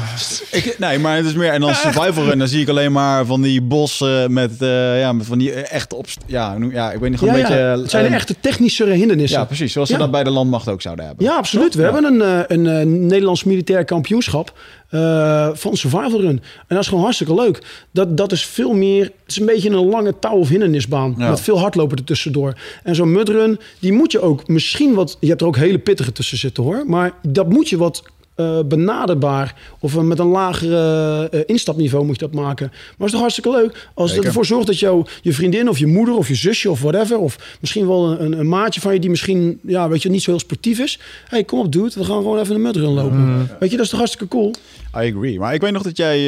[0.51, 1.53] Ik, nee, maar het is meer.
[1.53, 5.13] En dan survival run, dan zie ik alleen maar van die bossen met, eh, ja,
[5.13, 6.07] met van die echt op.
[6.27, 7.63] Ja, ja, ik weet niet, gewoon ja, een beetje.
[7.63, 7.79] ja.
[7.79, 9.39] Het zijn eh, echte technische hindernissen.
[9.39, 9.73] Ja, precies.
[9.73, 11.25] Zoals ze dat bij de landmacht ook zouden hebben.
[11.25, 11.75] Ja, absoluut.
[11.75, 11.93] We Ja.
[11.93, 14.53] hebben een, eh, een, eh, Nederlands militair kampioenschap
[14.89, 16.29] eh, van survival run.
[16.29, 17.63] En dat is gewoon hartstikke leuk.
[17.91, 19.05] Dat, dat is veel meer...
[19.05, 21.15] Het is een beetje een lange touw- of hindernisbaan.
[21.19, 21.29] Ja.
[21.29, 22.55] Met veel hardlopen ertussendoor.
[22.83, 25.17] En zo'n mudrun, die moet je ook misschien wat...
[25.21, 26.85] Je hebt er ook hele pittige tussen zitten hoor.
[26.87, 28.03] Maar dat moet je wat
[28.39, 32.67] eh, benaderbaar of eh, met een lagere eh, instapniveau moet je dat maken.
[32.71, 35.79] Maar het is toch hartstikke leuk als het ervoor zorgt dat jouw je vriendin of
[35.79, 39.01] je moeder of je zusje of whatever of misschien wel een, een maatje van je
[39.01, 41.01] die misschien ja weet je niet zo heel sportief is.
[41.29, 43.49] Hey, kom op, dude, we gaan gewoon even een mudrun lopen.
[43.61, 44.55] Weet je, dat is toch hartstikke cool.
[44.97, 45.39] I agree.
[45.39, 46.19] Maar ik weet nog dat jij,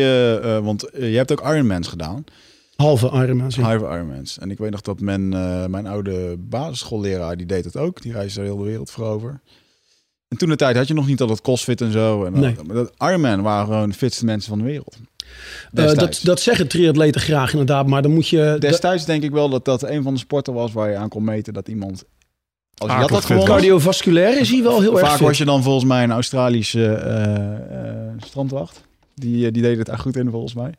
[0.62, 2.24] want je hebt ook Ironmans gedaan.
[2.76, 3.52] Halve Ironman.
[3.52, 3.66] zie.
[3.66, 4.38] Hive Ironmans.
[4.38, 5.28] En ik weet nog dat men,
[5.70, 8.02] mijn oude basisschoolleraar, die deed het ook.
[8.02, 9.40] Die reisde de hele wereld voor over.
[10.30, 12.24] En toen de tijd had je nog niet al dat CrossFit en zo.
[12.24, 12.54] En Nee.
[12.66, 14.96] maar dat Ironman waren gewoon de fitste mensen van de wereld.
[14.96, 15.26] Eh,
[15.70, 16.16] Destijds.
[16.16, 18.56] dat, dat zeggen triatleten graag inderdaad, maar dan moet je...
[18.58, 21.24] Destijds denk ik wel dat dat een van de sporten was waar je aan kon
[21.24, 22.04] meten dat iemand...
[22.80, 25.44] Als je dat had fit gewonnen, cardiovasculair is hij wel heel erg vaak was je
[25.44, 28.84] dan volgens mij een Australische eh, eh, strandwacht.
[29.14, 30.74] Die, eh, die deed het echt goed in volgens mij.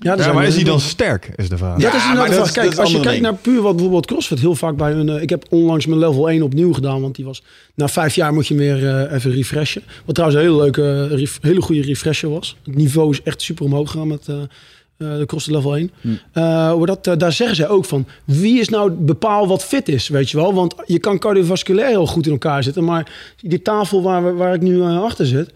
[0.00, 1.72] Ja, Ja, maar is hij dan sterk, is de vraag.
[1.72, 2.46] Dat Ja, is inderdaad dat vraag.
[2.46, 4.76] is- Kijk, dat is als je een kijkt naar puur wat bijvoorbeeld CrossFit heel vaak
[4.76, 5.08] bij hun...
[5.08, 7.42] eh, ik heb onlangs mijn level 1 opnieuw gedaan, want die was...
[7.74, 9.82] Na vijf jaar moet je hem weer eh, even refreshen.
[10.04, 12.56] Wat trouwens een hele leuke, eh, ref- hele goede refresher was.
[12.64, 14.28] Het niveau is echt super omhoog gegaan met...
[14.28, 14.36] eh,
[14.96, 15.90] eh, de CrossFit level 1.
[16.00, 16.08] Hm.
[16.32, 18.06] Eh, hoe dat, daar zeggen ze ook van...
[18.24, 20.54] wie is nou bepaal wat fit is, weet je wel?
[20.54, 22.84] Want je kan cardiovasculair heel goed in elkaar zitten...
[22.84, 25.50] maar die tafel waar, we- waar ik nu achter zit...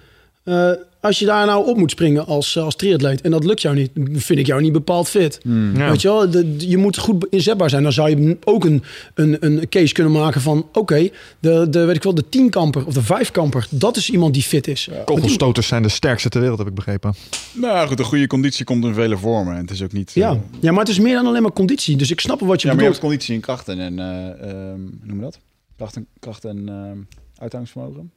[1.03, 3.21] eh, als je daar nou op moet springen als, als triatleet...
[3.21, 5.41] en dat lukt jou niet, vind ik jou niet bepaald fit.
[5.75, 5.91] Ja.
[5.91, 7.83] Weet je wel, de, je moet goed inzetbaar zijn.
[7.83, 8.83] Dan zou je ook een,
[9.15, 10.69] een, een case kunnen maken van...
[10.73, 13.67] oké, de, de, weet ik wel, de tienkamper of de vijfkamper...
[13.71, 14.89] dat is iemand die fit is.
[15.05, 17.15] Kogelstoters zijn de sterkste ter wereld, heb ik begrepen.
[17.53, 19.55] Nou goed, een goede conditie komt in vele vormen.
[19.55, 20.13] En het is ook niet...
[20.13, 20.31] Ja.
[20.31, 21.97] eh, ja, maar het is meer dan alleen maar conditie.
[21.97, 23.03] Dus ik snap wel wat je ja, maar je bedoelt.
[23.03, 23.99] hebt conditie en krachten en...
[23.99, 25.39] eh ehm, hoe noem je dat?
[25.77, 26.99] Kracht en, kracht en ehm,
[27.37, 28.13] uithoudingsvermogen.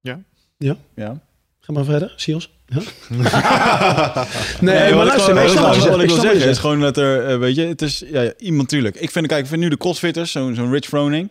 [0.00, 0.20] Ja.
[0.58, 0.76] Ja.
[0.94, 1.20] Ja.
[1.66, 2.50] Ga maar verder, Siels.
[2.66, 2.78] Ja?
[4.60, 5.90] Nee, nee, maar wat ik luister, gewoon- ik snap wat ik- zegt.
[5.94, 8.62] wat ik wil zeggen is gewoon dat er, eh, weet je, het is ja, iemand
[8.62, 8.96] natuurlijk.
[8.96, 11.30] Ik vind, kijk, ik vind nu de crossfitters, zo'n zo'n Rich Froning,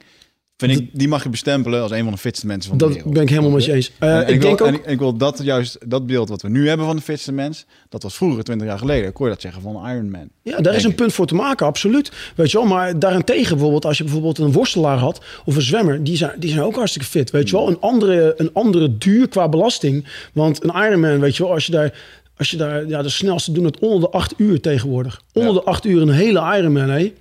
[0.70, 2.94] vind ik, die mag je bestempelen als een van de fitste mensen van de Dat
[2.94, 3.14] wereld.
[3.14, 3.92] ben ik helemaal met je eens.
[4.00, 4.74] Eh, En ik denk wil, ook...
[4.74, 7.32] en ik, ik wil dat juist, dat beeld wat we nu hebben van de fitste
[7.32, 10.28] mens, dat was vroeger, 20 jaar geleden, kon je dat zeggen van Iron Man.
[10.42, 12.12] Ja, daar is een punt voor te maken, absoluut.
[12.36, 16.04] Weet je wel, maar daarentegen bijvoorbeeld, als je bijvoorbeeld een worstelaar had of een zwemmer,
[16.04, 17.32] die zijn, die zijn ook hartstikke fit.
[17.32, 20.06] Weet je wel, een andere, een andere duur qua belasting.
[20.34, 22.00] Want een Ironman, weet je wel, als je daar,
[22.38, 25.22] als je daar, ja, de snelste doen het onder de acht uur tegenwoordig.
[25.34, 25.60] Onder Ja.
[25.60, 27.14] de acht uur een hele Ironman, hé.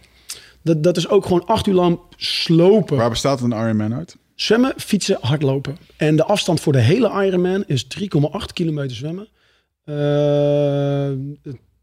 [0.63, 2.97] Dat, dat is ook gewoon acht uur lang slopen.
[2.97, 4.17] Waar bestaat een Iron Man uit?
[4.35, 5.77] Zwemmen, fietsen, hardlopen.
[5.97, 8.09] En de afstand voor de hele Ironman is 3,8
[8.53, 9.29] kilometer zwemmen.
[9.85, 11.11] Uh,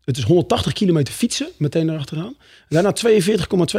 [0.04, 2.36] het is 180 kilometer fietsen, meteen erachteraan.
[2.70, 2.94] Daarna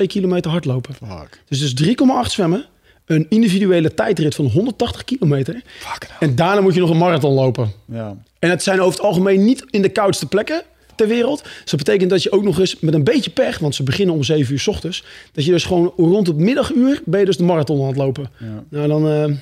[0.01, 0.95] 42,2 kilometer hardlopen.
[0.95, 1.43] Fuck.
[1.49, 1.95] Dus dus 3,8
[2.31, 2.67] zwemmen.
[3.05, 5.63] Een individuele tijdrit van 180 kilometer.
[5.79, 7.73] Fuck En daarna moet je nog een marathon lopen.
[7.85, 8.17] Ja.
[8.39, 10.63] En het zijn over het algemeen niet in de koudste plekken
[10.95, 11.43] ter wereld.
[11.43, 14.15] Dus dat betekent dat je ook nog eens met een beetje pech, want ze beginnen
[14.15, 17.37] om 7 uur s ochtends, dat je dus gewoon rond het middaguur ben je dus
[17.37, 18.31] de marathon aan het lopen.
[18.39, 18.65] Ja.
[18.69, 19.37] Nou dan, uh,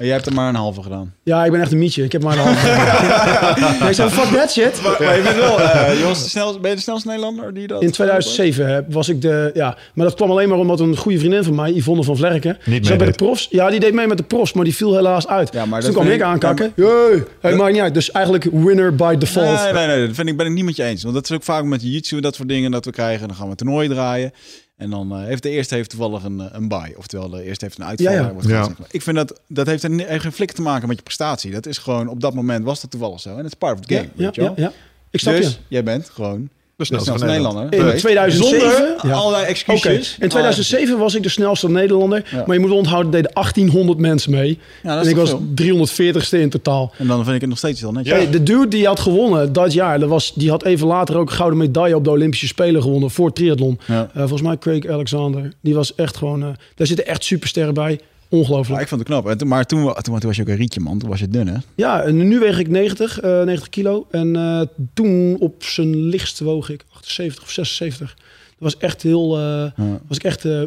[0.00, 1.14] en jij hebt er maar een halve gedaan.
[1.22, 2.04] Ja, ik ben echt een mietje.
[2.04, 3.84] Ik heb maar een halve.
[3.84, 4.82] nee, zo fuck that shit.
[4.82, 7.54] Maar, maar je bent wel, uh, je was de snel, ben je de snelste Nederlander
[7.54, 7.82] die dat...
[7.82, 11.44] In 2007 was ik de, ja, maar dat kwam alleen maar omdat een goede vriendin
[11.44, 13.46] van mij, Yvonne van Vlerken, Niet bij de profs.
[13.50, 15.52] Ja, die deed mee met de profs, maar die viel helaas uit.
[15.52, 16.72] Ja, maar dus toen kwam ik aankakken.
[16.76, 17.94] Ja, hey, hey, maakt niet uit.
[17.94, 19.62] Dus eigenlijk winner by default.
[19.62, 21.02] Nee, nee, nee, dat vind ik, ben ik niet met je eens.
[21.02, 23.28] Want dat is ook vaak met en dat soort dingen dat we krijgen.
[23.28, 24.32] Dan gaan we een toernooi draaien.
[24.80, 26.94] En dan uh, heeft de eerste heeft toevallig een, een buy.
[26.96, 28.12] Oftewel, de eerste heeft een uitval.
[28.12, 28.48] Ja, ja.
[28.48, 28.68] ja.
[28.90, 31.50] Ik vind dat, dat heeft een, geen flik te maken met je prestatie.
[31.50, 33.30] Dat is gewoon, op dat moment was dat toevallig zo.
[33.30, 34.64] En het is part of the game, ja, weet je ja, wel?
[34.64, 34.72] ja,
[35.10, 35.58] Ik snap dus je.
[35.68, 36.48] jij bent gewoon
[36.88, 37.92] de snelste, snelste Nederlander.
[37.92, 38.60] In 2007.
[38.60, 39.12] Zonder ja.
[39.12, 39.84] allerlei excuses.
[39.84, 39.96] Okay.
[40.18, 42.24] In 2007 was ik de snelste Nederlander.
[42.30, 42.44] Ja.
[42.46, 44.58] Maar je moet onthouden, deden 1800 mensen mee.
[44.82, 46.92] Ja, en ik was 340ste in totaal.
[46.98, 48.14] En dan vind ik het nog steeds wel netjes.
[48.14, 51.30] Hey, de dude die had gewonnen dat jaar, dat was, die had even later ook
[51.30, 53.78] een gouden medaille op de Olympische Spelen gewonnen voor triathlon.
[53.90, 55.52] Uh, volgens mij Craig Alexander.
[55.60, 58.00] Die was echt gewoon, uh, daar zitten echt supersterren bij.
[58.30, 58.76] Ongelooflijk.
[58.76, 59.28] Ja, ik vond het knap.
[59.28, 60.98] En toen, maar toen, toen, toen, was je ook een rietje, man.
[60.98, 61.56] Toen was je dun, hè?
[61.74, 64.06] Ja, en nu weeg ik 90, uh, 90 kilo.
[64.10, 64.60] En uh,
[64.94, 68.14] toen op zijn lichtst woog ik 78 of 76.
[68.14, 68.24] Dat
[68.58, 69.38] was echt heel...
[69.38, 69.44] Uh,
[69.76, 70.00] ja.
[70.08, 70.42] was ik echt...
[70.42, 70.66] ja,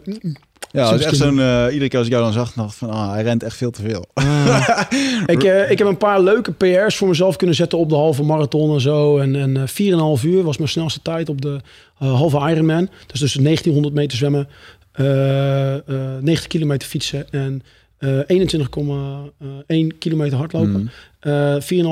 [0.71, 1.37] dat is echt zo'n...
[1.71, 2.89] iedere keer als ik jou dan zag, dacht van...
[2.89, 4.05] Ah, hij rent echt veel te veel.
[5.35, 8.73] ik, ik heb een paar leuke PR's voor mezelf kunnen zetten op de halve marathon
[8.73, 9.17] en zo.
[9.17, 9.69] En, en
[10.19, 11.59] 4,5 uur was mijn snelste tijd op de
[11.97, 12.89] halve Ironman.
[13.07, 14.47] Dus dus 1900 meter zwemmen.
[14.99, 17.61] Uh, uh, 90 kilometer fietsen en
[17.99, 18.19] uh,
[19.91, 20.81] 21,1 kilometer hardlopen.
[20.81, 20.89] Mm.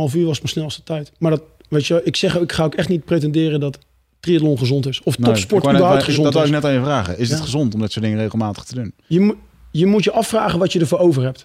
[0.10, 1.12] 4,5 uur was mijn snelste tijd.
[1.18, 3.78] Maar dat, weet je, ik zeg, ik ga ook echt niet pretenderen dat
[4.20, 5.02] triathlon gezond is.
[5.04, 6.40] Of topsport nee, überhaupt gezond dat is.
[6.40, 7.18] Dat ik net aan je vragen.
[7.18, 7.34] Is ja.
[7.34, 8.94] het gezond om dat soort dingen regelmatig te doen?
[9.08, 9.36] Je, mo
[9.72, 11.44] je moet je afvragen wat je ervoor over hebt.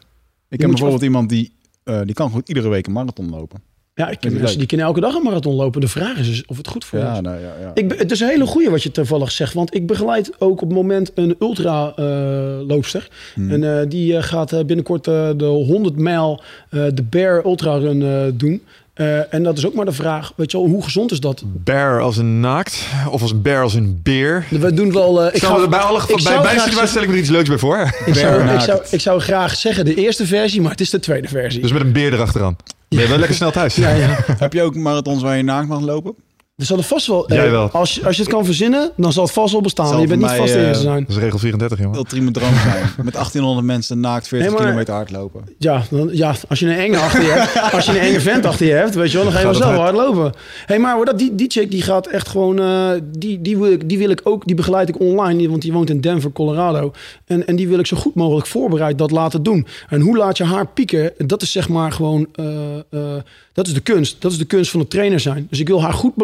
[0.48, 1.52] Ik heb bijvoorbeeld iemand die,
[1.84, 3.62] uh, die kan goed iedere week een marathon lopen.
[3.96, 5.80] Ja, ik ken mensen die kunnen elke dag een marathon lopen.
[5.80, 7.20] De vraag is dus of het goed voor ja, is.
[7.20, 7.70] Nou, ja, ja.
[7.74, 9.54] Ik, het is een hele goeie wat je toevallig zegt.
[9.54, 13.08] Want ik begeleid ook op het moment een ultra-loopster.
[13.34, 13.50] Hmm.
[13.50, 18.62] En uh, die uh, gaat binnenkort uh, de 100 mijl de Bear Ultra Run doen.
[18.96, 21.42] Uh, en dat is ook maar de vraag, weet je wel, hoe gezond is dat?
[21.44, 24.46] Bear als een naakt of als bear als een beer?
[24.50, 25.26] We doen wel.
[25.26, 27.94] Uh, ik zou, bij alle gevallen, bij stel ik me er iets leuks bij voor.
[28.06, 31.00] Ik zou, ik, zou, ik zou graag zeggen de eerste versie, maar het is de
[31.00, 31.62] tweede versie.
[31.62, 32.56] Dus met een beer erachteraan.
[32.88, 33.74] Ben je wel lekker snel thuis?
[33.74, 34.16] Ja, ja.
[34.38, 36.14] Heb je ook marathons waar je naakt mag lopen?
[36.56, 37.32] Er zal er vast wel.
[37.32, 37.70] Jij wel.
[37.70, 39.86] Als, je, als je het kan verzinnen, dan zal het vast wel bestaan.
[39.88, 41.00] Zal je bent niet mij, vast de uh, eerste zijn.
[41.06, 41.96] Dat is regel 34, jongen.
[41.96, 42.82] Ultieme droom zijn.
[43.02, 45.44] Met 1800 mensen naakt 40 Nee, maar- kilometer hardlopen.
[45.58, 48.46] Ja, dan, ja, als je een enge achter je hebt, als je een enge vent
[48.46, 50.24] achter je hebt, weet je wel, dan ga je wel Gaat zelf het hard lopen.
[50.24, 50.32] Hé,
[50.66, 53.72] hey, maar hoor, dat, die, die chick die gaat echt gewoon, eh, die, die, wil
[53.72, 56.32] ik, die wil ik ook, die begeleid ik online, die- want die woont in Denver,
[56.32, 56.92] Colorado.
[57.24, 59.66] En, en die wil ik zo goed mogelijk voorbereid dat laten doen.
[59.88, 63.74] En hoe laat je haar pieken, dat is zeg maar gewoon, eh, eh, dat is
[63.74, 64.16] de kunst.
[64.22, 65.46] Dat is de kunst van het trainer zijn.
[65.50, 66.14] Dus ik wil haar goed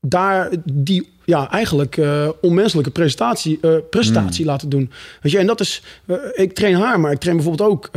[0.00, 4.90] daar die ja, eigenlijk eh, onmenselijke prestatie, eh, prestatie laten doen.
[5.20, 7.92] Weet je, en dat is, eh, ik train haar, maar ik train bijvoorbeeld ook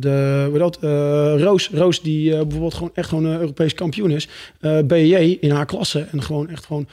[0.00, 0.78] de, hoe dat,
[1.40, 4.28] Roos, Roos die bijvoorbeeld gewoon echt gewoon een Europees kampioen is,
[4.84, 6.06] BJ in haar klasse.
[6.12, 6.86] En gewoon echt gewoon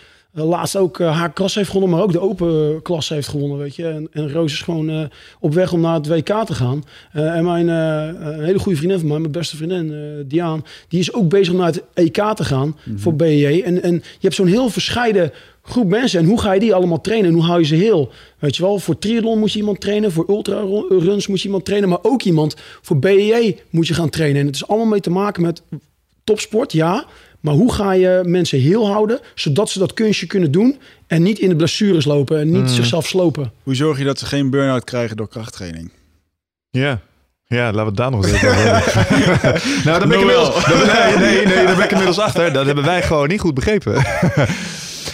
[0.44, 3.76] laatst ook eh, haar klasse heeft gewonnen, maar ook de open klasse heeft gewonnen, weet
[3.76, 3.88] je.
[3.88, 5.04] En, en Roos is gewoon eh,
[5.40, 6.84] op weg om naar het WK te gaan.
[7.12, 10.66] Eh, en mijn eh, een hele goede vriendin van mij, mijn beste vriendin, eh Diaan,
[10.88, 13.62] die is ook bezig om naar het EK te gaan voor BJ.
[13.66, 15.32] En, en je hebt zo'n heel verscheiden
[15.62, 16.20] groep mensen.
[16.20, 17.30] En hoe ga je die allemaal trainen?
[17.30, 18.12] En hoe hou je ze heel?
[18.40, 20.12] Weet je wel, voor triathlon moet je iemand trainen.
[20.12, 21.90] Voor ultraruns moet je iemand trainen.
[21.90, 24.42] Maar ook iemand voor BEJ moet je gaan trainen.
[24.42, 25.62] En het is allemaal mee te maken met
[26.24, 27.06] topsport, ja.
[27.40, 31.40] Maar hoe ga je mensen heel houden, zodat ze dat kunstje kunnen doen en niet
[31.40, 33.52] in de blessures lopen en niet zichzelf slopen?
[33.64, 35.92] Hoe zorg je dat ze geen burn-out krijgen door krachttraining?
[36.70, 37.00] Ja.
[37.46, 38.62] Ja, laten we het daar nog eens even over
[39.86, 40.66] nou, daar ben ik inmiddels...
[40.68, 42.54] Nee, nee, nee, daar ben ik inmiddels achter.
[42.54, 44.06] Dat hebben wij gewoon niet goed begrepen.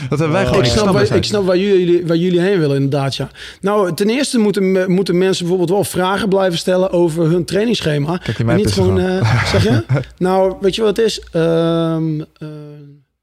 [0.10, 2.76] Dat hebben wij gewoon Ik snap, waar, ik snap waar, jullie, waar jullie heen willen,
[2.76, 3.16] inderdaad.
[3.16, 3.30] Ja.
[3.62, 8.18] Nou, ten eerste moeten, moeten mensen bijvoorbeeld wel vragen blijven stellen over hun trainingsschema.
[8.18, 9.84] Kijk, mij niet gewoon, eh, zeg je?
[10.18, 11.22] nou, weet je wat het is?
[11.32, 12.48] Ehm, eh,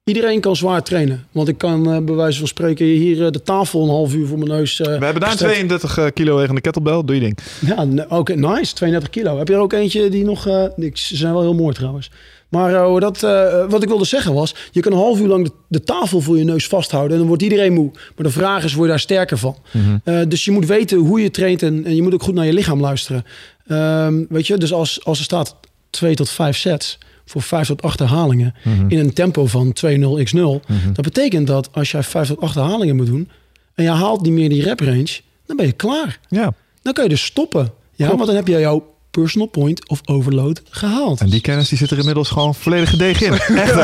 [0.04, 1.26] Iedereen kan zwaar trainen.
[1.32, 4.26] Want ik kan uh, bij wijze van spreken hier uh, de tafel een half uur
[4.26, 4.80] voor mijn neus.
[4.80, 7.02] Uh, We hebben daar een 32 kilo wegende kettlebell.
[7.04, 7.38] Doe je ding.
[7.66, 8.74] Ja, oké, okay, nice.
[8.74, 9.38] 32 kilo.
[9.38, 10.42] Heb je er ook eentje die nog...
[10.42, 12.10] ze zijn wel heel mooi trouwens.
[12.52, 13.20] Maar dat,
[13.68, 14.54] wat ik wilde zeggen was...
[14.70, 17.12] Je kan een half uur lang de, de, tafel voor je neus vasthouden.
[17.12, 17.90] En dan wordt iedereen moe.
[17.92, 19.56] Maar de vraag is, word je daar sterker van?
[19.70, 20.28] Mm -hmm.
[20.28, 21.62] dus je moet weten hoe je traint.
[21.62, 23.24] En, en, je moet ook goed naar je lichaam luisteren.
[23.68, 25.56] Um, weet je, dus als, als er staat
[25.90, 28.90] 2 tot 5 sets voor 5 tot 8 herhalingen mm-hmm.
[28.90, 30.62] in een tempo van 2-0 x 0.
[30.66, 30.92] Mm-hmm.
[30.92, 33.28] Dat betekent dat als jij 5 tot 8 herhalingen moet doen
[33.74, 36.18] en je haalt niet meer die rep range, dan ben je klaar.
[36.28, 36.54] Ja.
[36.82, 37.72] Dan kun je dus stoppen.
[37.94, 41.20] Ja, want dan heb je jouw personal point of overload gehaald.
[41.20, 43.32] En die kennis die zit er inmiddels gewoon volledig gedegen in.
[43.56, 43.74] Echt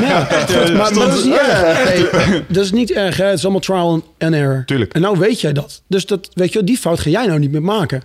[0.00, 0.28] ja,
[0.76, 2.44] maar, dat is niet erg.
[2.48, 3.16] dat is niet erg.
[3.16, 3.24] Hè?
[3.24, 4.62] Het is allemaal trial and error.
[4.66, 4.94] Tuurlijk.
[4.94, 5.82] En nou weet jij dat.
[5.88, 8.02] Dus dat, weet je, die fout ga jij nou niet meer maken.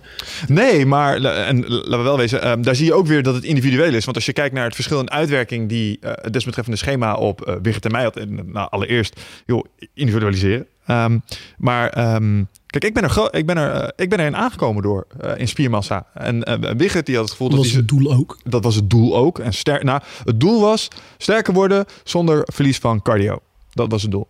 [0.48, 3.44] Nee, maar en laten we wel wezen, um, daar zie je ook weer dat het
[3.44, 4.04] individueel is.
[4.04, 7.74] Want als je kijkt naar het verschil in uitwerking die het desbetreffende schema op uh,
[7.80, 8.16] en mij had.
[8.16, 9.64] En, nou, allereerst, joh,
[9.94, 10.66] individualiseren.
[10.90, 11.22] Um,
[11.58, 15.06] maar um, Kijk, ik ben er, ik ben er, uh, ik ben erin aangekomen door
[15.24, 16.06] uh, in spiermassa.
[16.14, 17.56] En uh, Wigert die had het gevoel dat...
[17.56, 18.38] Dat was het doel ook?
[18.44, 19.38] Dat was het doel ook.
[19.38, 20.88] En ster, nou, het doel was
[21.18, 23.38] sterker worden zonder verlies van cardio.
[23.72, 24.28] Dat was het doel.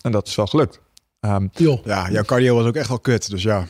[0.00, 0.80] En dat is wel gelukt.
[1.20, 1.50] Um,
[1.84, 3.66] ja, jouw cardio was ook echt wel kut, dus ja.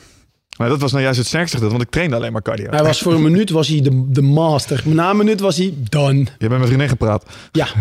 [0.57, 2.69] Maar dat was nou juist het sterkste gedeelte, want ik trainde alleen maar cardio.
[2.69, 4.81] Hij was voor een minuut was hij de, de master.
[4.85, 6.19] Na een minuut was hij done.
[6.19, 7.25] Je hebt met mijn vriendin gepraat.
[7.51, 7.67] Ja.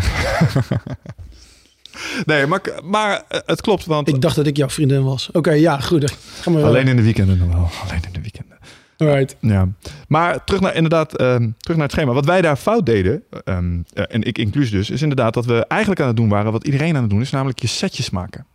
[2.24, 3.86] Nee, maar, maar eh, het klopt.
[3.86, 4.08] Want...
[4.08, 5.28] Ik dacht dat ik jouw vriendin was.
[5.28, 6.12] Oké, okay, ja, goed.
[6.40, 7.70] Ga maar Alleen in de weekenden wel.
[7.84, 8.58] Alleen in de weekenden.
[8.96, 9.36] Right.
[9.40, 9.68] Ja,
[10.08, 12.12] maar terug naar inderdaad, um, terug naar het schema.
[12.12, 16.00] Wat wij daar fout deden, um, en ik inclusief dus, is inderdaad dat we eigenlijk
[16.00, 18.46] aan het doen waren wat iedereen aan het doen is, namelijk je setjes maken.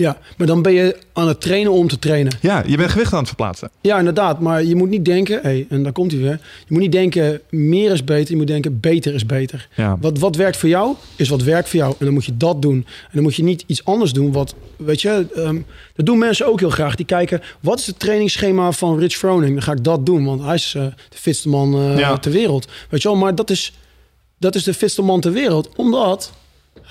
[0.00, 2.32] Ja, maar dan ben je aan het trainen om te trainen.
[2.40, 3.70] Ja, je bent gewicht aan het verplaatsen.
[3.80, 4.40] Ja, inderdaad.
[4.40, 6.40] Maar je moet niet denken, hey, en daar komt hij weer.
[6.66, 8.30] Je moet niet denken, meer is beter.
[8.30, 9.68] Je moet denken, beter is beter.
[9.76, 9.98] Ja.
[10.00, 11.94] Wat, wat werkt voor jou, is wat werkt voor jou.
[11.98, 12.74] En dan moet je dat doen.
[12.74, 14.32] En dan moet je niet iets anders doen.
[14.32, 16.94] Wat, weet je, um, dat doen mensen ook heel graag.
[16.94, 19.52] Die kijken, wat is het trainingsschema van Rich Froning?
[19.52, 22.18] Dan ga ik dat doen, want hij is uh, de fitste man uh, ja.
[22.18, 22.68] ter wereld.
[22.90, 23.72] Weet je wel, maar dat is,
[24.38, 25.68] dat is de fitste man ter wereld.
[25.76, 26.32] Omdat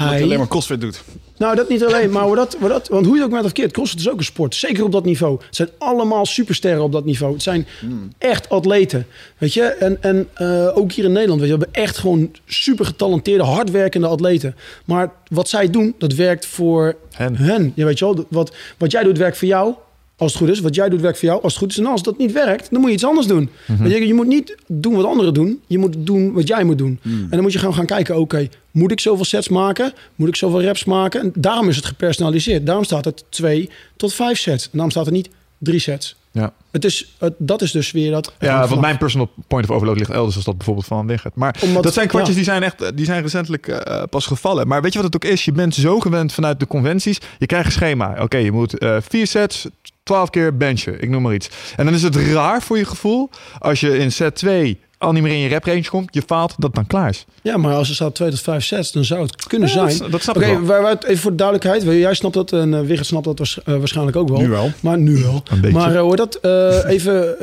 [0.07, 0.23] hij...
[0.23, 1.03] alleen maar crossfit doet.
[1.37, 3.99] Nou, dat niet alleen, maar dat, dat, want hoe je ook met of verkeerd, crossfit
[3.99, 4.55] is ook een sport.
[4.55, 5.39] Zeker op dat niveau.
[5.45, 7.33] Het zijn allemaal supersterren op dat niveau.
[7.33, 8.13] Het zijn hmm.
[8.17, 9.05] echt atleten,
[9.37, 9.63] weet je.
[9.63, 13.43] En, en uh, ook hier in Nederland, weet je, we hebben echt gewoon super getalenteerde,
[13.43, 14.55] hardwerkende atleten.
[14.85, 17.35] Maar wat zij doen, dat werkt voor hen.
[17.35, 17.71] hen.
[17.75, 19.73] Ja, weet je wel, wat, wat jij doet, werkt voor jou.
[20.19, 21.41] Als het goed is, wat jij doet, werkt voor jou.
[21.41, 21.77] Als het goed is.
[21.77, 23.49] En als dat niet werkt, dan moet je iets anders doen.
[23.65, 25.59] Mm je, je, moet niet doen wat anderen doen.
[25.67, 26.99] Je moet doen wat jij moet doen.
[27.01, 27.21] Hmm.
[27.21, 29.93] En dan moet je gewoon gaan kijken, oké, moet ik zoveel sets maken?
[30.15, 31.21] Moet ik zoveel reps maken?
[31.21, 32.65] En daarom is het gepersonaliseerd.
[32.65, 34.63] Daarom staat het twee tot vijf sets.
[34.63, 36.15] En daarom staat er niet drie sets.
[36.31, 36.53] Ja.
[36.71, 38.33] Het is, het, dat is dus weer dat.
[38.39, 41.35] Ja, want mijn personal point of overload ligt elders als dat bijvoorbeeld van Wigert.
[41.35, 44.67] Maar Omdat, dat zijn kwartjes die zijn echt, die zijn recentelijk uh, pas gevallen.
[44.67, 45.45] Maar weet je wat het ook is?
[45.45, 47.17] Je bent zo gewend vanuit de conventies.
[47.37, 48.15] Je krijgt een schema.
[48.21, 49.67] Oké, je moet uh, vier sets,
[50.03, 51.49] 12 keer benchen, ik noem maar iets.
[51.75, 53.29] En dan is het raar voor je gevoel
[53.59, 56.53] als je in set 2 al niet meer in je rep range komt, je faalt,
[56.57, 57.25] dat dan klaar is.
[57.41, 59.97] Ja, maar als er staat 2 tot 5 sets, dan zou het kunnen ja, zijn.
[59.97, 61.97] Dat, dat snap Oké, okay, even voor de duidelijkheid.
[61.99, 64.39] Jij snapt dat en uh, Wigert snapt dat was, uh, waarschijnlijk ook wel.
[64.39, 64.71] Nu wel.
[64.79, 65.43] Maar nu wel.
[65.49, 65.77] Een beetje.
[65.77, 66.39] Maar uh, hoor dat
[66.85, 67.35] even,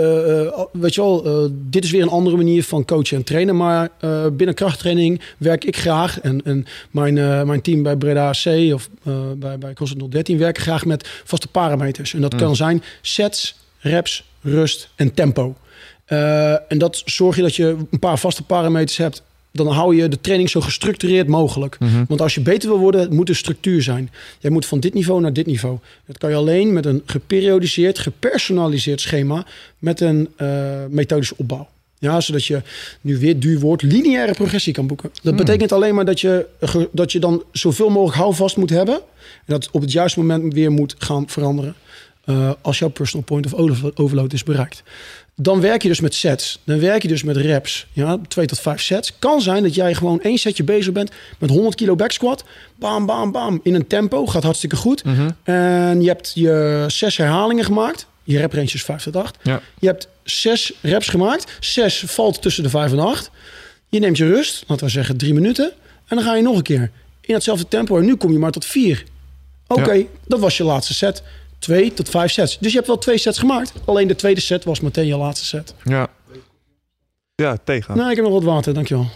[0.72, 3.56] weet je wel, dit is weer een andere manier van coachen en trainen.
[3.56, 3.90] Maar
[4.32, 7.14] binnen krachttraining werk ik graag en, en mijn,
[7.46, 8.88] mijn team bij Breda AC of
[9.36, 12.14] bij, bij CrossFit 013 werken graag met vaste parameters.
[12.14, 12.38] En dat mm.
[12.38, 15.54] kan zijn sets, reps, rust en tempo.
[16.08, 19.22] Uh, en dat zorg je dat je een paar vaste parameters hebt.
[19.52, 21.78] Dan hou je de training zo gestructureerd mogelijk.
[21.78, 22.04] Mm -hmm.
[22.08, 24.10] Want als je beter wil worden, moet er structuur zijn.
[24.38, 25.78] Je moet van dit niveau naar dit niveau.
[26.06, 29.46] Dat kan je alleen met een geperiodiseerd, gepersonaliseerd schema.
[29.78, 30.48] Met een uh,
[30.88, 31.68] methodische opbouw.
[31.98, 32.62] Ja, zodat je
[33.00, 35.10] nu weer duur woord lineaire progressie kan boeken.
[35.12, 35.36] Dat Hmm.
[35.36, 36.46] betekent alleen maar dat je,
[36.92, 38.94] dat je dan zoveel mogelijk houvast moet hebben.
[38.94, 39.02] En
[39.44, 41.74] dat op het juiste moment weer moet gaan veranderen.
[42.26, 44.82] Uh, als jouw personal point of overload is bereikt.
[45.40, 46.58] Dan werk je dus met sets.
[46.64, 47.86] Dan werk je dus met reps.
[47.92, 49.12] Ja, twee tot vijf sets.
[49.18, 52.44] Kan zijn dat jij gewoon één setje bezig bent met 100 kilo back squat.
[52.76, 53.60] Bam, bam, bam.
[53.62, 54.26] In een tempo.
[54.26, 55.04] Gaat hartstikke goed.
[55.04, 55.36] Mm -hmm.
[55.42, 58.06] En je hebt je zes herhalingen gemaakt.
[58.24, 59.36] Je rep range is 5 tot 8.
[59.42, 59.60] Ja.
[59.78, 61.56] Je hebt zes reps gemaakt.
[61.60, 63.30] Zes valt tussen de 5 en 8.
[63.88, 64.64] Je neemt je rust.
[64.66, 65.72] Laten we zeggen drie minuten.
[66.06, 66.90] En dan ga je nog een keer.
[67.20, 67.98] In hetzelfde tempo.
[67.98, 69.04] En nu kom je maar tot vier.
[69.66, 70.04] Oké, okay, ja.
[70.26, 71.22] dat was je laatste set.
[71.66, 72.58] Twee tot vijf sets.
[72.58, 73.72] Dus je hebt wel twee sets gemaakt.
[73.84, 75.74] Alleen de tweede set was meteen je laatste set.
[75.84, 76.06] Ja.
[77.34, 77.96] Ja, tegen.
[77.96, 79.06] Nou, ik heb nog wat water, dankjewel.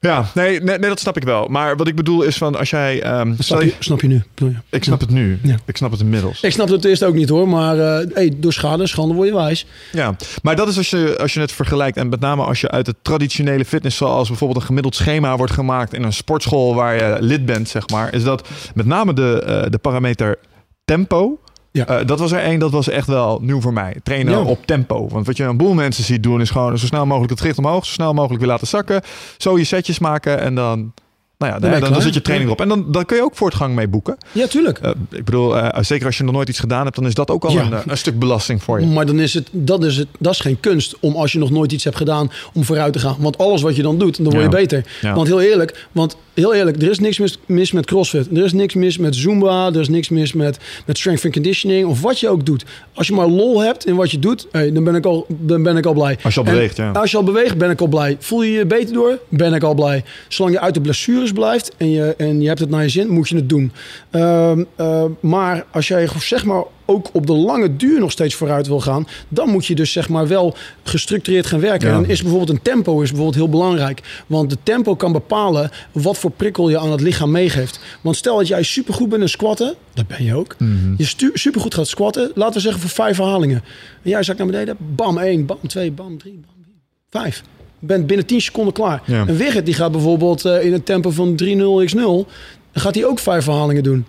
[0.00, 1.46] Ja, nee, nee, nee, dat snap ik wel.
[1.48, 2.96] Maar wat ik bedoel is van als jij...
[2.96, 4.22] stel Snap je- je, snap je nu?
[4.34, 4.52] je?
[4.70, 5.38] ik snap het nu.
[5.42, 5.56] Ja.
[5.64, 6.42] Ik snap het inmiddels.
[6.42, 9.28] Ik snap het eerst ook niet hoor, maar eh, hey, door schade en schande word
[9.28, 9.66] je wijs.
[9.92, 11.96] Ja, maar dat is als je, als je het vergelijkt.
[11.96, 15.52] En met name als je uit het traditionele fitness, zoals bijvoorbeeld een gemiddeld schema wordt
[15.52, 19.42] gemaakt in een sportschool waar je lid bent, zeg maar, is dat met name de,
[19.46, 20.38] eh, de parameter
[20.84, 21.38] tempo.
[21.78, 21.86] Ja.
[21.86, 23.96] eh, dat was er één, dat was echt wel nieuw voor mij.
[24.02, 24.40] Trainen Ja.
[24.40, 25.08] op tempo.
[25.08, 27.58] Want wat je een boel mensen ziet doen, is gewoon zo snel mogelijk het gewicht
[27.58, 29.02] omhoog, zo snel mogelijk weer laten zakken.
[29.38, 30.92] Zo je setjes maken en dan,
[31.38, 32.54] nou ja, dan, dan, zit je training Ja.
[32.56, 32.60] op.
[32.62, 34.16] En dan, dan kun je ook voortgang mee boeken.
[34.32, 34.78] Ja, tuurlijk.
[34.78, 37.30] Eh, ik bedoel, eh, zeker als je nog nooit iets gedaan hebt, dan is dat
[37.30, 37.62] ook al Ja.
[37.62, 38.86] een, een stuk belasting voor je.
[38.86, 41.50] Maar dan is het, dat is het, dat is geen kunst om als je nog
[41.50, 43.16] nooit iets hebt gedaan om vooruit te gaan.
[43.18, 44.48] Want alles wat je dan doet, dan word je Ja.
[44.48, 44.84] beter.
[45.00, 45.14] Ja.
[45.14, 48.36] Want heel eerlijk, want heel eerlijk, er is niks mis, mis met CrossFit.
[48.36, 49.66] Er is niks mis met Zumba.
[49.66, 52.64] Er is niks mis met, met strength and conditioning of wat je ook doet.
[52.94, 55.62] Als je maar lol hebt in wat je doet, hey, dan, ben ik al, dan
[55.62, 56.18] ben ik al blij.
[56.22, 56.90] Als je al En beweegt, ja.
[56.90, 58.16] Als je al beweegt, ben ik al blij.
[58.20, 60.04] Voel je je beter door, ben ik al blij.
[60.28, 63.08] Zolang je uit de blessures blijft en je, en je hebt het naar je zin,
[63.08, 63.72] moet je het doen.
[64.10, 68.66] Ehm, eh, maar als jij zeg maar ook op de lange duur nog steeds vooruit
[68.66, 71.88] wil gaan, dan moet je dus zeg maar wel gestructureerd gaan werken.
[71.88, 71.94] Ja.
[71.96, 74.00] En is bijvoorbeeld een tempo is bijvoorbeeld heel belangrijk.
[74.26, 77.80] Want de tempo kan bepalen wat voor prikkel je aan het lichaam meegeeft.
[78.00, 80.56] Want stel dat jij supergoed bent in squatten, dat ben je ook.
[80.96, 83.62] Je stu- supergoed gaat squatten, laten we zeggen voor vijf herhalingen.
[84.02, 86.74] En jij zakt naar beneden, bam, één, bam, twee, bam, drie, bam, vier,
[87.22, 87.42] vijf.
[87.78, 89.02] Je bent binnen 10 seconden klaar.
[89.06, 89.26] Ja.
[89.26, 92.26] En Wigert die gaat bijvoorbeeld eh, in een tempo van 3-0x0, dan
[92.72, 94.04] gaat hij ook vijf herhalingen doen.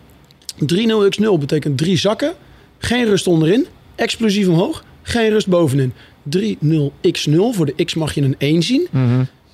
[0.63, 2.33] 3-0x0 betekent drie zakken,
[2.77, 3.65] geen rust onderin,
[3.95, 5.93] explosief omhoog, geen rust bovenin.
[6.37, 8.87] 3-0x0, voor de x mag je een 1 zien,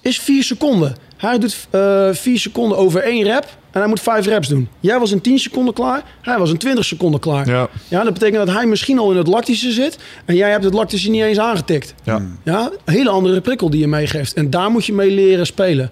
[0.02, 0.96] is 4 seconden.
[1.18, 4.68] Hij doet eh 4 seconden over één rep en hij moet 5 reps doen.
[4.80, 7.48] Jij was in 10 seconden klaar, hij was in 20 seconden klaar.
[7.48, 7.70] Ja.
[7.88, 10.74] Ja, dat betekent dat hij misschien al in het lactische zit en jij hebt het
[10.74, 11.94] lactische niet eens aangetikt.
[12.04, 12.22] Ja.
[12.44, 14.34] Ja, een hele andere prikkel die je meegeeft.
[14.34, 15.92] En daar moet je mee leren spelen.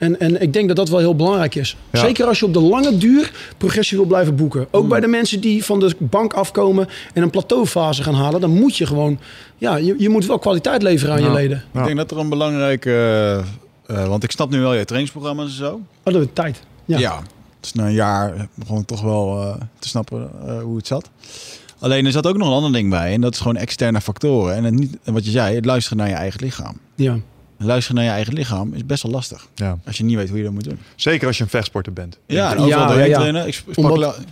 [0.00, 1.76] En, en ik denk dat dat wel heel belangrijk is.
[1.92, 2.00] Ja.
[2.00, 4.66] Zeker als je op de lange duur progressie wil blijven boeken.
[4.70, 8.40] Ook bij de mensen die van de bank afkomen en een plateaufase gaan halen.
[8.40, 9.18] Dan moet je gewoon,
[9.58, 11.26] ja, je, je moet wel kwaliteit leveren aan Ja.
[11.26, 11.62] je leden.
[11.72, 11.80] Ja.
[11.80, 12.90] Ik denk dat er een belangrijke...
[12.90, 13.38] eh,
[14.02, 15.80] eh, want ik snap nu wel je trainingsprogramma's en zo.
[16.04, 16.60] Oh, dat is tijd.
[16.84, 16.98] Ja.
[16.98, 17.20] Ja.
[17.60, 21.10] Dus na een jaar begon ik toch wel eh, te snappen eh, hoe het zat.
[21.78, 23.12] Alleen er zat ook nog een ander ding bij.
[23.12, 24.54] En dat is gewoon externe factoren.
[24.54, 26.76] En het niet, en wat je zei, het luisteren naar je eigen lichaam.
[26.94, 27.16] ja.
[27.62, 29.46] Luisteren naar je eigen lichaam is best wel lastig.
[29.54, 29.78] Ja.
[29.86, 30.78] Als je niet weet hoe je dat moet doen.
[30.96, 32.18] Zeker als je een vechtsporter bent.
[32.26, 33.18] Ja, en Ja, overal ja, doorheen ja.
[33.18, 33.46] trainen.
[33.46, 33.98] Ik sprak Omdat-?
[34.00, 34.24] Ja,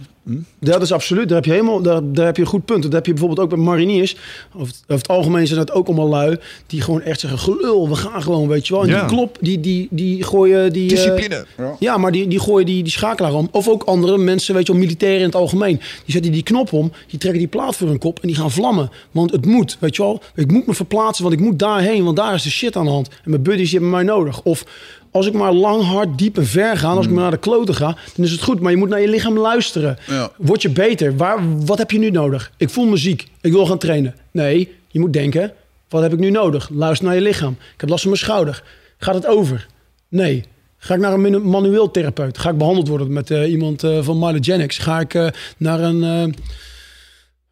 [0.58, 1.26] dat is absoluut.
[1.28, 2.82] Daar heb je helemaal, daar, daar heb je een goed punt.
[2.82, 4.16] Dat heb je bijvoorbeeld ook bij mariniers.
[4.54, 6.36] Over het, over het algemeen zijn dat ook allemaal lui
[6.66, 8.82] die gewoon echt zeggen: gelul, we gaan gewoon, weet je wel.
[8.82, 8.98] En Ja.
[9.06, 10.82] die klop, die, die, die gooien die.
[10.82, 11.46] eh, Discipline.
[11.78, 13.48] ja, maar die, die gooien die, die schakelaar om.
[13.50, 15.76] Of ook andere mensen, weet je wel, militairen in het algemeen.
[15.76, 18.50] Die zetten die knop om, die trekken die plaat voor hun kop en die gaan
[18.50, 18.90] vlammen.
[19.10, 20.22] Want het moet, weet je wel.
[20.34, 22.90] Ik moet me verplaatsen, want ik moet daarheen, want daar is de shit aan de
[22.90, 23.08] hand.
[23.08, 24.42] En mijn buddies die hebben mij nodig.
[24.42, 24.64] Of
[25.10, 27.74] als ik maar lang, hard, diep en ver ga, als ik maar naar de kloten
[27.74, 28.60] ga, dan is het goed.
[28.60, 29.98] Maar je moet naar je lichaam luisteren.
[30.06, 30.30] Ja.
[30.36, 31.16] Word je beter?
[31.16, 32.52] Waar, wat heb je nu nodig?
[32.56, 33.26] Ik voel me ziek.
[33.40, 34.14] Ik wil gaan trainen.
[34.30, 35.52] Nee, je moet denken,
[35.88, 36.68] wat heb ik nu nodig?
[36.72, 37.56] Luister naar je lichaam.
[37.74, 38.62] Ik heb last van mijn schouder.
[38.98, 39.66] Gaat het over?
[40.08, 40.44] Nee.
[40.78, 42.38] Ga ik naar een manu- manueel therapeut?
[42.38, 44.78] Ga ik behandeld worden met eh, iemand eh, van Mylogenics?
[44.78, 45.26] Ga ik eh,
[45.56, 46.02] naar een,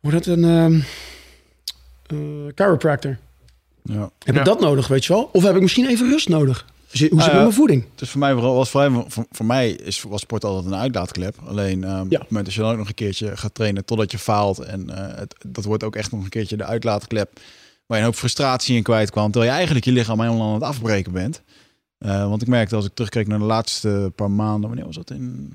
[0.00, 0.80] hoe heet dat, een ehm,
[2.06, 2.16] eh,
[2.54, 3.16] chiropractor?
[3.82, 4.10] Ja.
[4.24, 4.40] Heb Ja.
[4.40, 5.28] ik dat nodig, weet je wel?
[5.32, 6.66] Of heb ik misschien even rust nodig?
[6.88, 7.84] Hoe zit het Ah, met mijn voeding?
[7.94, 11.36] Dus voor mij vooral was voor, voor, mij is was sport altijd een uitlaatklep.
[11.46, 14.10] Alleen ehm, op het moment dat je dan ook nog een keertje gaat trainen totdat
[14.10, 17.40] je faalt en eh, het, dat wordt ook echt nog een keertje de uitlaatklep
[17.86, 20.54] waar je een hoop frustratie in kwijt kwam, terwijl je eigenlijk je lichaam helemaal aan
[20.54, 21.42] het afbreken bent.
[21.98, 25.10] Eh, want ik merkte als ik terugkeek naar de laatste paar maanden, wanneer was dat
[25.10, 25.52] in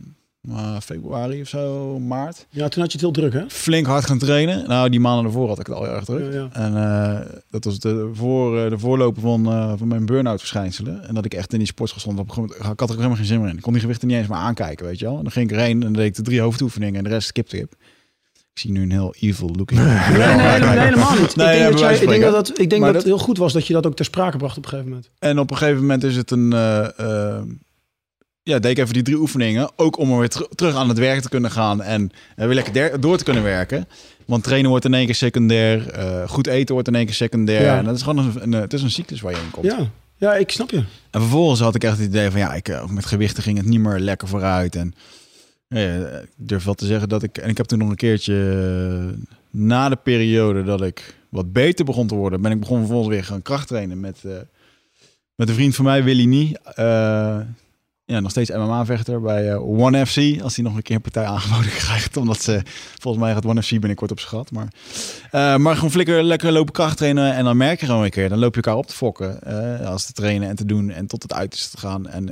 [0.49, 3.49] eh, februari of zo, maart, Ja, toen had je het heel druk, hè?
[3.49, 4.68] flink hard gaan trainen.
[4.68, 6.34] Nou, die maanden ervoor had ik het al heel erg druk.
[6.34, 6.49] Ja, ja.
[6.51, 7.19] En eh,
[7.49, 11.07] dat was de, voor, eh, de voorloper van, eh, van mijn burn-out verschijnselen.
[11.07, 12.19] En dat ik echt in die sportschool stond.
[12.19, 13.55] Op, een gegeven moment- ik had er ook helemaal geen zin meer in.
[13.55, 15.18] Ik kon die gewichten niet eens maar aankijken, weet je wel.
[15.18, 17.27] En dan ging ik erheen en dan deed ik de drie hoofdoefeningen en de rest
[17.27, 17.68] skipte ik.
[18.53, 19.80] Ik zie nu een heel evil looking.
[19.80, 21.35] Nee, nee, nee, nee, helemaal niet.
[21.35, 23.09] Nee, ik ja, denk, dat, jij, ik denk dat, dat, ik denk Maar dat het
[23.11, 25.09] dat- heel goed was dat je dat ook ter sprake bracht op een gegeven moment.
[25.19, 26.53] En op een gegeven moment is het een...
[28.43, 29.69] ja, deed ik even die drie oefeningen.
[29.76, 31.81] Ook om er weer ter- terug aan het werk te kunnen gaan.
[31.81, 33.88] En eh, weer lekker door te kunnen werken.
[34.26, 35.89] Want trainen wordt in één keer secundair.
[35.89, 37.61] eh, goed eten wordt in één keer secundair.
[37.61, 37.77] Ja.
[37.77, 39.65] En dat is gewoon een, een, het is een cyclus waar je in komt.
[39.65, 39.77] Ja,
[40.18, 40.77] ja ik snap je.
[41.11, 43.65] En vervolgens had ik echt het idee van ja, ik, eh, met gewichten ging het
[43.68, 44.76] niet meer lekker vooruit.
[44.76, 44.93] En
[45.68, 47.38] ja, ik durf wel te zeggen dat ik.
[47.38, 49.15] En ik heb toen nog een keertje
[49.49, 53.23] na de periode dat ik wat beter begon te worden, ben ik begon vervolgens weer
[53.23, 54.18] gaan krachttrainen met,
[55.35, 56.57] met een vriend van mij, Willy Nie.
[56.76, 57.39] Eh,
[58.11, 60.41] ja, nog steeds MMA-vechter bij eh, One FC.
[60.41, 62.17] Als hij nog een keer een partij aangeboden krijgt.
[62.17, 62.61] Omdat ze,
[62.99, 64.51] volgens mij gaat One FC binnenkort op zijn gat.
[64.51, 64.67] Maar,
[65.31, 67.33] eh, maar gewoon flikker, lekker lopen kracht trainen.
[67.33, 68.29] En dan merk je gewoon een keer.
[68.29, 69.41] Dan loop je elkaar op te fokken.
[69.41, 70.89] eh, als te trainen en te doen.
[70.89, 72.07] En tot het uit is te gaan.
[72.07, 72.29] En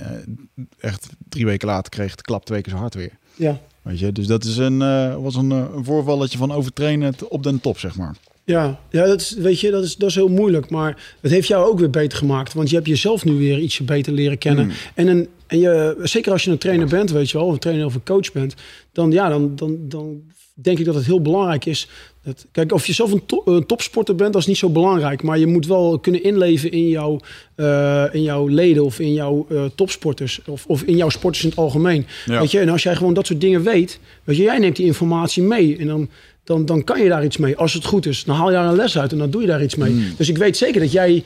[0.79, 3.17] echt drie weken later kreeg de klap twee keer zo hard weer.
[3.35, 3.59] Ja.
[3.81, 4.77] Weet je, dus dat is een,
[5.21, 8.15] was een, een voorvalletje van overtrainen op den top, zeg maar.
[8.49, 10.69] Ja, ja dat, is, weet je, dat, is, dat is heel moeilijk.
[10.69, 12.53] Maar het heeft jou ook weer beter gemaakt.
[12.53, 14.65] Want je hebt jezelf nu weer ietsje beter leren kennen.
[14.65, 14.71] Mm.
[14.95, 17.59] En, een, en je, zeker als je een trainer bent, weet je wel, of een
[17.59, 18.55] trainer of een coach bent,
[18.91, 20.21] dan, ja, dan, dan, dan
[20.53, 21.87] denk ik dat het heel belangrijk is.
[22.23, 25.23] Dat, kijk, of je zelf een, to- een topsporter bent, dat is niet zo belangrijk.
[25.23, 27.19] Maar je moet wel kunnen inleven in jouw,
[27.55, 30.41] eh, in jouw leden of in jouw eh, topsporters.
[30.47, 32.05] Of, of in jouw sporters in het algemeen.
[32.25, 32.39] Ja.
[32.39, 34.85] Weet je, en als jij gewoon dat soort dingen weet, weet je, jij neemt die
[34.85, 35.77] informatie mee.
[35.77, 36.09] En dan,
[36.49, 37.57] dan, dan kan je daar iets mee.
[37.57, 39.47] Als het goed is, dan haal je daar een les uit en dan doe je
[39.47, 39.91] daar iets mee.
[39.91, 40.03] Mm.
[40.17, 41.23] Dus ik weet zeker dat jij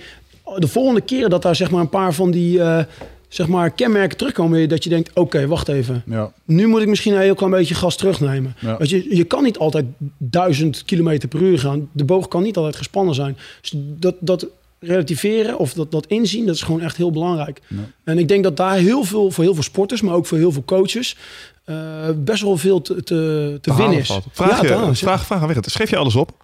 [0.57, 2.79] de volgende keer dat daar zeg maar een paar van die eh,
[3.27, 6.03] zeg maar kenmerken terugkomen, dat je denkt, oké, wacht even.
[6.05, 8.55] Ja, Nu moet ik misschien een heel klein beetje gas terugnemen.
[8.59, 8.77] Ja.
[8.77, 9.85] Want je, je kan niet altijd
[10.17, 11.89] duizend kilometer per uur gaan.
[11.91, 13.37] De boog kan niet altijd gespannen zijn.
[13.61, 14.47] Dus dat, dat
[14.83, 17.61] relativeren of dat, dat inzien, dat is gewoon echt heel belangrijk.
[17.67, 17.77] Ja.
[18.03, 20.51] En ik denk dat daar heel veel, voor heel veel sporters, maar ook voor heel
[20.51, 21.17] veel coaches,
[21.65, 21.75] eh,
[22.15, 24.07] best wel veel te, te, winnen is.
[24.07, 24.25] valt.
[24.31, 25.57] Vraag, Ja, te je, halen, vraag, vraag aan weg.
[25.61, 26.41] Schreef je alles op?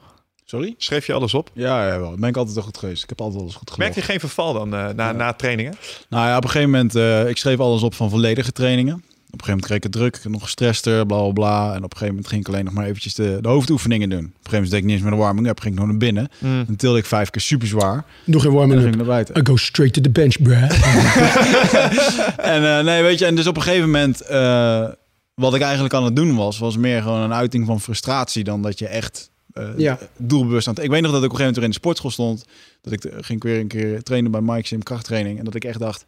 [0.50, 0.76] sorry?
[0.78, 1.50] Schreef je alles op?
[1.54, 2.16] Ja, ja, wel.
[2.16, 3.04] Ben ik altijd wel goed geweest.
[3.04, 3.86] Ik heb altijd alles goed gedaan.
[3.86, 5.76] Merk je geen verval dan eh, na, na trainingen?
[6.10, 9.04] Nou ja, op een gegeven moment, eh, ik schreef alles op van volledige trainingen.
[9.32, 11.70] Op een gegeven moment kreeg ik het druk, nog gestrester, bla bla bla.
[11.70, 14.20] En op een gegeven moment ging ik alleen nog maar eventjes de, de hoofdoefeningen doen.
[14.20, 15.90] Op een gegeven moment deed ik niet eens meer de warming up, ging ik nog
[15.90, 16.30] naar binnen.
[16.66, 18.06] Dan tilde ik vijf keer super zwaar.
[18.26, 19.00] Doe geen En dan warming ging up.
[19.00, 19.38] ik naar buiten.
[19.38, 20.64] I go straight to the bench, bruh.
[22.38, 24.88] En eh, nee, weet je, en dus op een gegeven moment, eh,
[25.34, 28.62] wat ik eigenlijk aan het doen was, was meer gewoon een uiting van frustratie dan
[28.62, 29.98] dat je echt eh, Ja.
[30.18, 30.84] doelbewust aan het...
[30.84, 32.46] Ik weet nog dat ik op een gegeven moment weer in de sportschool stond,
[32.82, 35.80] dat ik ging weer een keer trainen bij Mike Sim krachttraining en dat ik echt
[35.80, 36.06] dacht,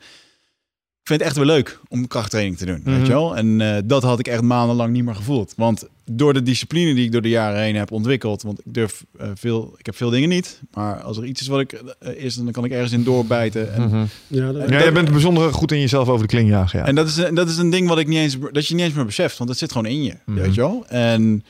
[1.01, 3.03] ik vind het echt weer leuk om krachttraining te doen, weet Mhm.
[3.05, 3.35] je wel?
[3.37, 7.05] En eh, dat had ik echt maandenlang niet meer gevoeld, want door de discipline die
[7.05, 10.09] ik door de jaren heen heb ontwikkeld, want ik durf eh, veel, ik heb veel
[10.09, 12.91] dingen niet, maar als er iets is wat ik eh, is, dan kan ik ergens
[12.91, 14.03] in doorbijten en Mhm.
[14.27, 16.79] Ja, dat- Ja, je bent bijzonder goed in jezelf over de kling jagen.
[16.79, 16.85] Ja.
[16.85, 18.83] en dat is, een- dat is een ding wat ik niet eens, dat je niet
[18.85, 20.39] eens meer beseft, want dat zit gewoon in je, Mhm.
[20.39, 20.85] weet je wel?
[20.87, 21.43] En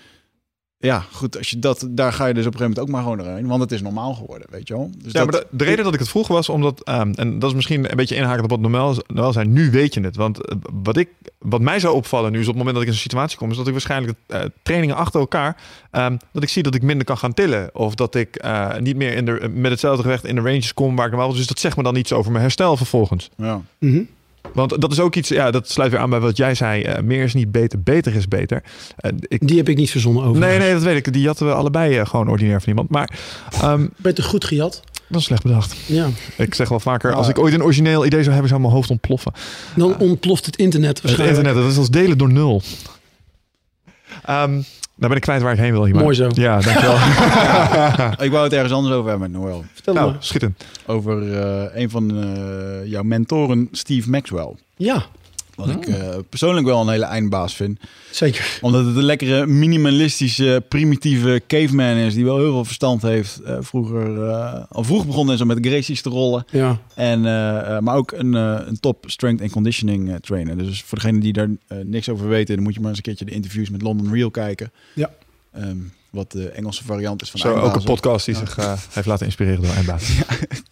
[0.82, 3.02] ja, goed, als je dat, daar ga je dus op een gegeven moment ook maar
[3.02, 4.92] gewoon doorheen, want het is normaal geworden, weet je wel?
[4.98, 7.40] Dus Ja, dat, maar de, de reden dat ik het vroeg was omdat, ehm, en
[7.40, 10.16] dat is misschien een beetje inhakend op wat normaal normaal zijn, nu weet je het.
[10.16, 12.90] Want eh, wat, ik, wat mij zou opvallen nu is op het moment dat ik
[12.90, 15.58] in zo'n situatie kom, is dat ik waarschijnlijk eh, trainingen achter elkaar,
[15.92, 17.70] ehm, dat ik zie dat ik minder kan gaan tillen.
[17.76, 20.96] Of dat ik eh, niet meer in de, met hetzelfde gewicht in de ranges kom
[20.96, 21.38] waar ik normaal was.
[21.38, 23.30] Dus dat zegt me dan iets over mijn herstel vervolgens.
[23.38, 23.62] ja.
[23.80, 24.02] Mhm.
[24.54, 26.84] Want dat is ook iets, ja, dat sluit weer aan bij wat jij zei.
[26.84, 28.64] eh, meer is niet beter, beter is beter.
[28.98, 30.40] Eh, ik, Die heb ik niet verzonnen over.
[30.42, 31.14] nee, nee, dat weet ik.
[31.14, 32.90] Die hadden we allebei eh, gewoon ordinair van iemand.
[32.90, 33.20] Maar
[33.52, 34.82] ehm, Beter goed gejat.
[35.10, 35.76] dat is slecht bedacht.
[35.86, 36.08] Ja.
[36.38, 38.90] Ik zeg wel vaker, als ik ooit een origineel idee zou hebben, zou mijn hoofd
[38.90, 39.32] ontploffen.
[39.76, 41.38] Dan ontploft het internet Het waarschijnlijk.
[41.38, 42.62] internet, dat is als delen door nul.
[44.26, 44.62] Ehm
[45.02, 45.96] nou ben ik kwijt waar ik heen wil hier.
[45.96, 46.30] Mooi zo.
[46.34, 46.96] Ja, dankjewel.
[48.26, 49.64] Ik wou het ergens anders over hebben met Noël.
[49.74, 50.24] Vertel nou, maar.
[50.24, 50.66] schittend.
[50.86, 54.54] Over eh, een van eh, jouw mentoren, Steve Maxwell.
[54.76, 55.04] Ja,
[55.66, 57.80] Wat ik eh, persoonlijk wel een hele eindbaas vind.
[58.12, 58.58] zeker.
[58.62, 62.14] Omdat het een lekkere, minimalistische, primitieve caveman is.
[62.14, 63.40] Die wel heel veel verstand heeft.
[63.40, 66.46] Eh, vroeger, eh, al vroeg begonnen is om met Gracie's te rollen.
[66.50, 66.78] Ja.
[66.96, 67.22] En,
[67.84, 70.58] maar ook een, eh, een top strength and conditioning trainer.
[70.58, 71.50] Dus voor degenen die daar
[71.84, 74.32] niks over weten, dan moet je maar eens een keertje de interviews met London Real
[74.32, 74.72] kijken.
[74.94, 75.10] Ja.
[75.52, 75.78] Ehm,
[76.10, 79.26] wat de Engelse variant is van Zo, ook een podcast die zich eh, heeft laten
[79.26, 80.10] inspireren door Eindbaas.
[80.28, 80.38] En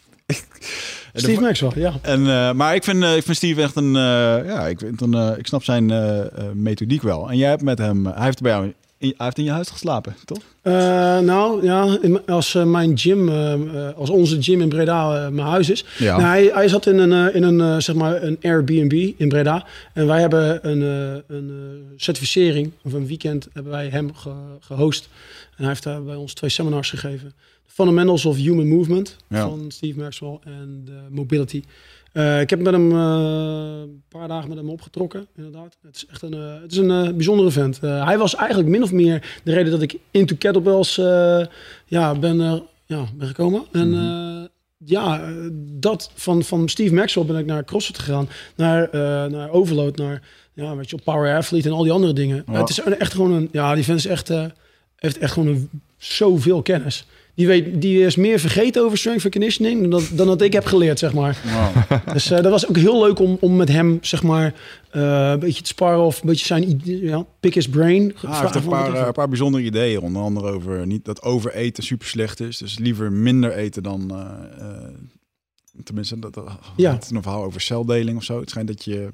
[1.13, 1.93] Steve de- Maxwell, ja.
[2.01, 3.95] En, eh, maar ik vind, eh, ik vind Steve echt een...
[3.95, 4.01] eh,
[4.45, 5.85] ja, ik, vind een, ik snap zijn
[6.53, 7.29] methodiek wel.
[7.29, 8.05] En jij hebt met hem...
[8.05, 8.65] hij heeft bij jou...
[8.65, 8.73] in-
[9.17, 10.37] hij heeft in je huis geslapen, toch?
[11.23, 13.29] Nou, ja, als mijn gym,
[13.95, 15.85] als onze gym in Breda mijn huis is.
[15.97, 16.17] Ja.
[16.17, 19.65] Nou, hij, hij zat in een, in een, zeg maar een Airbnb in Breda.
[19.93, 20.81] En wij hebben een,
[21.27, 21.51] een
[21.97, 25.09] certificering, of een weekend hebben wij hem ge- gehost.
[25.49, 27.33] En hij heeft daar bij ons twee seminars gegeven.
[27.69, 29.47] Fundamentals of Human Movement Ja.
[29.47, 31.63] van Steve Maxwell en Mobility.
[32.11, 35.77] Eh, ik heb met hem eh, een paar dagen met hem opgetrokken, inderdaad.
[35.81, 37.81] Het is echt een, eh, het is een bijzondere vent.
[37.81, 40.95] Hij was eigenlijk min of meer de reden dat ik into kettlebells
[41.85, 42.37] ja, ben,
[42.85, 43.63] ja, ben gekomen.
[43.71, 44.47] En eh,
[44.85, 45.33] ja,
[45.79, 48.29] dat van, van Steve Maxwell ben ik naar CrossFit gegaan.
[48.55, 48.89] Naar,
[49.31, 50.21] naar Overload, naar
[50.53, 52.43] ja, weet je, Power Athlete en al die andere dingen.
[52.47, 52.59] Ja.
[52.59, 53.49] Het is echt gewoon een...
[53.51, 54.31] Ja, die vent is echt,
[54.95, 57.05] heeft echt gewoon een, zoveel kennis.
[57.39, 60.53] Die, weet, die is meer vergeten over strength and conditioning dan dat, dan dat ik
[60.53, 61.37] heb geleerd, zeg maar.
[62.13, 64.53] Dus eh, dat was ook heel leuk om, om met hem, zeg maar,
[64.89, 68.15] eh, een beetje te sparren of een beetje zijn ja, pick his brain.
[68.15, 69.99] Ah, hij heeft een paar, eh, een paar bijzondere ideeën.
[69.99, 72.57] Onder andere over niet dat overeten super slecht is.
[72.57, 74.27] Dus liever minder eten dan...
[75.83, 76.99] tenminste, dat, dat Ja.
[77.09, 78.39] een verhaal over celdeling of zo.
[78.39, 79.09] Het schijnt dat je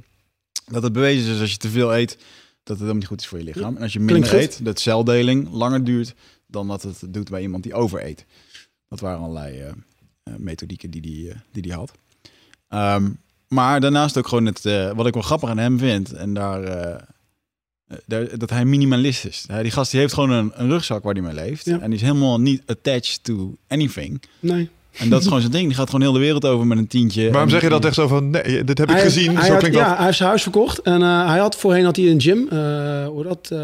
[0.65, 2.17] dat het bewezen is als je te veel eet, dat
[2.63, 3.75] het helemaal niet goed is voor je lichaam.
[3.75, 6.13] En als je minder eet, dat celdeling langer duurt
[6.47, 8.25] dan dat het doet bij iemand die overeet.
[8.87, 9.73] Dat waren allerlei eh, eh,
[10.37, 11.91] methodieken die die, eh, die die had.
[12.67, 13.09] Ehm,
[13.47, 14.61] maar daarnaast ook gewoon het,
[14.95, 16.11] wat ik wel grappig aan hem vind.
[16.13, 16.61] En daar,
[18.05, 19.43] daar- dat hij minimalist is.
[19.47, 21.65] Hij, die gast die heeft gewoon een, een rugzak waar hij mee leeft.
[21.65, 21.79] Ja.
[21.79, 24.21] En die is helemaal niet attached to anything.
[24.39, 24.69] Nee.
[24.97, 25.67] En dat is gewoon zijn ding.
[25.67, 27.21] Die gaat gewoon heel de wereld over met een tientje.
[27.23, 29.45] Waarom En- zeg je dat echt zo van, nee, dit heb ik Hij- gezien, hij
[29.45, 29.95] zo had- klinkt ja, dat.
[29.95, 30.81] hij heeft zijn huis verkocht.
[30.81, 32.47] En eh, hij had voorheen had hij een gym.
[32.49, 33.47] eh, hoe dat?
[33.51, 33.59] eh,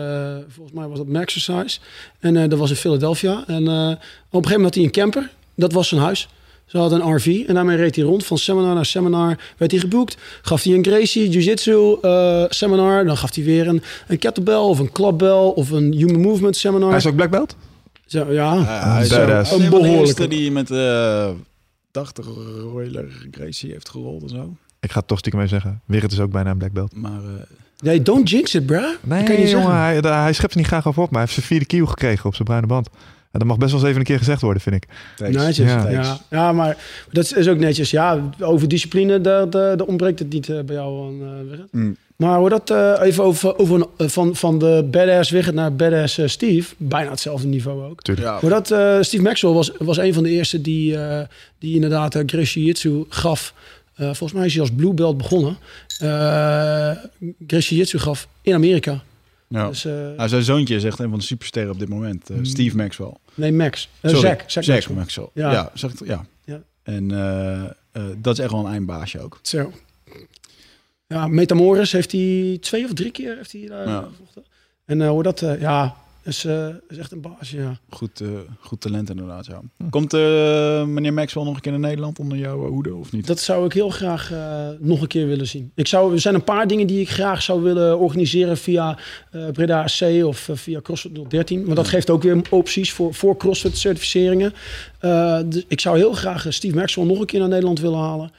[0.50, 1.80] volgens mij was dat Maxercise.
[2.20, 3.44] En eh, dat was in Philadelphia.
[3.48, 3.98] En eh, op een
[4.32, 5.30] gegeven moment had hij een camper.
[5.56, 6.28] Dat was zijn huis.
[6.66, 9.38] Ze hadden een RV en daarmee reed hij rond van seminar naar seminar.
[9.58, 10.18] Werd hij geboekt.
[10.42, 13.06] Gaf hij een Gracie Jiu-Jitsu eh, seminar.
[13.06, 16.90] Dan gaf hij weer een, een kettlebell of een clubbell of een human movement seminar.
[16.90, 17.56] Hij is ook black belt?
[18.12, 19.02] Zo, ja, hij
[19.42, 20.28] is Een behoorlijke.
[20.28, 21.30] die met eh
[21.92, 22.26] 80
[22.62, 24.56] Royler Gracie heeft gerold en zo.
[24.80, 25.82] Ik ga het toch stiekem mee zeggen.
[25.86, 26.96] Wigert is ook bijna een black belt.
[26.96, 27.30] Maar eh,
[27.80, 28.86] nee, don't jinx it, bruh.
[29.02, 31.34] Nee, kan je jongen, hij, hij schept er niet graag over op, maar hij heeft
[31.34, 32.90] zijn vierde kiel gekregen op zijn bruine band.
[33.32, 34.86] Dat mag best wel eens even een keer gezegd worden, vind ik.
[35.16, 35.36] thanks.
[35.38, 36.20] Netjes, Ja.
[36.30, 36.52] ja.
[36.52, 36.78] Maar
[37.12, 37.92] dat is ook netjes.
[37.92, 41.22] Ja, over discipline, daar, daar, daar ontbreekt het niet eh, bij jou aan.
[41.52, 41.60] eh.
[41.72, 41.96] Mm.
[42.16, 46.20] Maar hoe dat eh, even over, over een- van, van de badass Wigert naar badass
[46.26, 46.74] Steve.
[46.78, 48.02] Bijna hetzelfde niveau ook.
[48.02, 48.28] Tuurlijk.
[48.28, 51.28] Ja, Hoe dat, eh, Steve Maxwell was, was een van de eerste die, eh,
[51.60, 53.54] die inderdaad uh, Jiu-Jitsu gaf.
[53.96, 55.58] Eh, volgens mij is hij als blue belt begonnen.
[56.04, 56.92] Uh,
[57.48, 59.02] Jiu-Jitsu gaf in Amerika.
[59.52, 59.68] Ja.
[59.68, 62.30] Dus, eh, Nou, zijn zoontje is echt een van de supersterren op dit moment.
[62.30, 63.14] eh, Steve Maxwell.
[63.34, 63.90] nee, Max.
[64.02, 64.96] Eh, Sorry, Maxwell.
[64.96, 65.30] Maxwell.
[65.34, 65.52] Ja.
[65.52, 66.26] Ja, zeg het, ja.
[66.46, 66.62] Ja.
[66.84, 67.08] En
[68.18, 69.40] dat is echt wel een eindbaasje ook.
[69.42, 69.72] Zo.
[71.08, 74.08] Ja, Metamoris heeft hij twee of drie keer heeft hij daar Ja.
[74.86, 77.80] En hoe dat, ja, is, eh, is echt een baas, ja.
[77.90, 78.28] Goed, eh,
[78.60, 79.62] goed talent inderdaad, ja.
[79.90, 83.28] Komt eh, meneer Maxwell nog een keer naar Nederland onder jouw hoede of niet?
[83.28, 84.32] Dat zou ik heel graag
[84.80, 85.72] nog een keer willen zien.
[85.76, 88.98] Ik zou, er zijn een paar dingen die ik graag zou willen organiseren via
[89.52, 91.64] Breda AC of via CrossFit 013.
[91.64, 94.54] Want dat geeft ook weer opties voor, voor CrossFit certificeringen.
[95.46, 98.32] Dus ik zou heel graag Steve Maxwell nog een keer naar Nederland willen halen.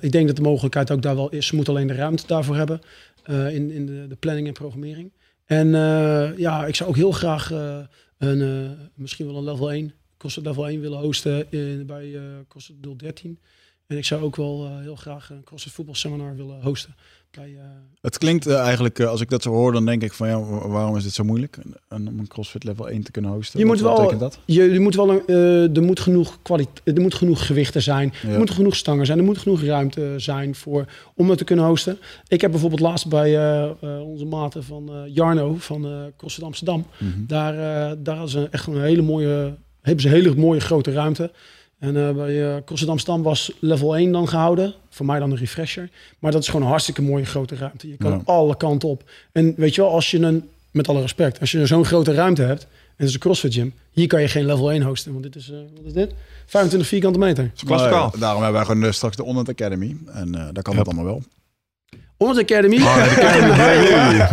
[0.00, 1.46] Ik denk dat de mogelijkheid ook daar wel is.
[1.46, 2.80] Ze moeten alleen de ruimte daarvoor hebben
[3.26, 5.10] in, in de, de planning en programmering.
[5.50, 7.78] En eh, ja, ik zou ook heel graag eh,
[8.18, 11.46] een, eh, misschien wel een level 1, CrossFit level 1 willen hosten
[11.86, 13.38] bij eh CrossFit 013.
[13.86, 16.94] En ik zou ook wel heel graag een CrossFit voetbalseminar willen hosten.
[17.36, 17.56] Bij,
[18.00, 20.40] Het klinkt eh, eigenlijk, eh, als ik dat zo hoor, dan denk ik van ja,
[20.42, 21.58] wa- waarom is dit zo moeilijk?
[21.88, 23.58] En om een CrossFit level 1 te kunnen hosten.
[23.58, 24.38] Je moet wat wel- betekent dat?
[24.44, 28.12] je, je moet wel een, eh, er, moet genoeg kwaliteit, er moet genoeg gewichten zijn.
[28.22, 28.28] Ja.
[28.28, 29.18] Er moeten genoeg stangen zijn.
[29.18, 30.84] Er moet genoeg ruimte zijn voor,
[31.14, 31.98] om het te kunnen hosten.
[32.28, 33.68] Ik heb bijvoorbeeld laatst bij
[34.02, 36.86] onze maten van Jarno van CrossFit Amsterdam.
[36.98, 37.10] Mhm.
[37.26, 37.54] Daar,
[38.02, 41.30] daar hadden ze echt een hele mooie, hebben ze een hele mooie grote ruimte.
[41.80, 44.74] En eh, bij Amsterdam was level 1 dan gehouden.
[44.90, 45.88] Voor mij dan een refresher.
[46.18, 47.88] Maar dat is gewoon een hartstikke mooie grote ruimte.
[47.88, 48.20] Je kan Ja.
[48.24, 49.02] alle kanten op.
[49.32, 52.42] En weet je wel, als je een, met alle respect, als je zo'n grote ruimte
[52.42, 52.62] hebt.
[52.62, 53.74] En het is een CrossFit gym.
[53.90, 55.12] Hier kan je geen level 1 hosten.
[55.12, 56.12] Want dit is, eh, wat is dit?
[56.46, 57.50] 25 vierkante meter.
[57.64, 58.12] Klassikaal.
[58.18, 59.96] Daarom hebben wij gewoon straks de Onnet Academy.
[60.12, 61.22] En eh, daar kan het allemaal wel.
[62.16, 62.76] Onze Academy.
[62.76, 63.06] Oh,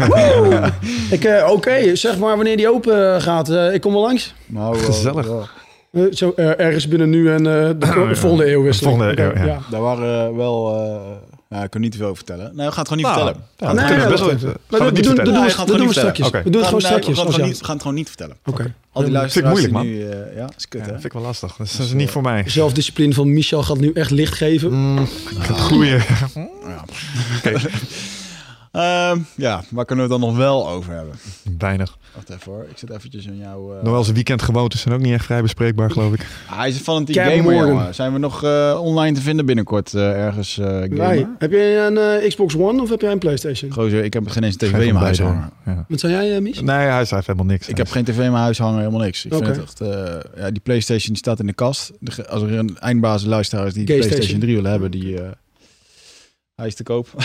[0.08, 0.72] Woe!
[1.16, 3.50] ik, Oké, zeg maar wanneer die open gaat.
[3.50, 4.34] Eh, ik kom wel langs.
[4.46, 5.66] Nou, Gezellig.
[5.92, 7.78] Eh, zo, eh, ergens binnen nu en eh, de,
[8.10, 8.78] de volgende eeuw is.
[8.80, 9.60] Volgende eeuw, ja.
[9.72, 10.76] Daar waren wel...
[10.76, 11.16] eh
[11.50, 12.56] ja, ik kan niet te veel over vertellen.
[12.56, 13.48] Nee, we gaan het gewoon niet Nou, vertellen.
[13.58, 15.52] ja, dat we kunnen we nee, best wel even- we doen, doen, Nee, we- dat
[15.52, 16.26] gewoon doen we niet strakjes.
[16.28, 16.46] vertellen.
[16.46, 17.18] We doen het gewoon Gaan, nee, we strakjes.
[17.18, 18.38] gaan, als het gewoon niet, we gaan het gewoon niet vertellen.
[18.46, 18.74] Oké.
[18.92, 20.24] Al die luisteraars vind ik moeilijk, die nu...
[20.32, 20.92] eh, ja, is kut, Ja, hè?
[20.94, 21.56] vind ik wel lastig.
[21.56, 22.44] Dus dat is niet voor mij.
[22.48, 24.72] Zelfdiscipline van Michel gaat nu echt licht geven.
[24.74, 24.98] Mm,
[25.38, 25.90] het goeie.
[25.92, 26.04] Ja.
[27.44, 27.56] Ehm,
[29.36, 31.16] ja, waar kunnen we het dan nog wel over hebben?
[31.58, 31.98] Weinig.
[32.16, 32.66] Wacht even hoor.
[32.70, 33.70] Ik zit eventjes in jouw...
[33.72, 36.14] eh, Nog wel eens een weekend gewoond is en ook niet echt vrij bespreekbaar, geloof
[36.14, 36.26] ik.
[36.50, 37.96] Ah, hij is een fanatiek Cam gamer, jongen.
[37.96, 40.90] Zijn we nog eh, online te vinden binnenkort eh, ergens eh gamer?
[40.98, 41.28] Wij.
[41.38, 43.72] Heb jij een eh, Xbox One of heb jij een PlayStation?
[43.72, 45.52] Gozer, ik heb geen eens een tv Geen in van mijn huis hangen.
[45.66, 45.86] Ja.
[45.88, 46.62] Wat zei jij, eh, Mies?
[46.62, 47.68] Nee, hij zei helemaal niks.
[47.68, 49.26] Ik heb geen tv in mijn huis hangen, helemaal niks.
[49.26, 49.46] Ik Oké.
[49.46, 49.82] vind het echt...
[49.82, 51.92] eh, ja, die Playstation die staat in de kast.
[52.00, 53.84] De- als er een eindbaas luisteraar is die.
[53.84, 55.18] Playstation 3 wil hebben, die...
[56.58, 57.08] hij is te koop.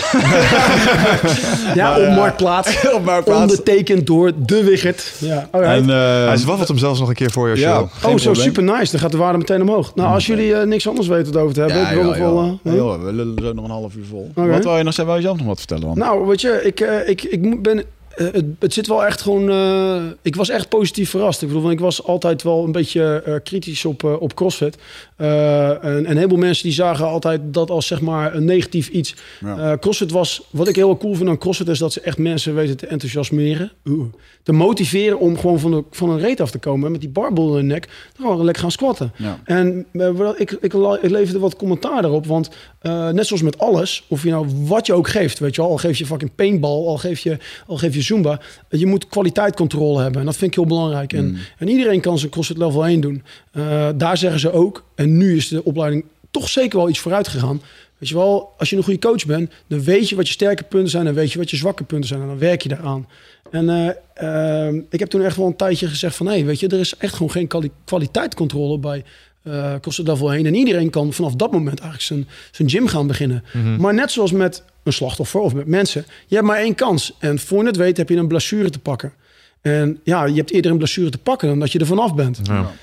[1.75, 2.85] Ja, Maar, op eh, Marktplaats.
[2.97, 3.41] Op Marktplaats.
[3.41, 5.13] Ondertekend door de Wigert.
[5.19, 5.49] Ja.
[5.51, 8.25] En, eh, Hij waffelt hem zelfs nog een keer voor je ja, geen oh, zo
[8.25, 8.35] probleem.
[8.35, 8.91] super nice.
[8.91, 9.95] Dan gaat de waarde meteen omhoog.
[9.95, 12.59] Nou, als jullie eh, niks anders weten over te hebben, Ja, ik wil ja, nog
[12.63, 13.01] wel...
[13.01, 14.31] we lullen zo nog een half uur vol.
[14.35, 15.07] Wat wil je nog zeggen?
[15.07, 15.99] Wil je zelf nog wat vertellen?
[15.99, 17.85] Nou, weet je, ik, ik, ik ben
[18.15, 19.51] het, het zit wel echt gewoon.
[19.51, 21.43] eh, ik was echt positief verrast.
[21.43, 24.77] Ik bedoel, want ik was altijd wel een beetje eh, kritisch op, eh, op CrossFit.
[25.17, 28.89] Eh, en, en een heleboel mensen die zagen altijd dat als zeg maar een negatief
[28.89, 29.15] iets.
[29.41, 29.59] Ja.
[29.73, 30.43] Eh, CrossFit was.
[30.51, 33.73] Wat ik heel cool vind aan CrossFit is dat ze echt mensen weten te enthousiasmeren.
[34.43, 36.93] Te motiveren om gewoon van, de, van een reet af te komen.
[36.93, 37.89] Met die barbel in de nek.
[38.17, 39.13] Dan gewoon lekker gaan squatten.
[39.17, 39.41] Ja.
[39.45, 42.27] En eh, ik, ik, ik leverde wat commentaar daarop.
[42.27, 45.61] Want eh, net zoals met alles, of je nou wat je ook geeft, weet je
[45.61, 47.37] wel, al geef je fucking paintball, al geef je,
[47.67, 50.21] al geef je Zumba, eh, je moet kwaliteitscontrole hebben.
[50.21, 51.13] En dat vind ik heel belangrijk.
[51.13, 53.23] En, en iedereen kan zijn CrossFit level 1 doen.
[53.53, 57.29] Eh, daar zeggen ze ook, en nu is de opleiding toch zeker wel iets vooruit
[57.29, 57.63] gegaan.
[57.99, 60.63] Weet je wel, als je een goede coach bent, dan weet je wat je sterke
[60.63, 62.21] punten zijn en weet je wat je zwakke punten zijn.
[62.21, 63.07] En dan werk je daaraan.
[63.51, 66.27] En eh, eh, ik heb toen echt wel een tijdje gezegd van...
[66.27, 69.05] hé, weet je, er is echt gewoon geen kwali- kwaliteitscontrole bij
[69.43, 70.47] eh CrossFit Level 1.
[70.47, 73.45] En iedereen kan vanaf dat moment eigenlijk zijn, zijn gym gaan beginnen.
[73.79, 76.05] Maar net zoals met een slachtoffer of met mensen...
[76.27, 77.17] je hebt maar één kans.
[77.19, 79.13] En voor je het weet heb je een blessure te pakken.
[79.61, 82.41] En ja, je hebt eerder een blessure te pakken dan dat je er vanaf bent.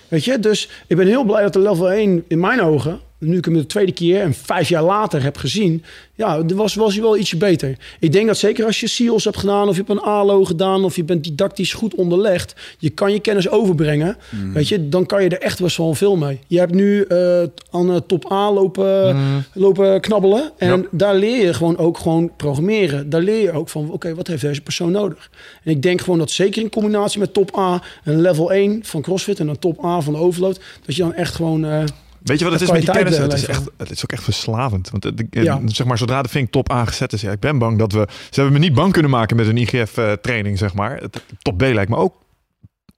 [0.07, 3.37] Weet je, dus ik ben heel blij dat de level 1 in mijn ogen, nu
[3.37, 5.83] ik hem de tweede keer en vijf jaar later heb gezien,
[6.15, 7.77] ja, was, was hij wel ietsje beter.
[7.99, 10.83] Ik denk dat zeker als je SEALs hebt gedaan, of je hebt een ALO gedaan,
[10.83, 14.17] of je bent didactisch goed onderlegd, je kan je kennis overbrengen,
[14.53, 16.39] weet je, dan kan je er echt best wel veel mee.
[16.47, 17.41] Je hebt nu eh,
[17.71, 19.17] aan de top A lopen,
[19.53, 20.87] lopen knabbelen en Ja.
[20.91, 23.09] daar leer je gewoon ook gewoon programmeren.
[23.09, 25.29] Daar leer je ook van, oké, wat heeft deze persoon nodig?
[25.63, 29.01] En ik denk gewoon dat zeker in combinatie met top A, een level 1 van
[29.01, 31.65] CrossFit en een top A van de Overload, dat je dan echt gewoon...
[31.65, 31.83] eh,
[32.23, 33.17] Weet je wat het is met die kennis?
[33.17, 34.89] Het is, echt, het is ook echt verslavend.
[34.89, 35.61] Want Ja.
[35.65, 38.07] zeg maar, zodra de vink top aangezet is, ja, ik ben bang dat we...
[38.29, 40.97] Ze hebben me niet bang kunnen maken met een IGF-training, zeg maar.
[40.97, 42.13] Het, top B lijkt me ook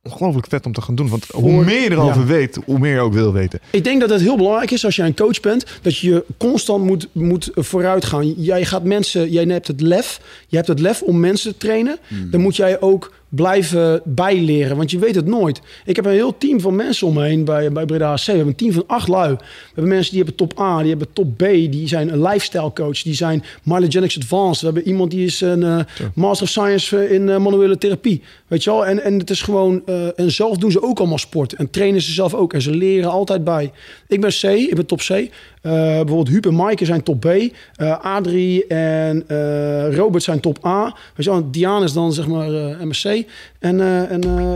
[0.04, 1.10] ongelooflijk vet om te gaan doen.
[1.10, 2.28] Want hoe meer je erover ja.
[2.28, 3.60] weet, hoe meer je ook wil weten.
[3.72, 6.84] Ik denk dat het heel belangrijk is als jij een coach bent, dat je constant
[6.84, 8.32] moet, moet vooruit gaan.
[8.32, 11.98] Jij gaat mensen, jij hebt het lef, je hebt het lef om mensen te trainen.
[12.32, 15.62] Dan moet jij ook blijven bijleren, want je weet het nooit.
[15.86, 18.26] Ik heb een heel team van mensen om me heen bij, bij Breda AC.
[18.26, 19.34] We hebben een team van acht lui.
[19.36, 22.74] We hebben mensen die hebben top A, die hebben top B, die zijn een lifestyle
[22.74, 24.60] coach, die zijn Myelogenics Advanced.
[24.60, 25.80] We hebben iemand die is een eh,
[26.16, 28.22] Master of Science eh, in eh, manuele therapie.
[28.48, 28.86] Weet je wel?
[28.86, 29.86] En, en het is gewoon,
[30.16, 31.54] en zelf doen ze ook allemaal sport.
[31.54, 32.54] En trainen ze zelf ook.
[32.54, 33.72] En ze leren altijd bij.
[34.08, 35.30] Ik ben C, ik ben top C.
[35.62, 37.26] Eh, bijvoorbeeld Huub en Maaike zijn top B.
[37.26, 40.96] Eh, Adrie en eh, Robert zijn top A.
[41.16, 42.50] Weet je Diane is dan zeg maar
[42.88, 43.24] MSC.
[43.62, 44.56] En, eh, en eh,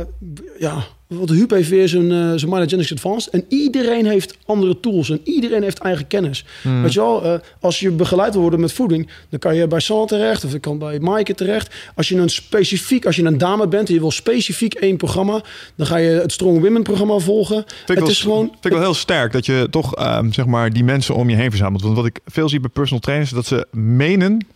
[0.59, 3.33] ja, wat Huub heeft weer zijn, eh zijn Advanced.
[3.33, 5.09] En iedereen heeft andere tools.
[5.09, 6.45] En iedereen heeft eigen kennis.
[6.81, 10.05] Weet je wel, als je begeleid wil worden met voeding, dan kan je bij Sal
[10.05, 11.75] terecht of je kan bij Maaike terecht.
[11.95, 15.41] Als je een specifiek, als je een dame bent en je wil specifiek één programma,
[15.75, 17.63] dan ga je het Strong Women programma volgen.
[17.67, 18.47] Vind ik het wel, is gewoon.
[18.47, 21.35] vind ik wel heel sterk dat je toch ehm, zeg maar, die mensen om je
[21.35, 21.81] heen verzamelt.
[21.81, 24.47] Want wat ik veel zie bij personal trainers, dat ze menen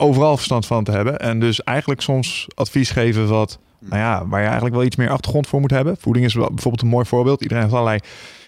[0.00, 1.18] overal verstand van te hebben.
[1.18, 5.10] En dus eigenlijk soms advies geven wat, nou ja, waar je eigenlijk wel iets meer
[5.10, 5.96] achtergrond voor moet hebben.
[6.00, 7.42] Voeding is wel bijvoorbeeld een mooi voorbeeld.
[7.42, 8.00] Iedereen heeft allerlei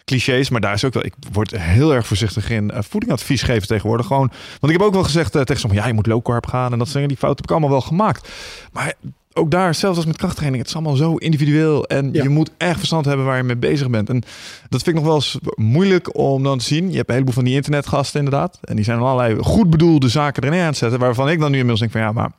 [0.04, 1.04] clichés, maar daar is ook wel.
[1.04, 4.06] Ik word heel erg voorzichtig in eh, voedingadvies geven tegenwoordig.
[4.06, 6.46] Gewoon, want ik heb ook wel gezegd eh, tegen sommigen, ja, je moet low carb
[6.46, 8.28] gaan en dat zijn die fouten heb ik allemaal wel gemaakt.
[8.72, 8.94] Maar
[9.40, 12.22] ook daar, zelfs als met krachttraining, het is allemaal zo individueel en Ja.
[12.22, 14.08] je moet echt verstand hebben waar je mee bezig bent.
[14.08, 14.22] En
[14.68, 16.90] dat vind ik nog wel eens moeilijk om dan te zien.
[16.90, 18.58] Je hebt een heleboel van die internetgasten inderdaad.
[18.62, 20.98] En die zijn allerlei goed bedoelde zaken erin aan het zetten.
[20.98, 22.30] Waarvan ik dan nu inmiddels denk van ja, maar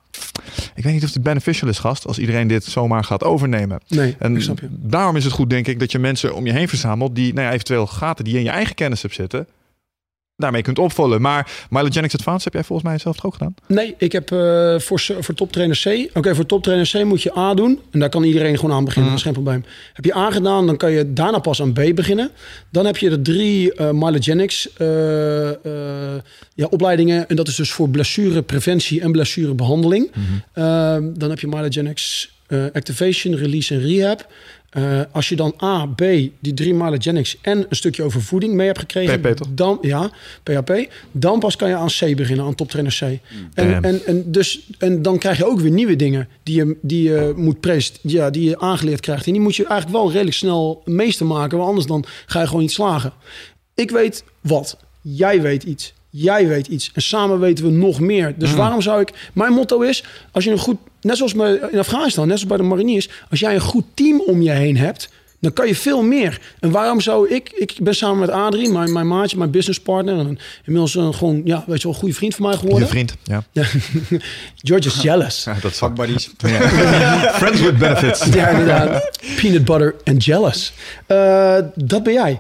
[0.76, 2.08] ik weet niet of het beneficial is gast.
[2.08, 3.80] Als iedereen dit zomaar gaat overnemen.
[3.88, 7.16] Nee, En daarom is het goed denk ik dat je mensen om je heen verzamelt.
[7.16, 9.48] Die nou ja, eventueel gaten die je in je eigen kennis hebt zitten.
[10.42, 11.22] Daarmee kunt opvullen.
[11.22, 13.54] Maar Myelogenics Advanced heb jij volgens mij zelf ook gedaan?
[13.68, 16.18] Nee, ik heb eh, voor, voor toptrainer C.
[16.18, 17.80] Oké, voor toptrainer C moet je A doen.
[17.92, 19.10] En daar kan iedereen gewoon aan beginnen.
[19.10, 19.66] Dat is geen probleem.
[19.94, 22.32] Heb je A gedaan, dan kan je daarna pas aan B beginnen.
[22.70, 24.88] Dan heb je de drie eh Myelogenics eh,
[26.54, 27.30] ja, opleidingen.
[27.30, 30.12] En dat is dus voor blessurepreventie en blessurebehandeling.
[30.54, 30.64] Eh,
[31.14, 34.28] dan heb je Myelogenics eh, Activation, Release en Rehab.
[34.70, 36.02] Eh, als je dan A, B,
[36.40, 39.36] die drie Myelogenics en een stukje over voeding mee hebt gekregen.
[39.36, 39.48] Toch?
[39.52, 40.12] Dan, ja,
[40.44, 40.90] PHP.
[41.12, 43.02] Dan pas kan je aan C beginnen, aan toptrainer C.
[43.54, 47.04] En, en, en, dus, en dan krijg je ook weer nieuwe dingen die je, die
[47.04, 49.26] je moet prest, ja, die je aangeleerd krijgt.
[49.26, 52.48] En die moet je eigenlijk wel redelijk snel meester maken, want anders dan ga je
[52.48, 53.14] gewoon niet slagen.
[53.76, 54.78] Ik weet wat.
[55.02, 55.94] Jij weet iets.
[56.14, 56.92] Jij weet iets.
[56.94, 58.34] En samen weten we nog meer.
[58.38, 59.12] Dus waarom zou ik...
[59.34, 60.78] Mijn motto is, als je een goed...
[61.02, 63.10] Net zoals bij- in Afghanistan, net zoals bij de mariniers.
[63.30, 65.10] Als jij een goed team om je heen hebt...
[65.40, 66.42] dan kan je veel meer.
[66.60, 67.50] En waarom zou ik...
[67.56, 70.20] Ik ben samen met Adrie, mijn, mijn maatje, mijn businesspartner...
[70.20, 72.88] en inmiddels een gewoon, ja, weet je wel, een goede vriend van mij Je geworden.
[72.88, 73.16] vriend.
[73.24, 73.44] Ja.
[73.52, 73.64] Ja.
[74.56, 75.44] George is jealous.
[75.44, 76.30] ja dat is Fuck buddies.
[77.40, 78.26] Friends with benefits.
[78.26, 79.10] Ja, inderdaad.
[79.42, 80.74] Peanut butter and jealous.
[81.08, 82.40] Eh, dat ben jij.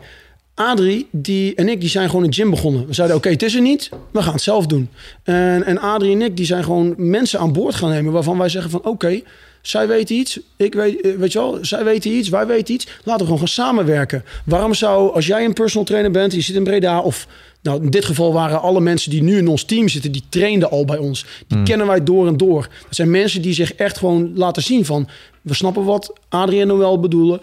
[0.61, 2.87] Adrie die, en ik die zijn gewoon een gym begonnen.
[2.87, 4.89] We zeiden, oké, het is er niet, we gaan het zelf doen.
[5.23, 8.13] En, en Adrie en ik die zijn gewoon mensen aan boord gaan nemen...
[8.13, 9.21] waarvan wij zeggen van, oké,
[9.61, 12.87] zij weten iets, ik weet, eh, weet je wel, zij weten iets, wij weten iets.
[13.03, 14.23] Laten we gewoon gaan samenwerken.
[14.45, 17.27] Waarom zou, als jij een personal trainer bent, je zit in Breda of...
[17.61, 20.69] Nou, in dit geval waren alle mensen die nu in ons team zitten, die trainden
[20.69, 21.25] al bij ons.
[21.47, 22.61] Die kennen wij door en door.
[22.61, 25.07] Dat zijn mensen die zich echt gewoon laten zien van,
[25.41, 27.39] we snappen wat Adrie en Noël bedoelen.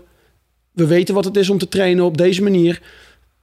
[0.73, 2.81] We weten wat het is om te trainen op deze manier.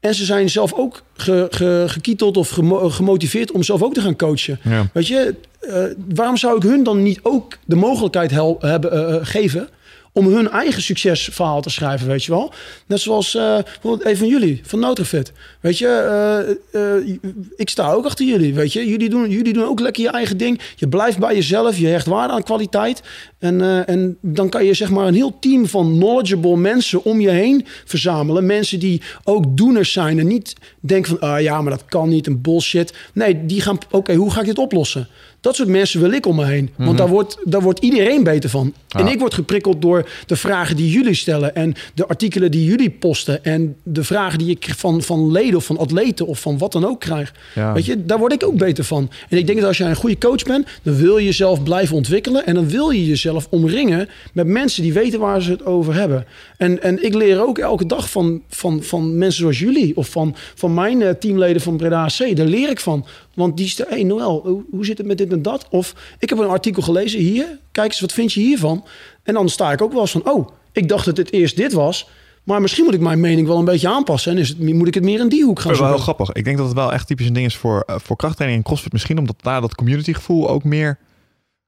[0.06, 4.02] En ze zijn zelf ook ge, ge- gekieteld of gemo- gemotiveerd om zelf ook te
[4.02, 4.60] gaan coachen.
[4.64, 4.90] Ja.
[4.94, 5.84] Weet je, eh,
[6.16, 9.70] waarom zou ik hun dan niet ook de mogelijkheid hel- hebben, eh, eh, geven
[10.18, 12.54] om hun eigen succesverhaal te schrijven, weet je wel?
[12.86, 15.32] Net zoals eh, bijvoorbeeld een van jullie, van Nutrifit.
[15.60, 17.18] Weet je, eh, eh,
[17.56, 18.88] ik sta ook achter jullie, weet je.
[18.88, 20.60] Jullie doen, jullie doen ook lekker je eigen ding.
[20.76, 23.02] Je blijft bij jezelf, je hecht waarde aan kwaliteit.
[23.40, 27.30] En, en dan kan je zeg maar een heel team van knowledgeable mensen om je
[27.30, 28.46] heen verzamelen.
[28.46, 31.30] Mensen die ook doeners zijn en niet denken van...
[31.30, 32.94] ah ja, maar dat kan niet, een bullshit.
[33.14, 35.08] Nee, die gaan, oké, hoe ga ik dit oplossen?
[35.46, 36.70] Dat soort mensen wil ik om me heen.
[36.76, 38.74] Want daar, wordt, daar wordt iedereen beter van.
[38.88, 41.56] En ik word geprikkeld door de vragen die jullie stellen...
[41.56, 43.44] en de artikelen die jullie posten...
[43.44, 46.86] en de vragen die ik van, van leden of van atleten of van wat dan
[46.86, 47.34] ook krijg.
[47.56, 47.74] Ja.
[47.74, 49.10] Weet je, daar word ik ook beter van.
[49.30, 50.68] En ik denk dat als jij een goede coach bent...
[50.84, 52.46] dan wil je jezelf blijven ontwikkelen...
[52.46, 56.26] en dan wil je jezelf omringen met mensen die weten waar ze het over hebben.
[56.58, 59.98] En, en ik leer ook elke dag van, van, van mensen zoals jullie...
[59.98, 62.36] of van, van mijn eh, teamleden van Breda AC.
[62.36, 63.06] Daar leer ik van.
[63.36, 65.68] Want die stellen, hey Noël, hoe, zit het met dit en dat?
[65.70, 67.60] Of ik heb een artikel gelezen hier.
[67.72, 68.86] Kijk eens, wat vind je hiervan?
[69.24, 71.74] En dan sta ik ook wel eens van, oh, ik dacht dat het eerst dit
[71.74, 72.08] was...
[72.46, 74.32] Maar misschien moet ik mijn mening wel een beetje aanpassen.
[74.32, 76.04] En is het, moet ik het meer in die hoek gaan Dat is wel heel
[76.04, 76.32] grappig.
[76.32, 78.68] Ik denk dat het wel echt typisch een ding is voor, eh, voor krachttraining en
[78.68, 78.92] crossfit.
[78.92, 81.00] Misschien omdat daar dat community gevoel ook meer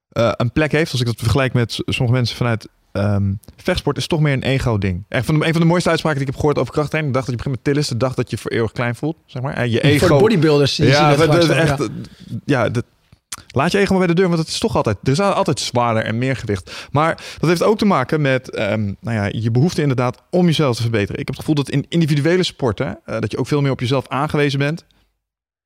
[0.09, 0.91] eh, een plek heeft.
[0.91, 2.67] Als ik dat vergelijk met sommige mensen vanuit
[2.97, 5.03] ehm, vechtsport is toch meer een ego ding.
[5.09, 7.13] Echt van de, een van de mooiste uitspraken die ik heb gehoord over krachttraining.
[7.13, 8.95] De dag dat je begint met tillen is de dag dat je voor eeuwig klein
[8.95, 9.17] voelt.
[9.25, 9.53] Zeg maar.
[9.53, 10.07] En je ego...
[10.07, 10.75] Voor de bodybuilders.
[10.75, 11.55] die ja, dat ja.
[11.55, 11.89] echt,
[12.45, 12.85] ja, dat,
[13.47, 15.59] laat je ego maar bij de deur, want het is toch altijd, er is altijd
[15.59, 16.87] zwaarder en meer gewicht.
[16.91, 20.75] Maar dat heeft ook te maken met ehm, nou ja, je behoefte inderdaad om jezelf
[20.75, 21.19] te verbeteren.
[21.19, 23.79] Ik heb het gevoel dat in individuele sporten, eh, dat je ook veel meer op
[23.79, 24.85] jezelf aangewezen bent.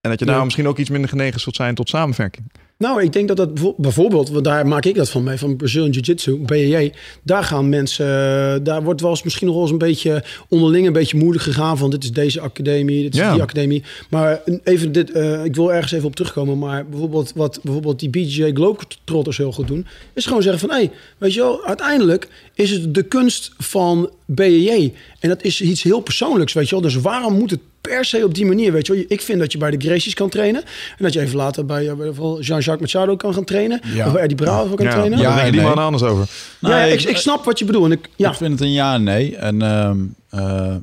[0.01, 0.31] En dat je Ja.
[0.31, 2.51] daar misschien ook iets minder genegen zult zijn tot samenwerking.
[2.81, 5.55] Nou, ik denk dat dat bijvo- bijvoorbeeld, want daar maak ik dat van mee, van
[5.55, 6.91] Brazilian Jiu-Jitsu, BJJ.
[7.23, 10.87] Daar gaan mensen, eh, daar wordt wel eens misschien nog wel eens een beetje onderling
[10.87, 13.33] een beetje moeilijk gegaan van dit is deze academie, dit is Ja.
[13.33, 13.83] die academie.
[14.09, 18.09] Maar even dit, eh, ik wil ergens even op terugkomen, maar bijvoorbeeld wat bijvoorbeeld die
[18.09, 22.27] BJJ Globetrotters heel goed doen, is gewoon zeggen van, hé, hey, weet je wel, uiteindelijk
[22.55, 24.93] is het de kunst van BJJ.
[25.19, 26.83] En dat is iets heel persoonlijks, weet je wel.
[26.83, 29.03] Dus waarom moet het per se op die manier, weet je wel.
[29.07, 30.61] Ik vind dat je bij de Gracies kan trainen.
[30.97, 33.81] En dat je even later bij eh, bijvoorbeeld Jean-Jacques Machado kan gaan trainen.
[33.93, 34.05] Ja.
[34.07, 35.19] Of bij Eddie Bravo kan ja, trainen.
[35.19, 35.69] ja, daar die nee.
[35.69, 36.29] man anders over.
[36.59, 37.85] Ja, Nee, ik, ik snap wat je bedoelt.
[37.85, 39.35] En ik, ja, Ik vind het een ja en nee.
[39.35, 39.97] En ehm,
[40.29, 40.75] eh,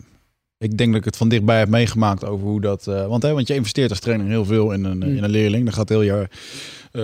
[0.58, 2.86] ik denk dat ik het van dichtbij heb meegemaakt over hoe dat...
[2.86, 5.16] eh, want, hè, want je investeert als trainer heel veel in een, Mm.
[5.16, 5.64] in een leerling.
[5.64, 6.28] Daar gaat heel je
[6.92, 7.02] eh,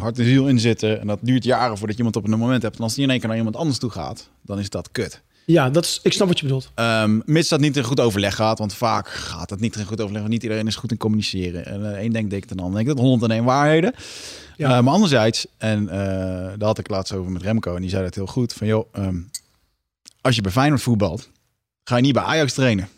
[0.00, 1.00] hart en ziel in zitten.
[1.00, 2.76] En dat duurt jaren voordat je iemand op een moment hebt.
[2.76, 5.20] En als die in één keer naar iemand anders toe gaat, dan is dat kut.
[5.52, 6.70] Ja dat is, ik snap wat je bedoelt.
[6.74, 8.58] Ehm mits dat niet in goed overleg gaat.
[8.58, 10.20] Want vaak gaat het niet in goed overleg.
[10.20, 11.66] Want niet iedereen is goed in communiceren.
[11.66, 13.94] En eh één denkt ik, de ander denkt dat 101 waarheden.
[14.56, 14.76] Ja.
[14.76, 15.96] Eh, maar anderzijds, en eh,
[16.58, 17.74] daar had ik laatst over met Remco.
[17.74, 18.52] En die zei dat heel goed.
[18.52, 19.16] Van joh, ehm,
[20.20, 21.30] als je bij Feyenoord voetbalt,
[21.84, 22.88] ga je niet bij Ajax trainen.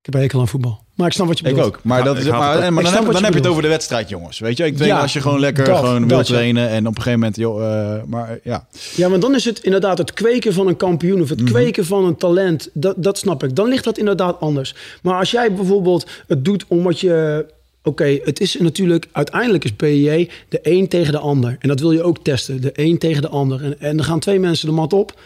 [0.00, 0.85] Ik heb hekel aan voetbal.
[0.96, 1.74] Maar ik snap wat je Ik bedoelt.
[1.74, 1.80] ook.
[1.82, 3.62] Maar, Ja, dat ik is, maar, Ik dan, heb, dan je heb je het over
[3.62, 4.38] de wedstrijd, jongens.
[4.38, 6.22] Weet je, ik denk Ja, als je gewoon lekker dat, gewoon wil ja.
[6.24, 6.68] trainen.
[6.68, 7.64] En op een gegeven moment, joh,
[7.94, 8.66] eh, maar ja.
[8.94, 11.50] Ja, maar dan is het inderdaad het kweken van een kampioen of het Mhm.
[11.50, 12.70] kweken van een talent.
[12.72, 13.56] Dat, dat snap ik.
[13.56, 14.74] Dan ligt dat inderdaad anders.
[15.02, 17.46] Maar als jij bijvoorbeeld het doet omdat je.
[17.82, 21.56] Oké, het is natuurlijk uiteindelijk is PJ de een tegen de ander.
[21.60, 22.60] En dat wil je ook testen.
[22.60, 23.64] De een tegen de ander.
[23.64, 25.18] En, en dan gaan twee mensen de mat op.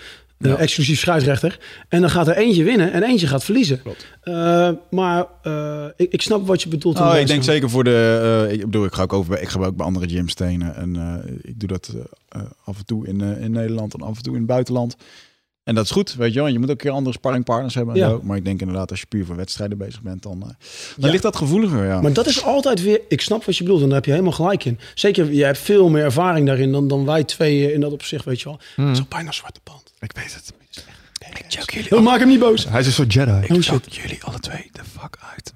[0.49, 0.57] Ja.
[0.57, 1.59] exclusief scheidsrechter.
[1.89, 3.81] En dan gaat er eentje winnen en eentje gaat verliezen.
[4.23, 7.01] Eh, maar eh, ik, ik snap wat je bedoelt.
[7.01, 8.45] Oh, ik denk zeker voor de.
[8.49, 9.31] eh, ik bedoel, ik ga ook over.
[9.31, 10.75] bij- Ik ga ook bij andere gyms trainen.
[10.77, 11.95] En ik doe dat
[12.65, 14.97] af en toe in, in Nederland en af en toe in het buitenland.
[15.65, 16.49] En dat is goed, weet je wel.
[16.49, 17.95] Je moet ook een keer andere sparringpartners hebben.
[17.95, 18.09] En Ja.
[18.09, 18.21] zo.
[18.23, 20.55] Maar ik denk inderdaad, als je puur voor wedstrijden bezig bent, dan, dan
[20.97, 21.09] Ja.
[21.11, 21.85] ligt dat gevoeliger.
[21.87, 22.01] Ja.
[22.01, 24.33] Maar dat is altijd weer, ik snap wat je bedoelt en daar heb je helemaal
[24.33, 24.79] gelijk in.
[24.95, 28.41] Zeker, je hebt veel meer ervaring daarin dan, dan wij twee in dat opzicht, weet
[28.41, 28.61] je wel.
[28.77, 29.90] Het is al bijna zwarte band.
[30.01, 30.53] Ik weet het.
[31.19, 31.97] Ik choke jullie.
[31.97, 32.69] Oh, maak hem niet boos.
[32.69, 33.55] Hij is een soort Jedi.
[33.55, 33.95] Oh shit.
[33.95, 35.53] jullie alle twee de fuck uit.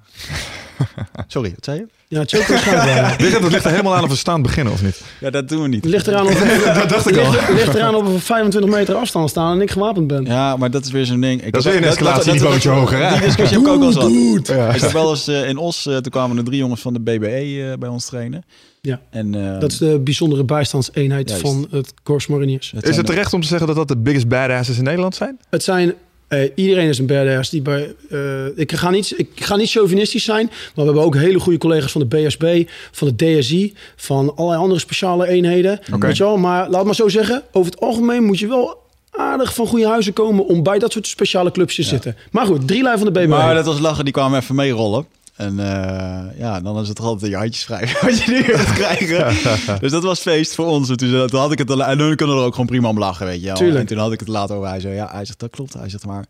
[1.27, 1.87] Sorry, wat zei je?
[2.07, 3.19] Ja, choke waarschijnlijk.
[3.21, 5.01] Ligt het dat ligt er helemaal aan of we staan beginnen of niet?
[5.19, 5.83] Ja, dat doen we niet.
[5.83, 6.39] Het ligt eraan of
[6.79, 7.31] Dat dacht ik al.
[7.31, 10.25] ligt, ligt eraan of we 25 meter afstand staan en ik gewapend ben.
[10.25, 11.43] Ja, maar dat is weer zo'n ding.
[11.43, 13.11] Ik Dat is weer een escalatieniveautje hoger, hè?
[13.11, 14.09] Die discussie heb ik ook al.
[14.09, 14.73] Ja.
[14.73, 16.99] Ik heb wel eens eh, in Os, eh, toen kwamen er drie jongens van de
[16.99, 18.43] BBE eh, bij ons trainen.
[18.85, 19.01] Ja.
[19.09, 21.43] En, eh, Dat is de bijzondere bijstandseenheid Juist.
[21.43, 22.73] van het Corps Mariniers.
[22.79, 25.39] Is het terecht om te zeggen dat dat de biggest badasses in Nederland zijn?
[25.49, 25.93] Het zijn
[26.27, 27.49] Eh, iedereen is een badass.
[27.49, 31.15] Die bij, eh, ik, ga niet, ik ga niet chauvinistisch zijn, maar we hebben ook
[31.15, 35.79] hele goede collega's van de BSB, van de DSI, van allerlei andere speciale eenheden.
[35.99, 36.37] Weet je wel?
[36.37, 40.13] Maar laat maar zo zeggen, over het algemeen moet je wel aardig van goede huizen
[40.13, 42.15] komen om bij dat soort speciale clubs te zitten.
[42.31, 43.27] Maar goed, drie lijn van de BBB.
[43.27, 45.05] Maar dat was lachen, die kwamen even meerollen.
[45.35, 48.73] En uh, ja, dan is het toch altijd je handjes schrijven wat je nu gaat
[48.81, 49.79] krijgen.
[49.79, 50.89] dus dat was feest voor ons.
[50.89, 52.99] En toen, toen had ik het al, en toen kunnen er ook gewoon prima om
[52.99, 53.75] lachen, weet je wel.
[53.75, 54.69] En toen had ik het later over.
[54.69, 55.73] Hij zei, ja, hij zegt, dat klopt.
[55.73, 56.25] Hij zegt, maar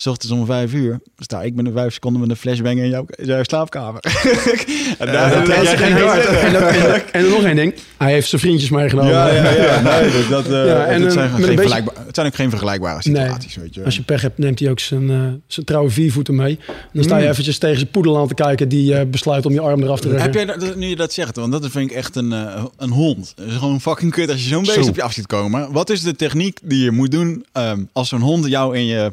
[0.00, 3.42] S ochtends om vijf uur sta ik een vijf seconden met een flashbang in jouw,
[3.42, 4.00] slaapkamer.
[4.98, 7.74] en daar jij geen en, en, nog één ding.
[7.96, 9.12] Hij heeft zijn vriendjes meegenomen.
[9.12, 9.80] Ja, ja, ja.
[10.00, 11.82] Nee, dus dat, uh, ja, en, het, zijn geen beetje...
[12.06, 13.56] het zijn ook geen vergelijkbare situaties.
[13.56, 13.64] Nee.
[13.64, 13.84] Weet je.
[13.84, 16.58] Als je pech hebt, neemt hij ook zijn, uh, zijn trouwe viervoeten mee.
[16.92, 17.30] Dan sta je mm.
[17.30, 18.68] eventjes tegen zijn poedel aan te kijken...
[18.68, 20.24] die besluit om je arm eraf te leggen.
[20.24, 22.30] Heb jij dat, nu je dat zegt, want dat vind ik echt een,
[22.76, 23.32] een hond.
[23.36, 25.72] Het is gewoon fucking kut als je zo'n beest op je af ziet komen.
[25.72, 29.12] Wat is de techniek die je moet doen um, als zo'n hond jou in je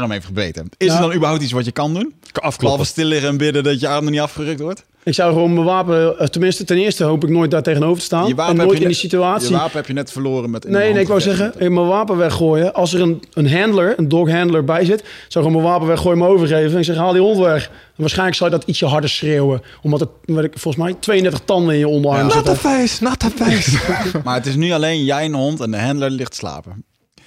[0.00, 0.68] arm heeft gebeten.
[0.76, 2.14] Is er dan überhaupt iets wat je kan doen?
[2.22, 2.58] Afkloppen.
[2.60, 4.84] Behalve stil liggen en bidden dat je arm er niet afgerukt wordt?
[5.04, 8.04] Ik zou gewoon mijn wapen, eh, tenminste ten eerste hoop ik nooit daar tegenover te
[8.04, 8.26] staan.
[8.26, 9.48] Je wapen en nooit in die situatie.
[9.48, 10.68] Je wapen heb je net verloren met.
[10.68, 12.74] Nee, nee, ik wou zeggen, in mijn wapen weggooien.
[12.74, 15.86] Als er een, een handler, een dog handler bij zit, zou ik gewoon mijn wapen
[15.86, 17.64] weggooien, me overgeven en zeg haal die hond weg.
[17.66, 21.40] En waarschijnlijk zou je dat ietsje harder schreeuwen, omdat het, weet ik, volgens mij 32
[21.44, 22.34] tanden in je onderarm ja.
[22.34, 23.78] Not a face, not a face.
[24.24, 26.84] maar het is nu alleen jij een hond en de handler ligt slapen.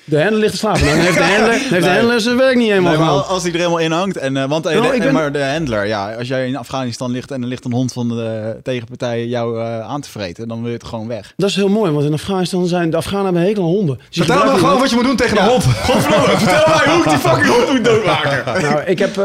[0.10, 0.86] De handler ligt te slapen.
[0.86, 1.80] Dan heeft de handler, heeft nee.
[1.80, 4.18] de handler zijn werk niet helemaal nee, als hij er helemaal in hangt.
[4.18, 5.14] En, uh, want nou, de, ben...
[5.14, 8.08] maar de handler, ja, als jij in Afghanistan ligt en er ligt een hond van
[8.08, 11.34] de tegenpartij jou uh, aan te vreten, dan wil je het gewoon weg.
[11.38, 14.00] Dat is heel mooi, want in Afghanistan zijn de Afghanen hebben hekel aan honden.
[14.10, 15.44] Dus vertel me gewoon wat je moet doen tegen ja.
[15.44, 15.64] een hond.
[15.90, 18.44] Godverdomme, vertel mij hoe ik die fucking hond moet doodmaken.
[18.62, 19.18] nou, ik heb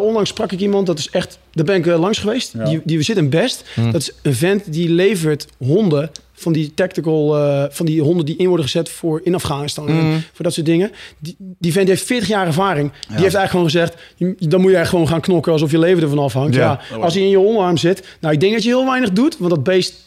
[0.00, 2.52] onlangs sprak ik iemand, dat is echt, daar ben ik langs geweest.
[2.52, 2.64] Ja.
[2.64, 3.64] Die, die zit in Best.
[3.74, 3.90] Hm.
[3.90, 8.36] Dat is een vent die levert honden van die tactical, uh, van die honden die
[8.36, 9.92] in worden gezet voor in Afghanistan.
[9.92, 10.22] Mm.
[10.32, 10.90] Voor dat soort dingen.
[11.18, 12.90] Die, die vent heeft 40 jaar ervaring.
[12.90, 13.96] Die heeft eigenlijk gewoon gezegd,
[14.50, 16.54] dan moet je echt gewoon gaan knokken alsof je leven ervan afhangt.
[16.54, 16.80] Ja.
[16.90, 16.96] ja.
[16.96, 18.06] Als hij in je onderarm zit.
[18.20, 20.06] Nou, ik denk dat je heel weinig doet, want dat beest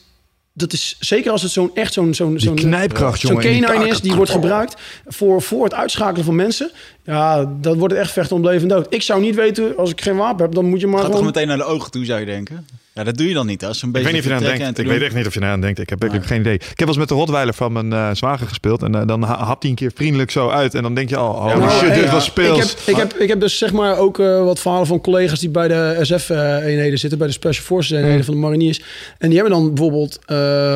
[0.54, 4.16] dat is zeker als het zo'n echt zo'n zo'n zo'n knijpkracht, zo'n canine is die
[4.16, 4.76] wordt gebruikt
[5.08, 6.72] voor, voor het uitschakelen van mensen.
[7.04, 8.94] Ja, dat wordt het echt vechten om leven en dood.
[8.94, 11.24] Ik zou niet weten als ik geen wapen heb, dan moet je maar Gaat gewoon...
[11.24, 12.66] toch meteen naar de ogen toe, zou je denken?
[12.94, 13.66] Ja, dat doe je dan niet.
[13.66, 14.80] Als een beetje ik weet niet of je aan denkt.
[14.80, 15.80] Ik weet echt niet of je aan denkt.
[15.80, 16.54] Ik heb eigenlijk geen idee.
[16.54, 18.84] Ik heb wel eens met de Rotweiler van mijn uh, zwager gespeeld.
[18.84, 20.76] En uh, dan hapt hij een keer vriendelijk zo uit.
[20.76, 22.58] En dan denk je al, oh, oh shit, dit was speels.
[22.60, 25.40] Ik heb, ik, heb, ik heb dus zeg maar ook uh, wat verhalen van collega's
[25.40, 27.20] die bij de SF-eenheden zitten.
[27.20, 28.24] Bij de Special Forces eenheden mm.
[28.24, 28.82] van de mariniers.
[29.18, 30.20] En die hebben dan bijvoorbeeld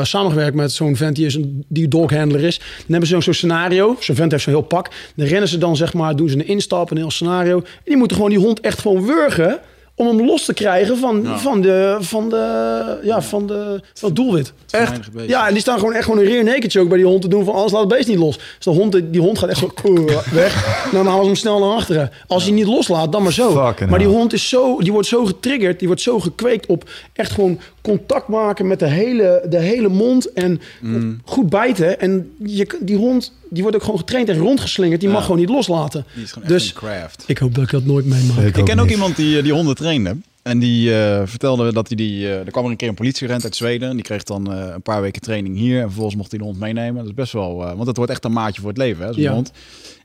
[0.07, 2.57] samengewerkt met zo'n vent die, is een, die doghandler is.
[2.57, 3.95] Dan hebben ze zo'n scenario.
[3.99, 4.89] Zo'n vent heeft zo'n heel pak.
[5.15, 7.57] Dan rennen ze dan zeg maar, doen ze een instap, een heel scenario.
[7.57, 9.59] En die moeten gewoon die hond echt gewoon wurgen
[9.95, 14.15] om hem los te krijgen van, van, de, van, de, ja, van, de, van het
[14.17, 14.53] doelwit.
[14.69, 14.99] Echt.
[15.27, 17.27] Ja, en die staan gewoon echt gewoon een rear naked ook bij die hond te
[17.27, 18.37] doen van alles laat het beest niet los.
[18.37, 19.71] Dus de hond, die hond gaat echt zo
[20.31, 20.83] weg.
[20.85, 22.11] En dan halen ze hem snel naar achteren.
[22.27, 23.73] Als hij niet loslaat, dan maar zo.
[23.89, 27.31] maar die hond is zo, die wordt zo getriggerd, die wordt zo gekweekt op echt
[27.31, 31.21] gewoon contact maken met de hele, de hele mond en mm.
[31.25, 31.99] goed bijten.
[31.99, 35.01] En je, die hond die wordt ook gewoon getraind en rondgeslingerd.
[35.01, 36.05] Die mag gewoon niet loslaten.
[36.13, 37.23] Die is gewoon dus craft.
[37.27, 38.37] ik hoop dat ik dat nooit meemaak.
[38.37, 40.17] Ik, ik ken ook iemand die, die honden trainde.
[40.41, 42.21] En die uh, vertelde dat hij die...
[42.21, 43.89] Uh, er kwam er een keer een politieagent uit Zweden.
[43.89, 45.77] En die kreeg dan uh, een paar weken training hier.
[45.77, 46.95] En vervolgens mocht hij de hond meenemen.
[46.95, 47.55] Dat is best wel...
[47.55, 49.33] want het wordt echt een maatje voor het leven, hè, zo'n ja.
[49.33, 49.51] hond.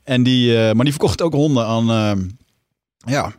[0.02, 2.36] En die, maar die verkocht ook honden aan...
[3.06, 3.34] ja,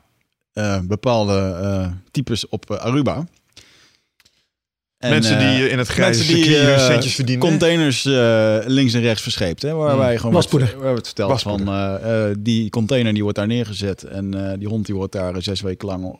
[0.83, 3.25] bepaalde types op Aruba
[5.01, 7.49] mensen die eh, in het grijze die, circuit uh, centjes verdienen.
[7.49, 9.61] Containers uh, links en rechts verscheept.
[9.61, 9.99] Hè, waar mm.
[9.99, 10.71] wij gewoon Waspoeder.
[10.73, 11.69] Wat, waar het verteld van
[12.39, 14.03] die container die wordt daar neergezet.
[14.03, 16.15] En die hond die wordt daar zes weken lang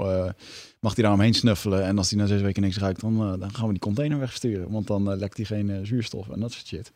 [0.80, 1.84] mag hij daar omheen snuffelen.
[1.84, 4.72] En als hij na zes weken niks ruikt, dan, dan gaan we die container wegsturen.
[4.72, 6.92] Want dan lekt hij geen zuurstof en dat soort shit.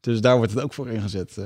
[0.00, 1.36] Dus daar wordt het ook voor ingezet.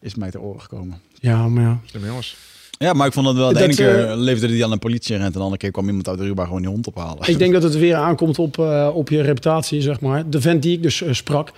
[0.00, 1.00] is mij te oren gekomen.
[1.14, 1.80] Ja, maar ja.
[2.06, 2.36] jongens.
[2.78, 3.52] Ja, maar ik vond het wel.
[3.52, 6.08] De ene keer uh, leefde hij aan een politieagent en de andere keer kwam iemand
[6.08, 7.28] uit de Ruba gewoon die hond ophalen.
[7.28, 10.30] Ik denk dat het weer aankomt op, uh, op je reputatie, zeg maar.
[10.30, 11.52] De vent die ik dus uh, sprak,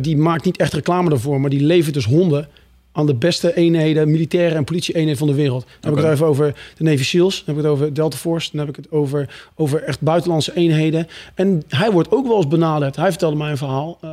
[0.00, 2.48] die maakt niet echt reclame ervoor, maar die levert dus honden
[2.92, 5.64] aan de beste eenheden, militaire en politie-eenheden van de wereld.
[5.80, 8.16] Dan heb ik het even over de Navy SEALs, dan heb ik het over Delta
[8.16, 11.06] Force, dan heb ik het over, over echt buitenlandse eenheden.
[11.34, 12.96] En hij wordt ook wel eens benaderd.
[12.96, 14.10] Hij vertelde mij een verhaal uh,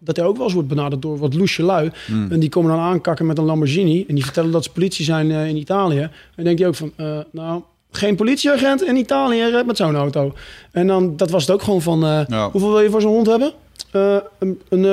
[0.00, 1.90] dat hij ook wel eens wordt benaderd door wat loesje lui.
[2.06, 2.30] Hmm.
[2.30, 5.30] En die komen dan aankakken met een Lamborghini en die vertellen dat ze politie zijn
[5.30, 6.00] uh, in Italië.
[6.00, 10.34] En dan denk je ook van, uh, nou, geen politieagent in Italië met zo'n auto.
[10.70, 12.50] En dan, dat was het ook gewoon van, ja.
[12.50, 13.52] hoeveel wil je voor zo'n hond hebben?
[14.38, 14.84] een, een,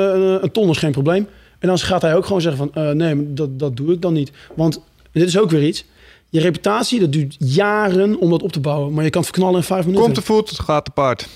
[0.43, 1.27] een ton is geen probleem.
[1.61, 2.83] En dan gaat hij ook gewoon zeggen van...
[2.83, 4.31] Uh, nee, dat, dat doe ik dan niet.
[4.55, 4.81] Want
[5.11, 5.85] dit is ook weer iets.
[6.29, 8.93] Je reputatie, dat duurt jaren om dat op te bouwen.
[8.93, 10.03] Maar je kan het verknallen in vijf minuten.
[10.03, 11.27] Komt te voet, gaat te paard.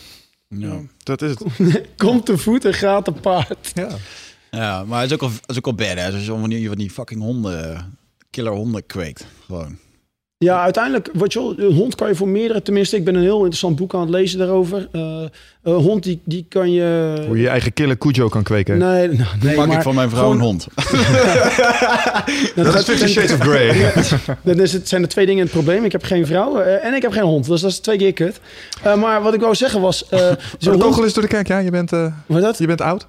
[0.48, 1.44] Ja, dat is het.
[1.98, 3.72] Komt te voet en gaat te paard.
[3.74, 3.90] Ja,
[4.52, 5.98] ja maar het is ook al, het is ook al bad.
[5.98, 6.06] Hè?
[6.12, 7.98] Als je van die fucking honden
[8.30, 9.26] killer honden kweekt.
[9.46, 9.78] Gewoon.
[10.38, 13.38] Ja, uiteindelijk, wat je een hond kan je voor meerdere, tenminste, ik ben een heel
[13.38, 14.88] interessant boek aan het lezen daarover.
[14.92, 15.22] Eh,
[15.64, 17.14] een hond die, die kan je...
[17.28, 18.78] Hoe je je eigen killer Cujo kan kweken.
[18.78, 20.68] Nee, nou, nee, Maak maar ik van mijn vrouw gewoon- een hond.
[22.56, 23.94] dat Dat is Fifty Shades of Grey.
[24.42, 25.84] Dan is het, zijn er twee dingen het probleem.
[25.84, 27.48] Ik heb geen vrouw eh, en ik heb geen hond.
[27.48, 28.40] Dus dat is twee keer kut.
[28.84, 30.10] Eh, maar wat ik wou zeggen was...
[30.10, 31.58] eh hond, kogel is door de kerk, ja.
[31.58, 32.58] Je bent, eh, wat dat?
[32.58, 33.08] je bent oud.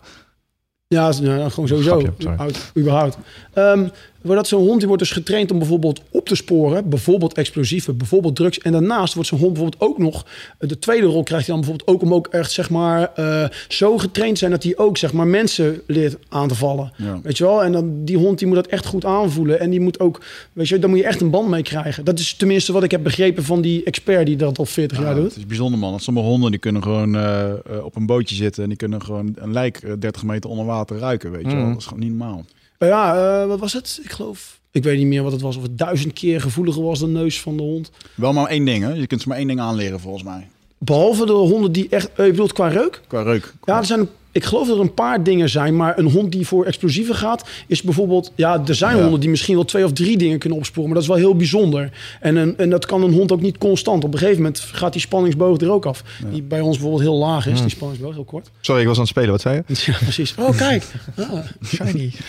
[0.89, 1.99] Ja, gewoon sowieso.
[1.99, 2.37] Grapje, sorry.
[2.39, 3.17] Oud, überhaupt.
[3.53, 3.89] Ehm,
[4.35, 6.89] dat zo'n hond die wordt dus getraind om bijvoorbeeld op te sporen.
[6.89, 8.59] Bijvoorbeeld explosieven, bijvoorbeeld drugs.
[8.59, 10.27] En daarnaast wordt zo'n hond bijvoorbeeld ook nog...
[10.59, 13.13] eh, De tweede rol krijgt hij dan bijvoorbeeld ook om ook echt zeg maar...
[13.15, 16.93] eh, zo getraind zijn dat hij ook zeg maar mensen leert aan te vallen.
[16.97, 17.21] Ja.
[17.23, 17.63] Weet je wel?
[17.65, 19.61] En dan die hond die moet dat echt goed aanvoelen.
[19.61, 20.21] En die moet ook...
[20.53, 22.05] Weet je, daar moet je echt een band mee krijgen.
[22.05, 25.09] Dat is tenminste wat ik heb begrepen van die expert die dat al 40 jaar
[25.09, 25.25] Ja, doet.
[25.29, 26.01] het is bijzonder man.
[26.01, 29.53] Sommige honden die kunnen gewoon eh, op een bootje zitten en die kunnen gewoon een
[29.53, 31.31] lijk eh, 30 meter onder water ruiken.
[31.31, 31.57] Weet je wel.
[31.61, 31.69] Mhm.
[31.69, 32.45] Dat is gewoon niet normaal.
[32.79, 34.01] Uh, Ja, eh, wat was het?
[34.03, 34.61] Ik geloof...
[34.71, 35.57] Ik weet niet meer wat het was.
[35.57, 37.91] Of het duizend keer gevoeliger was de neus van de hond.
[38.15, 38.93] Wel maar één ding, hè?
[38.93, 40.49] Je kunt ze maar één ding aanleren volgens mij.
[40.79, 42.13] Behalve de honden die echt...
[42.13, 43.01] eh, je bedoelt qua reuk?
[43.09, 43.55] Qua reuk.
[43.65, 44.09] Ja, er zijn...
[44.37, 47.49] Ik geloof dat er een paar dingen zijn, maar een hond die voor explosieven gaat,
[47.67, 49.03] is bijvoorbeeld, ja, er zijn Ja.
[49.03, 51.37] honden die misschien wel twee of drie dingen kunnen opsporen, maar dat is wel heel
[51.37, 51.91] bijzonder.
[52.21, 54.05] En, een, en dat kan een hond ook niet constant.
[54.05, 56.03] Op een gegeven moment gaat die spanningsboog er ook af.
[56.31, 58.51] Die bij ons bijvoorbeeld heel laag is, die spanningsboog, heel kort.
[58.61, 59.31] Sorry, ik was aan het spelen.
[59.31, 59.75] Wat zei je?
[59.87, 60.35] Ja, precies.
[60.39, 60.85] Oh, kijk.
[61.17, 61.39] Ah,
[61.75, 62.13] Shiny.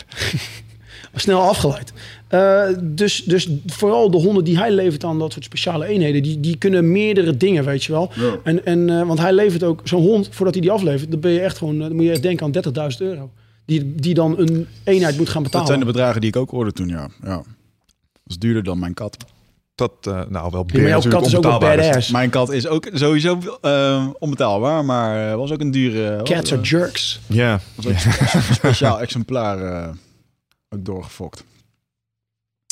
[1.15, 1.93] snel afgeleid.
[2.27, 6.39] Eh, dus, dus vooral de honden die hij levert aan dat soort speciale eenheden, die,
[6.39, 8.11] die kunnen meerdere dingen, weet je wel.
[8.15, 8.35] Ja.
[8.43, 11.31] En, en, eh, want hij levert ook zo'n hond, voordat hij die aflevert, dan ben
[11.31, 13.29] je echt gewoon, eh, dan moet je echt denken aan 30.000 euro.
[13.65, 15.67] Die, die dan een eenheid moet gaan Dat betalen.
[15.67, 17.09] zijn de bedragen die ik ook hoorde toen, ja.
[17.23, 17.35] ja.
[17.35, 17.45] Dat
[18.35, 19.17] is duurder dan mijn kat.
[19.77, 22.11] Dat, eh, nou wel Ja, maar jouw kat is ook wel badass.
[22.11, 23.39] Mijn kat is ook sowieso
[24.19, 26.23] onbetaalbaar, maar eh, was ook een dure...
[26.23, 27.19] Cats are jerks.
[27.27, 27.59] Ja.
[27.85, 27.95] een
[28.53, 29.89] speciaal exemplaar eh,
[30.69, 31.43] ook doorgefokt.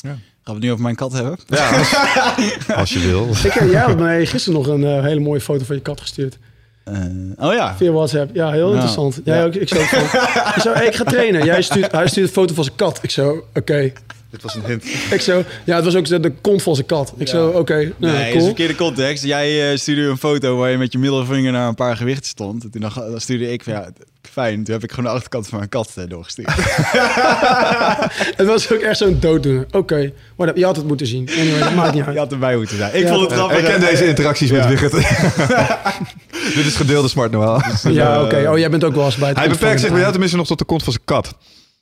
[0.05, 0.11] Ja.
[0.11, 1.37] Gaan we het nu over mijn kat hebben?
[1.47, 1.95] ja als,
[2.81, 3.29] als je wil.
[3.43, 6.37] Ik, jij had mij gisteren nog een eh, hele mooie foto van je kat gestuurd.
[6.83, 6.93] Eh,
[7.37, 7.75] oh ja.
[7.75, 8.35] Via WhatsApp.
[8.35, 8.73] Ja, heel Ja.
[8.73, 9.21] interessant.
[9.23, 9.43] Jij Ja.
[9.45, 9.87] ook, ik zo ik,
[10.61, 11.45] zo, hey, ik ga trainen.
[11.45, 12.99] Jij stuurt, hij stuurt een foto van zijn kat.
[13.01, 13.91] Ik zo, oké.
[14.35, 14.83] Dit was een hint.
[15.15, 17.13] Ik zo, ja, het was ook de, de kont van zijn kat.
[17.17, 18.45] Ik zo, oké, nou, Nee, is cool.
[18.45, 19.23] verkeerde context.
[19.23, 22.63] Jij eh, stuurde een foto waar je met je middelvinger naar een paar gewichten stond.
[22.63, 23.89] En toen dacht- dan stuurde ik van ja,
[24.31, 24.63] fijn.
[24.63, 26.49] Toen heb ik gewoon de achterkant van mijn kat eh, doorgestuurd.
[28.37, 29.65] Het was ook echt zo'n dooddoener.
[29.71, 31.29] Oké, maar je had het moeten zien.
[31.37, 32.17] Anyway, dat maakt niet Je uit.
[32.17, 32.95] had erbij moeten zijn.
[32.95, 33.57] Ik Ja, vond het eh, grappig.
[33.59, 34.65] Ik ken deze interacties met.
[34.67, 34.91] Wigert.
[36.55, 37.61] Dit is gedeelde smart Noël.
[37.89, 38.49] Ja, oké.
[38.51, 40.47] Oh, jij bent ook wel eens bij het Hij beperkt zich bij jou tenminste nog
[40.47, 41.35] tot de kont van zijn kat.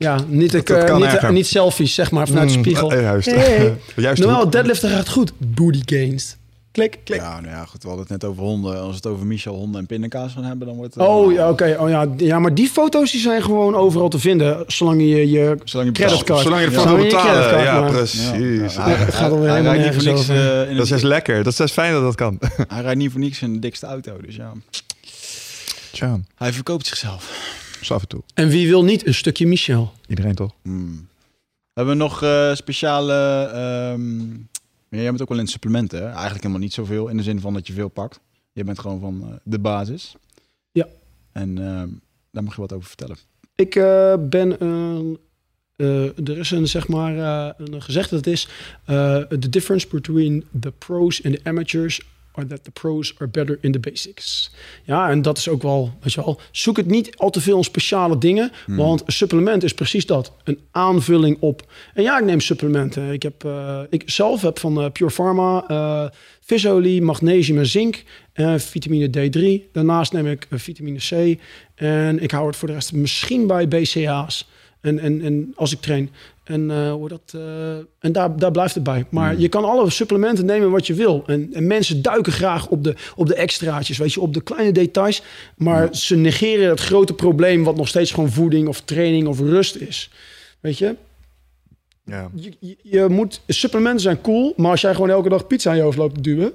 [0.03, 2.91] Ja, niet, ik, Dat eh, kan niet, selfies, zeg maar, vanuit de Mm, spiegel.
[2.91, 3.25] eh, juist.
[3.31, 4.51] Hey, Juist ook.
[4.51, 5.33] deadliften gaat goed.
[5.37, 6.35] Booty gains.
[6.71, 7.19] Klik, klik.
[7.19, 7.81] Ja, nou ja, goed.
[7.83, 8.77] We hadden het net over honden.
[8.79, 11.03] Als we het over Michel honden en pindakaas gaan hebben, dan wordt het...
[11.03, 11.75] Oh ja, oké.
[11.79, 12.07] Oh, ja.
[12.17, 14.63] ja, maar die foto's die zijn gewoon overal te vinden.
[14.67, 16.41] Zolang je je Zolang je creditcard...
[16.41, 16.83] Zolang je Ja.
[16.85, 17.63] wil je betalen.
[17.63, 18.73] Ja, maar- precies.
[18.75, 21.43] Ja, hij, Het gaat hij niet voor niks, eh, in Dat is lekker.
[21.43, 22.39] Dat is fijn dat dat kan.
[22.67, 24.17] hij rijdt niet voor niks in de dikste auto.
[24.25, 24.51] Dus ja,
[25.91, 27.31] Tja, hij verkoopt zichzelf.
[27.91, 28.23] Af en toe.
[28.33, 29.93] En wie wil niet een stukje Michel?
[30.07, 30.51] Iedereen toch?
[30.61, 31.07] Hmm.
[31.73, 33.13] Hebben we nog eh, speciale...
[33.53, 34.31] ehm
[34.89, 36.05] ja, jij bent ook wel in supplementen, hè?
[36.05, 37.07] Eigenlijk helemaal niet zoveel.
[37.07, 38.19] In de zin van dat je veel pakt.
[38.51, 40.15] Je bent gewoon van eh, de basis.
[40.71, 40.87] Ja.
[41.31, 41.89] En ehm,
[42.31, 43.17] daar mag je wat over vertellen.
[43.55, 45.17] Ik eh, ben een...
[45.75, 48.47] eh, er is een, zeg maar, eh, een gezegde dat is...
[48.85, 52.01] eh, the difference between the pros and the amateurs...
[52.33, 54.51] are that the pros are better in the basics.
[54.83, 56.39] Ja, en dat is ook wel, weet je wel...
[56.51, 58.51] Zoek het niet al te veel in speciale dingen...
[58.67, 60.31] want een supplement is precies dat.
[60.43, 61.71] Een aanvulling op...
[61.93, 63.11] En ja, ik neem supplementen.
[63.11, 65.63] Ik, heb, eh, ik zelf heb van eh, Pure Pharma...
[65.67, 66.09] eh
[66.45, 68.03] visolie, magnesium en zink...
[68.33, 69.71] en vitamine D3.
[69.71, 71.39] Daarnaast neem ik vitamine C...
[71.75, 74.47] en ik hou het voor de rest misschien bij BCA's...
[74.83, 76.09] En, en, en als ik train.
[76.43, 79.05] En, eh, hoe dat, eh, en daar, daar blijft het bij.
[79.09, 81.23] Maar je kan alle supplementen nemen wat je wil.
[81.27, 84.71] En, en mensen duiken graag op de, op de extraatjes, weet je, op de kleine
[84.71, 85.21] details.
[85.55, 89.75] Maar ze negeren het grote probleem, wat nog steeds gewoon voeding of training of rust
[89.75, 90.09] is.
[90.59, 90.95] Weet je,
[92.05, 92.29] Ja.
[92.35, 95.75] je, je, je moet, supplementen zijn cool, maar als jij gewoon elke dag pizza aan
[95.75, 96.53] je hoofd loopt te duwen.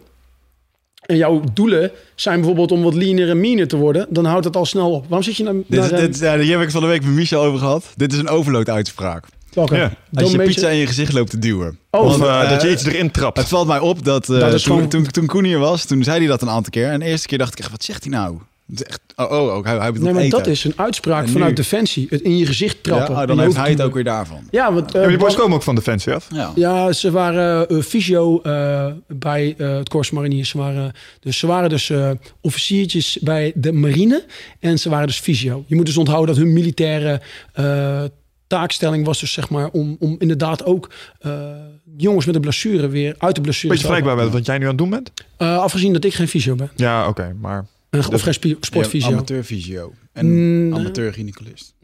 [1.06, 4.56] En jouw doelen zijn bijvoorbeeld om wat leaner en meaner te worden, dan houdt het
[4.56, 5.02] al snel op.
[5.02, 7.14] Waarom zit je naar, Dit, naar dit, ja, hier heb ik van de week met
[7.14, 7.92] Michel over gehad.
[7.96, 9.24] Dit is een overload-uitspraak.
[9.50, 9.92] Ja.
[10.14, 11.78] Als je pizza in je gezicht loopt te duwen.
[11.90, 13.36] Oh, Of eh, eh, dat je iets erin trapt.
[13.38, 16.02] Het valt mij op dat, eh, Dat toen, gewoon- toen, toen Koen hier was, toen
[16.02, 16.88] zei hij dat een aantal keer.
[16.90, 18.38] En de eerste keer dacht ik echt, wat zegt hij nou?
[18.70, 20.38] Het is echt, oh, oh, ook, hij, hij bedoelt Nee, maar eten.
[20.38, 21.56] dat is een uitspraak En vanuit nu?
[21.56, 22.06] Defensie.
[22.10, 23.14] Het in je gezicht trappen.
[23.14, 24.40] Ja, oh, dan heeft hij het ook weer daarvan.
[24.50, 24.86] Ja, want...
[24.86, 26.26] Ja, eh, maar die boys komen ook van Defensie af.
[26.32, 26.52] Ja.
[26.54, 30.48] ja, ze waren eh fysio eh, bij eh, het Korps Mariniers.
[30.48, 32.10] Ze waren, dus ze waren dus eh,
[32.40, 34.24] officiertjes bij de marine.
[34.60, 35.64] En ze waren dus fysio.
[35.66, 37.20] Je moet dus onthouden dat hun militaire
[37.52, 38.02] eh,
[38.48, 40.90] taakstelling was dus zeg maar om, om inderdaad ook
[41.26, 41.50] uh,
[41.96, 44.68] jongens met een blessure weer uit de blessure Beetje vergelijkbaar met wat jij nu aan
[44.68, 45.12] het doen bent?
[45.38, 46.70] Uh, afgezien dat ik geen fysio ben.
[46.76, 47.66] Ja, oké, maar...
[47.90, 49.12] Uh, of geen sportfysio.
[49.12, 51.74] Amateur fysio en Mm, amateur gynecolist.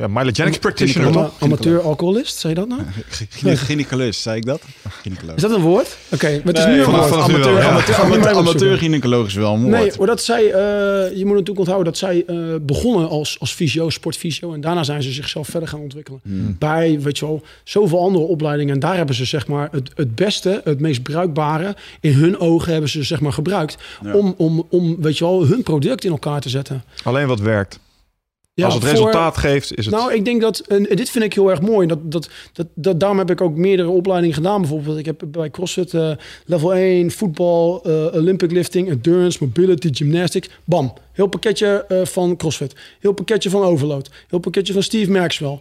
[0.00, 2.80] Ja, myelogenics practitioner, Ama- amateur alcoholist, zei je dat nou?
[3.08, 4.62] Gyne- zei ik dat?
[4.88, 5.34] Gynecolog.
[5.36, 5.96] Is dat een woord?
[6.10, 7.12] Oké, maar het is Nee, nu een woord.
[7.12, 7.68] amateur, ja.
[7.68, 9.72] amateur, amateur, amateur gynaecoloog is wel een woord.
[9.76, 10.52] Nee, maar dat zij, eh,
[11.16, 14.52] je moet natuurlijk onthouden dat zij eh, begonnen als, als fysio, sportfysio.
[14.54, 16.20] En daarna zijn ze zichzelf verder gaan ontwikkelen.
[16.22, 16.56] Hmm.
[16.58, 18.74] Bij, weet je wel, zoveel andere opleidingen.
[18.74, 21.76] En daar hebben ze zeg maar het, het beste, het meest bruikbare.
[22.00, 23.76] In hun ogen hebben ze zeg maar gebruikt.
[24.02, 24.14] Ja.
[24.14, 26.84] Om, om, om, weet je wel, hun product in elkaar te zetten.
[27.02, 27.78] Alleen wat werkt.
[28.54, 29.94] Ja, Als het voor- resultaat geeft, is het...
[29.94, 31.86] Nou, ik denk dat, en dit vind ik heel erg mooi.
[31.86, 34.60] Dat, dat, dat, dat, daarom heb ik ook meerdere opleidingen gedaan.
[34.60, 36.10] Bijvoorbeeld, ik heb bij CrossFit eh,
[36.44, 40.48] level 1, voetbal, eh, Olympic lifting, endurance, mobility, gymnastics.
[40.64, 42.74] Bam, heel pakketje eh, van CrossFit.
[43.00, 44.10] Heel pakketje van Overload.
[44.28, 45.58] Heel pakketje van Steve Maxwell.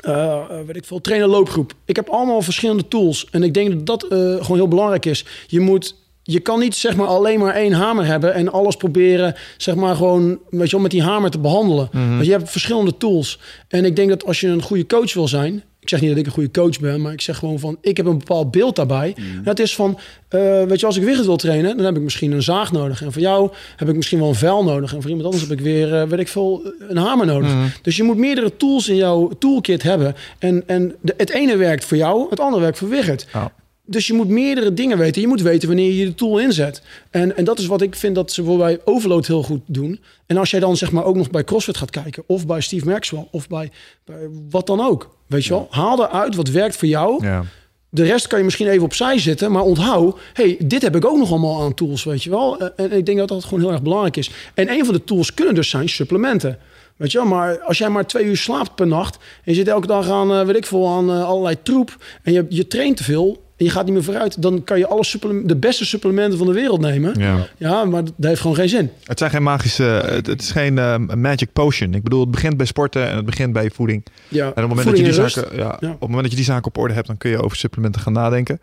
[0.00, 1.72] Eh, weet ik veel, trainer loopgroep.
[1.84, 3.26] Ik heb allemaal verschillende tools.
[3.30, 4.06] En ik denk dat dat
[4.42, 5.24] gewoon heel belangrijk is.
[5.46, 5.99] Je moet...
[6.22, 9.96] Je kan niet zeg maar alleen maar één hamer hebben en alles proberen zeg maar
[9.96, 11.88] gewoon weet je wel, met die hamer te behandelen.
[11.92, 13.38] Want je hebt verschillende tools.
[13.68, 16.18] En ik denk dat als je een goede coach wil zijn, ik zeg niet dat
[16.18, 18.76] ik een goede coach ben, maar ik zeg gewoon van ik heb een bepaald beeld
[18.76, 19.12] daarbij.
[19.16, 19.98] En dat is van
[20.28, 23.02] eh, weet je als ik wicht wil trainen, dan heb ik misschien een zaag nodig
[23.02, 25.58] en voor jou heb ik misschien wel een vel nodig en voor iemand anders heb
[25.58, 27.50] ik weer eh, weet ik veel een hamer nodig.
[27.82, 31.84] Dus je moet meerdere tools in jouw toolkit hebben en en de, het ene werkt
[31.84, 33.26] voor jou, het andere werkt voor Wigert.
[33.32, 33.52] Ja.
[33.90, 35.20] Dus je moet meerdere dingen weten.
[35.20, 36.82] Je moet weten wanneer je de tool inzet.
[37.10, 40.00] En, en dat is wat ik vind dat ze bij Overload heel goed doen.
[40.26, 42.22] En als jij dan zeg maar ook nog bij CrossFit gaat kijken...
[42.26, 43.70] of bij Steve Maxwell of bij,
[44.04, 45.16] bij wat dan ook.
[45.26, 45.66] Weet je wel?
[45.70, 47.24] Haal eruit wat werkt voor jou.
[47.24, 47.44] Ja.
[47.88, 49.52] De rest kan je misschien even opzij zetten.
[49.52, 52.58] Maar onthoud, hey, dit heb ik ook nog allemaal aan tools, weet je wel.
[52.58, 54.30] En, en ik denk dat dat gewoon heel erg belangrijk is.
[54.54, 56.58] En een van de tools kunnen dus zijn supplementen.
[56.96, 59.16] Weet je wel, maar als jij maar twee uur slaapt per nacht...
[59.16, 61.96] en je zit elke dag aan, eh, weet ik veel, aan eh, allerlei troep...
[62.22, 64.42] en je, je traint te veel en je gaat niet meer vooruit...
[64.42, 65.04] dan kan je alle
[65.44, 67.20] de beste supplementen van de wereld nemen.
[67.20, 67.46] Ja.
[67.56, 68.90] Ja, maar dat heeft gewoon geen zin.
[69.04, 69.82] Het zijn geen magische...
[69.82, 71.94] Het, het is geen eh, magic potion.
[71.94, 74.06] Ik bedoel, het begint bij sporten en het begint bij voeding.
[74.28, 75.88] Ja, En op het moment, dat je, die zaken, ja, Ja.
[75.88, 78.00] op het moment dat je die zaken op orde hebt, dan kun je over supplementen
[78.00, 78.60] gaan nadenken.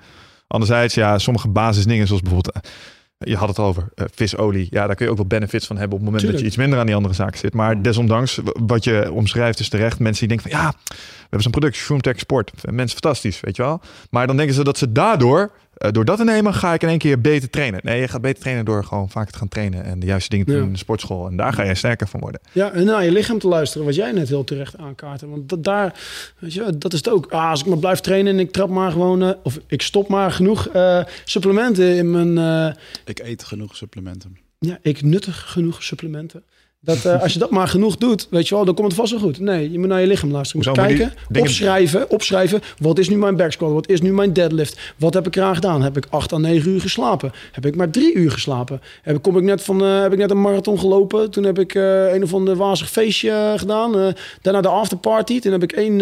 [0.48, 2.72] Anderzijds, ja, sommige basisdingen, zoals bijvoorbeeld, eh,
[3.18, 4.68] je had het over, eh, visolie.
[4.69, 6.57] Ja, daar kun je ook wel benefits van hebben op het moment dat je iets
[6.57, 7.53] minder aan die andere zaken zit.
[7.53, 9.99] Maar desondanks, wat je omschrijft is terecht.
[9.99, 12.52] Mensen die denken van, ja, we hebben zo'n product, Shroomtech Sport.
[12.72, 13.81] Mensen fantastisch, weet je wel.
[14.10, 16.89] Maar dan denken ze dat ze daardoor, eh, door dat te nemen, ga ik in
[16.89, 17.79] één keer beter trainen.
[17.83, 20.45] Nee, je gaat beter trainen door gewoon vaker te gaan trainen en de juiste dingen
[20.45, 20.57] te Ja.
[20.57, 21.27] doen in de sportschool.
[21.27, 22.41] En daar ga je sterker van worden.
[22.51, 25.27] Ja, en naar je lichaam te luisteren, wat jij net heel terecht aankaartte.
[25.29, 25.93] Want dat, daar,
[26.39, 27.31] weet je, dat is het ook.
[27.31, 30.07] Ah, als ik maar blijf trainen en ik trap maar gewoon, eh, of ik stop
[30.07, 32.37] maar genoeg eh, supplementen in mijn,
[32.73, 34.37] eh, Ik eet genoeg supplementen.
[34.59, 36.43] ja, ik nuttig genoeg supplementen.
[36.88, 39.11] Dat, eh, als je dat maar genoeg doet, weet je wel, dan komt het vast
[39.11, 39.39] wel goed.
[39.39, 40.64] Nee, je moet naar je lichaam luisteren.
[40.64, 42.61] Je moet kijken, die opschrijven, opschrijven.
[42.77, 43.72] Wat is nu mijn back squat?
[43.72, 44.80] Wat is nu mijn deadlift?
[44.97, 45.81] Wat heb ik eraan gedaan?
[45.81, 47.31] Heb ik acht à negen uur geslapen?
[47.51, 48.81] Heb ik maar drie uur geslapen?
[49.01, 51.31] Heb, ik- kom ik net van, eh, heb ik net een marathon gelopen?
[51.31, 54.14] Toen heb ik eh, een of ander wazig feestje gedaan.
[54.41, 55.39] Daarna de afterparty.
[55.39, 55.99] Toen heb ik, één,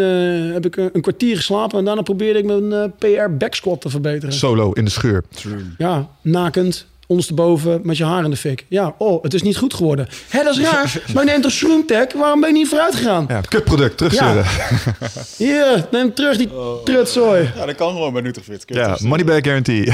[0.53, 1.79] heb ik een, kwartier geslapen.
[1.79, 4.33] En daarna probeerde ik mijn PR back squat te verbeteren.
[4.33, 5.23] Solo in de scheur.
[5.77, 8.65] Ja, nakend, ondersteboven, met je haar in de fik.
[8.67, 10.07] Ja, oh, het is niet goed geworden.
[10.29, 11.01] Hé, dat is raar.
[11.13, 12.13] maar je neemt toch Shroomtech?
[12.13, 13.25] Waarom ben je niet vooruit gegaan?
[13.27, 14.45] Ja, kutproduct, terugsturen.
[15.37, 16.49] Hier, neem terug die
[16.83, 17.51] trutzooi.
[17.55, 18.63] Ja, dat kan gewoon bij Nutrifit.
[18.65, 19.93] Ja, money back guarantee.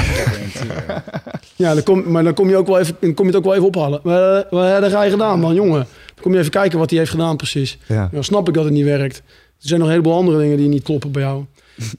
[1.56, 3.44] Ja, dan kom, maar dan kom je, ook wel even, dan kom je het ook
[3.44, 4.00] wel even ophalen.
[4.02, 5.86] Maar, eh, wat heb jij gedaan, man, jongen?
[6.14, 7.78] Dan kom je even kijken wat hij heeft gedaan, precies.
[7.86, 8.08] Ja.
[8.12, 9.16] Dan snap ik dat het niet werkt.
[9.16, 11.44] Er zijn nog een heleboel andere dingen die niet kloppen bij jou.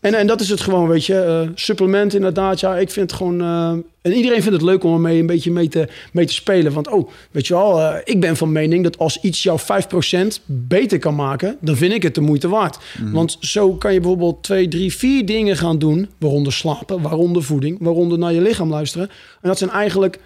[0.01, 1.15] En, en dat is het gewoon, weet je.
[1.15, 3.41] eh supplement inderdaad, ja, ik vind het gewoon...
[3.41, 3.69] eh,
[4.01, 6.73] en iedereen vindt het leuk om ermee een beetje mee te, mee te spelen.
[6.73, 10.41] Want, oh, weet je wel, eh, ik ben van mening dat als iets jou 5%
[10.45, 11.57] beter kan maken...
[11.61, 12.77] dan vind ik het de moeite waard.
[13.11, 16.09] Want zo kan je bijvoorbeeld twee, drie, vier dingen gaan doen...
[16.17, 19.09] waaronder slapen, waaronder voeding, waaronder naar je lichaam luisteren.
[19.41, 20.19] En dat zijn eigenlijk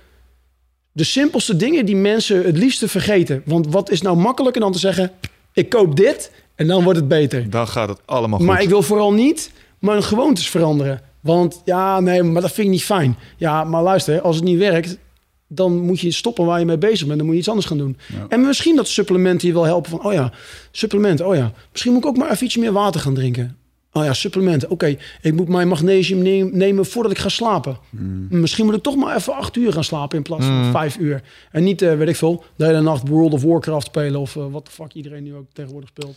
[0.91, 3.41] de simpelste dingen die mensen het liefste vergeten.
[3.45, 5.11] Want wat is nou makkelijker dan te zeggen...
[5.53, 7.49] ik koop dit en dan wordt het beter.
[7.49, 8.47] Dan gaat het allemaal goed.
[8.47, 11.01] Maar ik wil vooral niet mijn gewoontes veranderen.
[11.21, 13.17] Want ja, nee, maar dat vind ik niet fijn.
[13.38, 14.97] Ja, maar luister, als het niet werkt,
[15.47, 17.17] dan moet je stoppen waar je mee bezig bent.
[17.17, 17.97] Dan moet je iets anders gaan doen.
[18.29, 20.31] En misschien dat supplementen je wel helpen van, oh ja,
[20.71, 21.51] supplementen, oh ja.
[21.71, 23.57] Misschien moet ik ook maar even iets meer water gaan drinken.
[23.91, 24.69] Oh ja, supplementen.
[24.69, 27.77] Oké, ik moet mijn magnesium neem- nemen voordat ik ga slapen.
[28.29, 31.21] Misschien moet ik toch maar even acht uur gaan slapen in plaats van vijf uur.
[31.51, 34.43] En niet, eh, weet ik veel, de hele nacht World of Warcraft spelen of eh,
[34.51, 36.15] wat de fuck iedereen nu ook tegenwoordig speelt.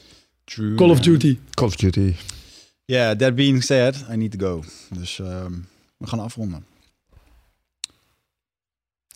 [0.51, 0.75] True.
[0.75, 1.39] Call of Duty.
[1.55, 2.15] Call of Duty.
[2.85, 4.65] Yeah, that being said, I need to go.
[4.89, 5.53] Dus ehm,
[5.97, 6.65] we gaan afronden.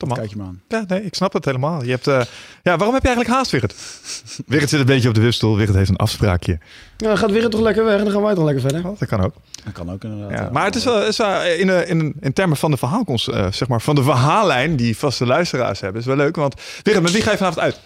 [0.06, 0.16] Maar.
[0.16, 0.62] Kijk je me aan.
[0.69, 1.85] Ja, nee, ik snap het helemaal.
[1.85, 2.20] Je hebt, eh,
[2.62, 3.74] ja, waarom heb je eigenlijk haast, Wigert?
[4.47, 5.56] Wigert zit een beetje op de wipstoel.
[5.56, 6.59] Wigert heeft een afspraakje.
[6.97, 8.90] Ja, gaat weer toch lekker weg en dan gaan wij toch lekker verder.
[8.90, 9.35] Oh, dat kan ook.
[9.65, 10.31] Dat kan ook inderdaad.
[10.31, 10.51] Ja, ja.
[10.51, 13.52] maar het is wel, is wel in, eh, in, in termen van de verhaalkomst, eh,
[13.52, 16.36] zeg maar, van de verhaallijn die vaste luisteraars hebben, is wel leuk.
[16.36, 17.81] Want Wigert, met wie ga je vanavond uit?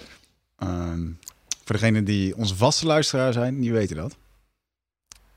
[1.68, 4.16] Voor degenen die onze vaste luisteraar zijn, die weten dat.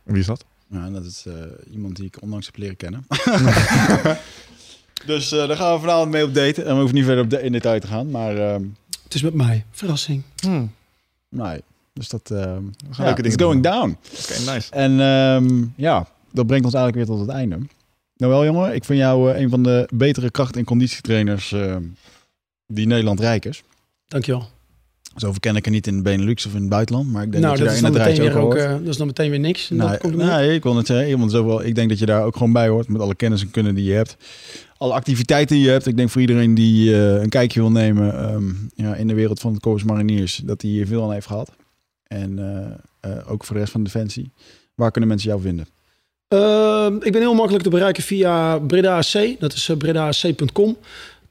[0.03, 0.45] Wie is dat?
[0.67, 1.33] Ja, dat is eh,
[1.71, 3.05] iemand die ik onlangs heb leren kennen.
[5.05, 6.65] dus eh, daar gaan we vanavond mee op daten.
[6.65, 8.09] En we hoeven niet verder op de, in detail te gaan.
[8.11, 8.63] Maar ehm,
[9.03, 9.65] Het is met mij.
[9.71, 10.23] Verrassing.
[10.41, 10.71] Hmm.
[11.29, 11.61] nee,
[11.93, 13.71] dus dat ehm ja, leuke it's dingen going doen.
[13.71, 13.97] down.
[14.21, 14.71] Oké, nice.
[14.71, 17.55] En ehm, ja, dat brengt ons eigenlijk weer tot het einde.
[18.15, 21.83] Nou wel jongen, ik vind jou eh, een van de betere kracht- en conditietrainers ehm,
[22.67, 23.63] die Nederland rijk is.
[24.07, 24.49] Dankjewel.
[25.15, 27.11] Zoveel ken ik er niet in de Benelux of in het buitenland.
[27.11, 28.97] Maar ik denk Nou, dat dat je daar in het rijtje ook eh, dat is
[28.97, 29.69] dan meteen weer niks.
[29.69, 31.19] En Nee, dat ik wil het zeggen.
[31.19, 32.87] Want zoveel, ik denk dat je daar ook gewoon bij hoort.
[32.87, 34.17] Met alle kennis en kunnen die je hebt.
[34.77, 35.85] Alle activiteiten die je hebt.
[35.87, 39.39] Ik denk voor iedereen die eh, een kijkje wil nemen ehm, ja, in de wereld
[39.39, 40.41] van het Corps Mariniers.
[40.43, 41.51] Dat hij hier veel aan heeft gehad.
[42.07, 42.39] En
[43.01, 44.31] eh, ook voor de rest van Defensie.
[44.75, 45.67] Waar kunnen mensen jou vinden?
[46.27, 49.39] Ehm, ik ben heel makkelijk te bereiken via Breda AC.
[49.39, 50.77] Dat is bredaac.com.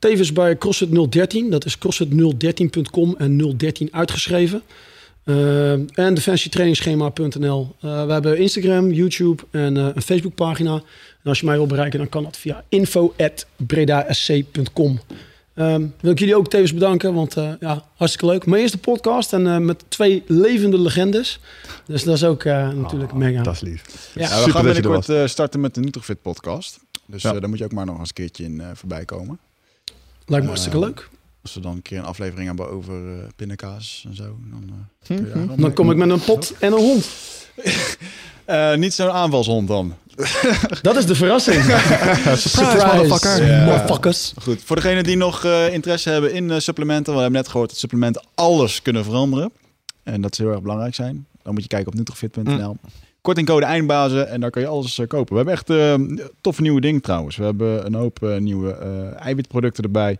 [0.00, 1.50] Tevens bij CrossFit 013.
[1.50, 4.62] Dat is crossfit013.com en 013 uitgeschreven.
[5.24, 7.74] Ehm, en defensietrainingsschema.nl.
[7.80, 10.72] Eh, we hebben Instagram, YouTube en eh, een Facebookpagina.
[11.22, 15.00] En als je mij wil bereiken, dan kan dat via info.bredasc.com.
[15.54, 18.46] Ehm wil ik jullie ook tevens bedanken, want eh, ja, hartstikke leuk.
[18.46, 21.38] Mijn eerste podcast en eh, met twee levende legendes.
[21.86, 23.42] Dus dat is ook eh, natuurlijk mega.
[23.42, 24.10] Dat is lief.
[24.14, 24.22] Ja.
[24.22, 26.78] Ja, we Super gaan dat je er binnenkort eh, starten met de Nutrofit podcast.
[27.06, 27.34] Dus Ja.
[27.34, 29.38] eh, daar moet je ook maar nog eens een keertje in eh, voorbij komen.
[30.30, 31.08] Lijkt me hartstikke Eh, leuk.
[31.42, 34.36] Als we dan een keer een aflevering hebben over eh pindakaas en zo.
[34.50, 34.64] Dan,
[35.08, 35.60] eh, Mhm.
[35.60, 37.08] Dan kom ik met een pot en een hond.
[38.44, 39.94] Eh, niet zo'n aanvalshond dan.
[40.82, 41.62] Dat is de verrassing.
[41.64, 43.46] Surprise, motherfucker.
[43.46, 43.64] Ja.
[43.64, 44.32] motherfuckers.
[44.42, 47.14] Goed, voor degenen die nog eh, interesse hebben in eh, supplementen.
[47.14, 49.52] We hebben net gehoord dat supplementen alles kunnen veranderen.
[50.02, 51.26] En dat ze heel erg belangrijk zijn.
[51.42, 52.76] Dan moet je kijken op nutrofit.nl.
[53.20, 55.30] Kortingcode eindbazen en daar kan je alles eh, kopen.
[55.30, 57.36] We hebben echt eh, toffe nieuwe dingen trouwens.
[57.36, 58.72] We hebben een hoop eh, nieuwe
[59.18, 60.18] eiwitproducten erbij.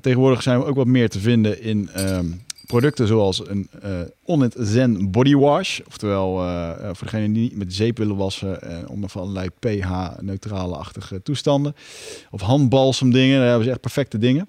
[0.00, 2.26] Tegenwoordig zijn we ook wat meer te vinden in ehm,
[2.66, 3.68] producten zoals een
[4.24, 5.80] Onnit Zen Body Wash.
[5.86, 6.34] Oftewel
[6.92, 8.58] voor degenen die niet met zeep willen wassen.
[9.00, 11.74] van allerlei pH-neutrale-achtige toestanden.
[12.30, 13.38] Of handbalsem dingen.
[13.38, 14.48] Daar hebben ze echt perfecte dingen.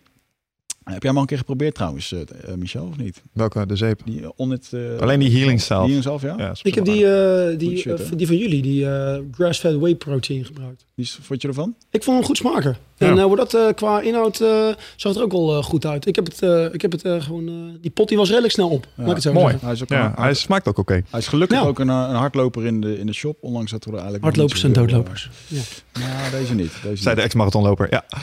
[0.85, 3.21] Eh, heb jij hem al een keer geprobeerd trouwens, eh, eh, Michel, of niet?
[3.33, 3.65] Welke?
[3.65, 4.01] De zeep.
[4.05, 4.67] Die uh, Onnit...
[4.71, 5.85] eh, Alleen die healing zelf.
[5.85, 6.45] Die healing zelf, ja?
[6.45, 9.95] Ja, Ik heb die, eh, die, shit, eh, die van jullie, die eh, grass-fed whey
[9.95, 10.85] protein gebruikt.
[10.95, 11.75] Die is- vond je ervan?
[11.91, 12.77] Ik vond hem goed smaken.
[12.97, 13.07] Ja.
[13.09, 14.47] En eh, hoe dat eh, qua inhoud eh,
[14.95, 16.05] zag het er ook wel eh, goed uit.
[16.05, 17.47] Ik heb het, eh, ik heb het eh, gewoon...
[17.47, 18.87] eh, die pot die was redelijk snel op.
[18.95, 19.45] Laat ik het zo mooi.
[19.49, 19.65] zeggen.
[19.65, 21.01] Hij is, ook Ja, een- hij smaakt ook oké.
[21.09, 21.65] hij is gelukkig Ja.
[21.65, 23.37] ook een, eh, een hardloper in de, in de shop.
[23.41, 24.23] Ondanks dat we er eigenlijk...
[24.23, 25.29] Hardlopers en doodlopers.
[25.47, 25.59] Ja.
[25.91, 26.71] eh, Nou, deze niet.
[26.83, 27.87] Deze Zij de ex-marathonloper.
[27.89, 28.03] Ja.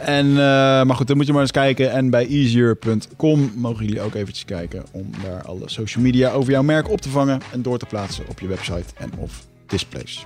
[0.00, 0.34] En, eh,
[0.84, 1.92] maar goed, dan moet je maar eens kijken.
[1.92, 6.62] En bij easier.com mogen jullie ook eventjes kijken om daar alle social media over jouw
[6.62, 10.24] merk op te vangen en door te plaatsen op je website en of displays.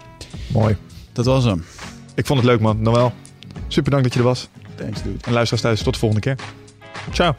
[0.52, 0.76] Mooi.
[1.12, 1.64] Dat was hem.
[2.14, 2.82] Ik vond het leuk, man.
[2.82, 3.12] Noël.
[3.68, 4.48] Super dank dat je er was.
[4.74, 5.18] Thanks, dude.
[5.24, 6.36] En luisteraars thuis, tot de volgende keer.
[7.12, 7.34] Ciao.